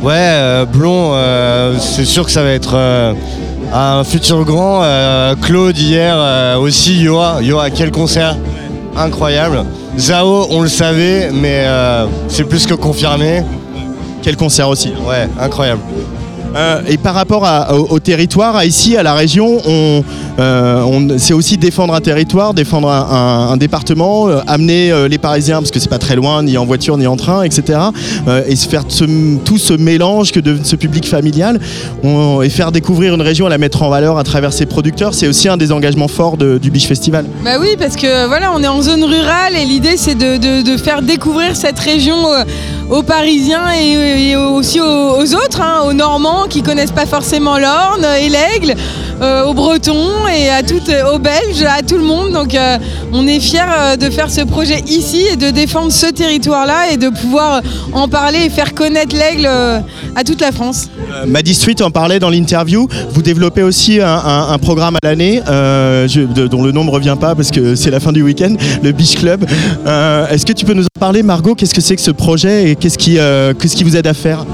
Ouais, 0.02 0.12
euh, 0.16 0.64
Blond, 0.64 1.10
euh, 1.12 1.76
c'est 1.78 2.06
sûr 2.06 2.24
que 2.24 2.30
ça 2.30 2.42
va 2.42 2.50
être 2.50 2.72
euh, 2.76 3.12
un 3.74 4.04
futur 4.04 4.44
grand. 4.46 4.80
Euh, 4.82 5.34
Claude 5.34 5.76
hier 5.76 6.14
euh, 6.16 6.56
aussi, 6.56 6.94
Yoa. 7.02 7.40
Yoa, 7.42 7.68
quel 7.70 7.90
concert 7.90 8.36
incroyable. 8.96 9.64
Zao, 9.98 10.46
on 10.50 10.62
le 10.62 10.68
savait, 10.68 11.30
mais 11.32 11.64
euh, 11.66 12.06
c'est 12.28 12.44
plus 12.44 12.66
que 12.66 12.74
confirmé. 12.74 13.42
Quel 14.22 14.36
concert 14.36 14.68
aussi. 14.68 14.92
Ouais, 15.06 15.28
incroyable. 15.40 15.80
Euh, 16.56 16.80
et 16.88 16.96
par 16.96 17.14
rapport 17.14 17.44
à- 17.44 17.74
au, 17.74 17.98
territoire, 18.00 18.56
à 18.56 18.64
ici, 18.64 18.96
à 18.96 19.02
la 19.02 19.14
région, 19.14 19.58
on, 19.66 20.02
euh, 20.38 21.14
c'est 21.18 21.34
aussi 21.34 21.56
défendre 21.58 21.94
un 21.94 22.00
territoire, 22.00 22.54
défendre 22.54 22.88
un, 22.90 23.56
département, 23.56 24.28
euh, 24.28 24.40
amener 24.46 24.92
les 25.08 25.18
Parisiens, 25.18 25.58
parce 25.58 25.70
que 25.70 25.78
c'est 25.78 25.88
pas 25.90 25.98
très 25.98 26.16
loin, 26.16 26.42
ni 26.42 26.56
en 26.56 26.64
voiture, 26.64 26.96
ni 26.96 27.06
en 27.06 27.16
train, 27.16 27.42
etc. 27.42 27.78
et 28.48 28.56
faire 28.56 28.84
ce- 28.88 29.36
tout 29.44 29.58
ce 29.58 29.72
mélange 29.74 30.32
que 30.32 30.40
de 30.40 30.58
ce 30.62 30.76
public 30.76 31.06
familial, 31.06 31.60
et 32.42 32.48
faire 32.48 32.72
découvrir 32.72 33.14
une 33.14 33.22
région, 33.22 33.48
la 33.48 33.58
mettre 33.58 33.82
en 33.82 33.88
valeur 33.90 34.18
à 34.18 34.24
travers 34.24 34.52
ses 34.52 34.66
producteurs, 34.66 35.14
c'est 35.14 35.28
aussi 35.28 35.48
un 35.48 35.56
des 35.56 35.72
engagements 35.72 36.08
forts 36.08 36.36
du 36.36 36.70
Biche 36.70 36.86
Festival. 36.86 37.26
Bah 37.44 37.52
oui, 37.60 37.68
parce 37.78 37.96
que 37.96 38.26
voilà, 38.26 38.52
on 38.54 38.62
est 38.62 38.68
en 38.68 38.82
zone 38.82 39.04
rurale 39.04 39.54
et 39.60 39.64
l'idée 39.64 39.96
c'est 39.96 40.14
de, 40.16 40.76
faire 40.78 41.02
découvrir 41.02 41.56
cette 41.56 41.78
région 41.78 42.16
aux 42.90 43.02
Parisiens 43.02 43.70
et, 43.72 44.36
aussi 44.36 44.80
aux, 44.80 45.34
autres, 45.34 45.60
hein, 45.60 45.82
aux 45.86 45.92
Normands 45.92 46.46
qui 46.48 46.62
connaissent 46.62 46.92
pas 46.92 47.06
forcément 47.06 47.58
l'Orne 47.58 48.06
et 48.20 48.28
l'Aigle, 48.28 48.74
euh, 49.20 49.46
aux 49.46 49.54
Bretons 49.54 50.26
et 50.28 50.48
à 50.48 50.60
aux 51.12 51.18
Belges, 51.18 51.64
à 51.68 51.82
tout 51.82 51.96
le 51.96 52.04
monde. 52.04 52.32
Donc 52.32 52.54
euh, 52.54 52.78
on 53.12 53.26
est 53.26 53.40
fiers 53.40 53.60
euh, 53.60 53.96
de 53.96 54.10
faire 54.10 54.30
ce 54.30 54.42
projet 54.42 54.80
ici 54.86 55.22
et 55.32 55.36
de 55.36 55.50
défendre 55.50 55.90
ce 55.92 56.06
territoire-là 56.06 56.92
et 56.92 56.96
de 56.96 57.08
pouvoir 57.08 57.62
en 57.92 58.08
parler 58.08 58.44
et 58.46 58.50
faire 58.50 58.74
connaître 58.74 59.16
l'Aigle 59.16 59.46
à 59.46 60.24
toute 60.24 60.40
la 60.40 60.52
France. 60.52 60.88
Maddy 61.26 61.54
Street 61.54 61.80
en 61.82 61.90
parlait 61.90 62.20
dans 62.20 62.30
l'interview. 62.30 62.88
Vous 63.10 63.22
développez 63.22 63.62
aussi 63.62 64.00
un, 64.00 64.58
programme 64.58 64.96
à 65.02 65.06
l'année 65.06 65.40
dont 65.44 66.62
le 66.62 66.72
nom 66.72 66.84
ne 66.84 66.90
revient 66.90 67.16
pas 67.20 67.34
parce 67.34 67.50
que 67.50 67.74
c'est 67.74 67.90
la 67.90 68.00
fin 68.00 68.12
du 68.12 68.22
week-end, 68.22 68.54
le 68.82 68.92
Beach 68.92 69.16
Club. 69.16 69.44
Est-ce 69.86 70.46
que 70.46 70.52
tu 70.52 70.64
peux 70.64 70.74
nous 70.74 70.84
en 70.84 71.00
parler, 71.00 71.22
Margot? 71.22 71.54
Qu'est-ce 71.54 71.74
que 71.74 71.80
c'est 71.80 71.96
que 71.96 72.02
ce 72.02 72.10
projet 72.10 72.70
et 72.70 72.76
qu'est-ce 72.80 72.98
qui, 72.98 73.18
euh, 73.18 73.54
qu'est-ce 73.54 73.76
qui 73.76 73.84
vous 73.84 73.96
aide 73.96 74.06
à 74.06 74.14
faire? 74.14 74.44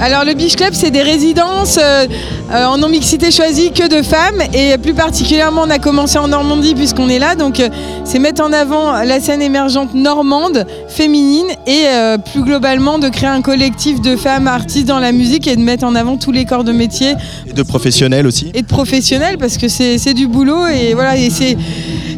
Alors 0.00 0.24
le 0.24 0.32
Beach 0.32 0.56
Club, 0.56 0.72
c'est 0.72 0.90
des 0.90 1.02
résidences 1.02 1.78
euh, 1.78 2.06
euh, 2.52 2.64
en 2.64 2.78
non-mixité 2.78 3.30
choisie 3.30 3.70
que 3.70 3.86
de 3.86 4.02
femmes 4.02 4.42
et 4.52 4.76
plus 4.78 4.92
particulièrement 4.92 5.62
on 5.66 5.70
a 5.70 5.78
commencé 5.78 6.18
en 6.18 6.26
Normandie 6.26 6.74
puisqu'on 6.74 7.08
est 7.08 7.20
là. 7.20 7.36
Donc 7.36 7.60
euh, 7.60 7.68
c'est 8.04 8.18
mettre 8.18 8.42
en 8.42 8.52
avant 8.52 9.04
la 9.04 9.20
scène 9.20 9.40
émergente 9.40 9.94
normande, 9.94 10.66
féminine 10.88 11.46
et 11.68 11.84
euh, 11.86 12.18
plus 12.18 12.42
globalement 12.42 12.98
de 12.98 13.08
créer 13.08 13.28
un 13.28 13.40
collectif 13.40 14.00
de 14.00 14.16
femmes 14.16 14.48
artistes 14.48 14.88
dans 14.88 14.98
la 14.98 15.12
musique 15.12 15.46
et 15.46 15.54
de 15.54 15.60
mettre 15.60 15.84
en 15.84 15.94
avant 15.94 16.16
tous 16.16 16.32
les 16.32 16.44
corps 16.44 16.64
de 16.64 16.72
métier 16.72 17.14
Et 17.46 17.52
de 17.52 17.62
professionnels 17.62 18.26
aussi 18.26 18.50
et 18.52 18.62
de 18.62 18.66
professionnels 18.66 19.38
parce 19.38 19.56
que 19.56 19.68
c'est 19.68 20.14
du 20.14 20.26
boulot 20.26 20.66
et 20.66 20.94
voilà 20.94 21.16
et 21.16 21.30
c'est 21.30 21.56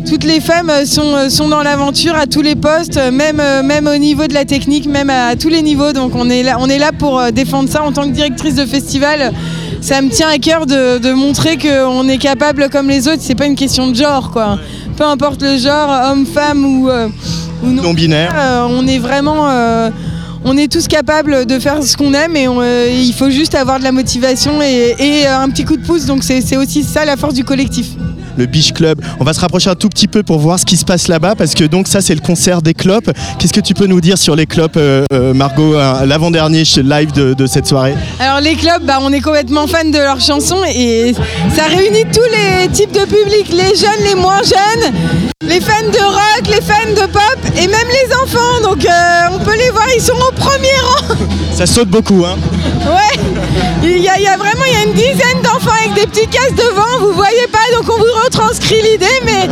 toutes 0.09 0.24
les 0.24 0.41
femmes 0.41 0.72
sont, 0.85 1.28
sont 1.30 1.49
dans 1.49 1.62
l'aventure 1.62 2.16
à 2.16 2.26
tous 2.26 2.43
les 2.43 2.57
postes, 2.57 2.99
même, 3.12 3.41
même 3.64 3.87
au 3.87 3.97
niveau 3.97 4.26
de 4.26 4.35
la 4.35 4.45
technique, 4.45 4.87
même 4.87 5.11
à 5.11 5.37
tous 5.37 5.49
les 5.49 5.62
niveaux. 5.62 5.93
Donc 5.93 6.16
on 6.16 6.28
est 6.28 6.43
là, 6.43 6.57
on 6.59 6.68
est 6.68 6.78
là 6.78 6.91
pour 6.93 7.22
défendre 7.33 7.70
ça 7.72 7.82
en 7.82 7.92
tant 7.92 8.02
que 8.02 8.10
directrice 8.12 8.54
de 8.56 8.66
festival. 8.66 9.32
Ça 9.80 10.00
me 10.02 10.10
tient 10.10 10.28
à 10.28 10.38
cœur 10.38 10.66
de, 10.66 10.98
de 10.98 11.12
montrer 11.12 11.56
qu'on 11.56 12.06
est 12.06 12.18
capable 12.18 12.68
comme 12.68 12.88
les 12.88 13.08
autres. 13.08 13.20
C'est 13.20 13.34
pas 13.34 13.46
une 13.46 13.56
question 13.56 13.90
de 13.90 13.96
genre, 13.96 14.30
quoi. 14.30 14.58
Peu 14.96 15.04
importe 15.04 15.42
le 15.42 15.56
genre, 15.56 15.88
homme, 16.10 16.26
femme 16.26 16.64
ou, 16.64 16.90
euh, 16.90 17.08
ou 17.62 17.68
non. 17.68 17.82
Non-binaire. 17.82 18.32
Euh, 18.36 18.66
on 18.70 18.86
est 18.86 18.98
vraiment. 18.98 19.48
euh, 19.48 19.90
on 20.44 20.56
est 20.56 20.70
tous 20.70 20.86
capables 20.88 21.46
de 21.46 21.58
faire 21.60 21.82
ce 21.84 21.96
qu'on 21.96 22.12
aime 22.14 22.36
et 22.36 22.48
on, 22.48 22.62
il 22.62 23.12
faut 23.16 23.30
juste 23.30 23.54
avoir 23.54 23.78
de 23.78 23.84
la 23.84 23.92
motivation 23.92 24.60
et, 24.60 24.96
et, 24.98 25.26
un 25.26 25.48
petit 25.48 25.64
coup 25.64 25.76
de 25.76 25.86
pouce. 25.86 26.04
Donc 26.04 26.24
c'est 26.24 26.56
aussi 26.56 26.82
ça 26.82 27.04
la 27.04 27.16
force 27.16 27.34
du 27.34 27.44
collectif. 27.44 27.86
Le 28.37 28.47
Biche 28.47 28.72
Club. 28.72 29.01
On 29.20 29.24
va 29.24 29.33
se 29.33 29.41
rapprocher 29.41 29.70
un 29.70 29.74
tout 29.74 29.89
petit 29.89 30.09
peu 30.09 30.22
pour 30.22 30.39
voir 30.39 30.59
ce 30.59 30.64
qui 30.66 30.76
se 30.76 30.85
passe 30.85 31.09
là-bas 31.09 31.35
parce 31.37 31.55
que 31.55 31.64
donc 31.64 31.89
ça 31.89 32.01
c'est 32.01 32.14
le 32.14 32.20
concert 32.20 32.62
des 32.62 32.74
clopes. 32.74 33.11
Qu'est-ce 33.39 33.53
que 33.53 33.61
tu 33.61 33.74
peux 33.74 33.87
nous 33.87 34.01
dire 34.01 34.18
sur 34.18 34.37
les 34.37 34.47
clopes, 34.47 34.76
euh, 34.76 35.05
euh, 35.12 35.35
Margot, 35.35 35.74
euh, 35.74 36.07
l'avant-dernier 36.07 36.64
live 36.83 37.12
de, 37.12 37.35
de 37.35 37.47
cette 37.47 37.66
soirée? 37.66 37.95
Alors 38.20 38.41
les 38.41 38.55
clubs, 38.55 38.83
bah, 38.85 38.99
on 39.01 39.12
est 39.12 39.20
complètement 39.20 39.66
fans 39.66 39.85
de 39.85 39.99
leurs 39.99 40.20
chansons 40.20 40.62
et 40.74 41.14
ça 41.55 41.64
réunit 41.64 42.05
tous 42.12 42.20
les 42.30 42.68
types 42.68 42.93
de 42.93 43.05
publics, 43.05 43.49
les 43.51 43.76
jeunes, 43.76 44.05
les 44.05 44.14
moins 44.14 44.43
jeunes, 44.43 44.93
les 45.43 45.61
fans 45.61 45.89
de 45.93 46.05
rock, 46.05 46.47
les 46.47 46.61
fans 46.61 46.93
de 46.95 47.07
pop 47.07 47.39
et 47.57 47.66
même 47.66 47.89
les 47.89 48.14
enfants. 48.22 48.61
Donc 48.62 48.85
euh, 48.85 48.91
on 49.33 49.39
peut 49.39 49.57
les 49.57 49.70
voir, 49.70 49.87
ils 49.97 50.03
sont 50.03 50.12
au 50.12 50.33
premier 50.33 50.68
rang. 50.85 51.16
Ça 51.55 51.66
saute 51.66 51.89
beaucoup, 51.89 52.24
hein 52.24 52.37
Ouais, 52.85 53.22
il 53.85 53.99
y, 54.03 54.09
a, 54.09 54.18
il 54.18 54.24
y 54.24 54.26
a 54.26 54.37
vraiment 54.37 54.64
il 54.66 54.72
y 54.72 54.76
a 54.76 54.85
une 54.89 54.95
dizaine 54.95 55.41
d'enfants 55.45 55.76
avec 55.85 55.95
des 55.95 56.07
petits 56.09 56.26
casques 56.26 56.57
devant, 56.57 57.07
vous 57.07 57.12
voyez 57.14 57.47
donc 57.74 57.84
on 57.88 57.98
vous 57.98 58.24
retranscrit 58.24 58.82
l'idée, 58.82 59.06
mais 59.24 59.48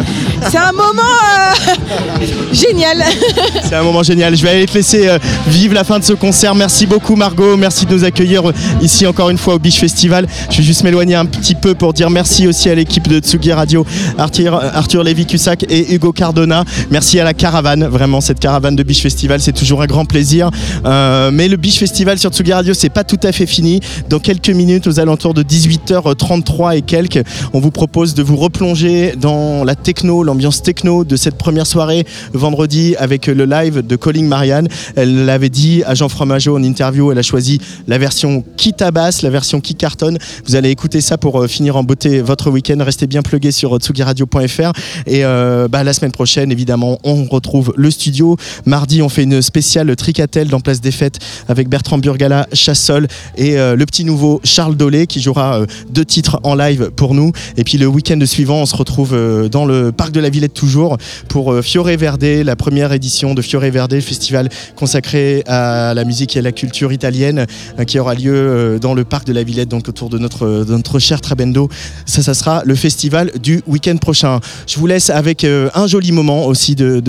c'est 0.50 0.58
un 0.58 0.72
moment 0.72 1.02
euh, 1.02 2.26
génial. 2.52 3.04
C'est 3.64 3.74
un 3.76 3.82
moment 3.82 4.02
génial. 4.02 4.36
Je 4.36 4.42
vais 4.42 4.50
aller 4.50 4.66
te 4.66 4.74
laisser 4.74 5.06
euh, 5.08 5.18
vivre 5.46 5.74
la 5.74 5.84
fin 5.84 5.98
de 5.98 6.04
ce 6.04 6.12
concert. 6.12 6.54
Merci 6.54 6.86
beaucoup 6.86 7.14
Margot, 7.14 7.56
merci 7.56 7.86
de 7.86 7.92
nous 7.92 8.04
accueillir 8.04 8.48
euh, 8.48 8.54
ici 8.80 9.06
encore 9.06 9.30
une 9.30 9.38
fois 9.38 9.54
au 9.54 9.58
Biche 9.58 9.78
Festival. 9.78 10.26
Je 10.50 10.56
vais 10.56 10.62
juste 10.62 10.82
m'éloigner 10.82 11.14
un 11.14 11.26
petit 11.26 11.54
peu 11.54 11.74
pour 11.74 11.92
dire 11.92 12.11
merci 12.11 12.48
aussi 12.48 12.68
à 12.68 12.74
l'équipe 12.74 13.06
de 13.06 13.20
Tsugi 13.20 13.52
Radio, 13.52 13.86
Arthur, 14.18 14.54
Arthur 14.54 15.04
Lévy-Cussac 15.04 15.64
et 15.68 15.94
Hugo 15.94 16.12
Cardona. 16.12 16.64
Merci 16.90 17.20
à 17.20 17.24
la 17.24 17.34
caravane, 17.34 17.86
vraiment 17.86 18.20
cette 18.20 18.40
caravane 18.40 18.76
de 18.76 18.82
Biche 18.82 19.02
Festival, 19.02 19.40
c'est 19.40 19.52
toujours 19.52 19.82
un 19.82 19.86
grand 19.86 20.04
plaisir. 20.04 20.50
Mais 20.84 21.48
le 21.48 21.56
Biche 21.56 21.78
Festival 21.78 22.18
sur 22.18 22.30
Tsugi 22.30 22.52
Radio, 22.52 22.74
c'est 22.74 22.88
pas 22.88 23.04
tout 23.04 23.20
à 23.22 23.32
fait 23.32 23.46
fini. 23.46 23.80
Dans 24.08 24.18
quelques 24.18 24.50
minutes, 24.50 24.86
aux 24.86 24.98
alentours 24.98 25.34
de 25.34 25.42
18h33 25.42 26.76
et 26.76 26.82
quelques, 26.82 27.22
on 27.52 27.61
vous 27.61 27.70
propose 27.70 27.99
de 28.01 28.22
vous 28.22 28.36
replonger 28.36 29.14
dans 29.14 29.62
la 29.62 29.74
techno, 29.74 30.22
l'ambiance 30.22 30.62
techno 30.62 31.05
de 31.05 31.16
cette 31.16 31.36
première 31.36 31.66
soirée 31.66 32.07
vendredi 32.32 32.96
avec 32.96 33.26
le 33.26 33.44
live 33.44 33.86
de 33.86 33.96
Calling 33.96 34.26
Marianne. 34.26 34.68
Elle 34.96 35.26
l'avait 35.26 35.51
dit 35.51 35.82
à 35.84 35.94
Jean 35.94 36.09
Fromageau 36.09 36.57
en 36.57 36.62
interview, 36.62 37.12
elle 37.12 37.18
a 37.18 37.22
choisi 37.22 37.61
la 37.88 37.98
version 37.98 38.42
qui 38.57 38.72
tabasse, 38.72 39.20
la 39.20 39.28
version 39.28 39.61
qui 39.61 39.74
cartonne. 39.74 40.16
Vous 40.46 40.57
allez 40.57 40.70
écouter 40.70 41.03
ça 41.03 41.18
pour 41.18 41.42
euh, 41.42 41.46
finir 41.46 41.76
en 41.76 41.84
beauté 41.84 42.22
votre 42.22 42.51
week-end. 42.51 42.78
Restez 42.80 43.07
bien 43.07 43.20
plugués 43.20 43.53
sur 43.53 43.76
tsugiradio.fr 43.76 44.72
et 45.07 45.24
euh, 45.24 45.68
bah, 45.68 45.84
la 45.84 45.92
semaine 45.92 46.12
prochaine, 46.12 46.51
évidemment, 46.51 46.98
on 47.05 47.24
retrouve 47.24 47.74
le 47.76 47.90
studio. 47.90 48.36
Mardi, 48.64 49.03
on 49.03 49.11
fait 49.11 49.24
une 49.24 49.42
spéciale 49.42 49.94
Tricatel 49.94 50.48
dans 50.48 50.61
Place 50.61 50.80
des 50.80 50.92
Fêtes 50.92 51.18
avec 51.48 51.68
Bertrand 51.68 51.98
Burgala, 51.98 52.46
Chassol 52.55 53.09
et 53.36 53.59
euh, 53.59 53.76
le 53.76 53.86
petit 53.86 54.05
nouveau 54.05 54.40
Charles 54.44 54.76
Dolé 54.76 55.07
qui 55.07 55.20
jouera 55.20 55.61
euh, 55.61 55.66
deux 55.90 56.05
titres 56.05 56.40
en 56.42 56.55
live 56.55 56.90
pour 56.94 57.14
nous. 57.14 57.32
Et 57.57 57.64
puis 57.64 57.78
le 57.78 57.86
week-end 57.91 58.18
suivant, 58.24 58.62
on 58.62 58.66
se 58.66 58.76
retrouve 58.76 59.14
euh, 59.14 59.49
dans 59.49 59.64
le 59.64 59.93
parc 59.93 60.12
de 60.12 60.20
la 60.20 60.30
Villette 60.30 60.55
toujours 60.55 60.97
pour 61.28 61.53
euh, 61.53 61.62
Fiore 61.62 61.86
Verde, 61.86 62.24
la 62.24 62.57
première 62.57 62.93
édition 62.93 63.34
de 63.34 63.43
Fiore 63.43 63.62
Verde, 63.62 63.99
festival 64.01 64.49
consacré 64.76 65.43
à 65.47 65.95
la 65.95 66.05
musique 66.05 66.36
et 66.36 66.41
à 66.41 66.43
la 66.43 66.53
culture 66.53 66.93
italienne 66.93 67.47
euh, 67.78 67.84
qui 67.84 67.99
aura 67.99 68.14
lieu 68.14 68.78
dans 68.80 68.95
le 68.95 69.05
parc 69.05 69.26
de 69.26 69.32
la 69.32 69.43
Villette, 69.43 69.68
donc 69.68 69.88
autour 69.88 70.11
de 70.11 70.18
notre, 70.18 70.64
notre 70.68 70.99
cher 70.99 71.20
Trabendo. 71.20 71.68
Ça, 72.07 72.22
ça 72.22 72.34
sera 72.34 72.62
le 72.64 72.74
festival 72.74 73.32
du 73.43 73.62
week-end 73.66 73.97
prochain. 73.97 74.41
Je 74.66 74.78
vous 74.78 74.86
laisse 74.86 75.11
avec 75.11 75.45
un 75.45 75.86
joli 75.86 76.12
moment 76.12 76.47
aussi 76.47 76.74
de 76.74 77.01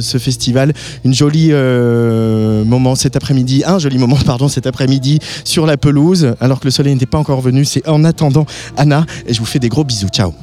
ce 0.00 0.18
festival, 0.18 0.72
une 1.04 1.14
jolie 1.14 1.50
euh, 1.52 2.64
moment 2.64 2.94
cet 2.94 3.16
après-midi, 3.16 3.62
un 3.66 3.78
joli 3.78 3.98
moment 3.98 4.16
pardon 4.26 4.48
cet 4.48 4.66
après-midi 4.66 5.18
sur 5.44 5.66
la 5.66 5.76
pelouse, 5.76 6.34
alors 6.40 6.60
que 6.60 6.66
le 6.66 6.70
soleil 6.70 6.94
n'était 6.94 7.06
pas 7.06 7.18
encore 7.18 7.40
venu. 7.40 7.64
C'est 7.64 7.86
en 7.88 8.04
attendant 8.04 8.46
Anna 8.76 9.06
et 9.26 9.34
je 9.34 9.38
vous 9.40 9.46
fais 9.46 9.58
des 9.58 9.68
gros 9.68 9.84
bisous. 9.84 10.05
Ciao. 10.10 10.34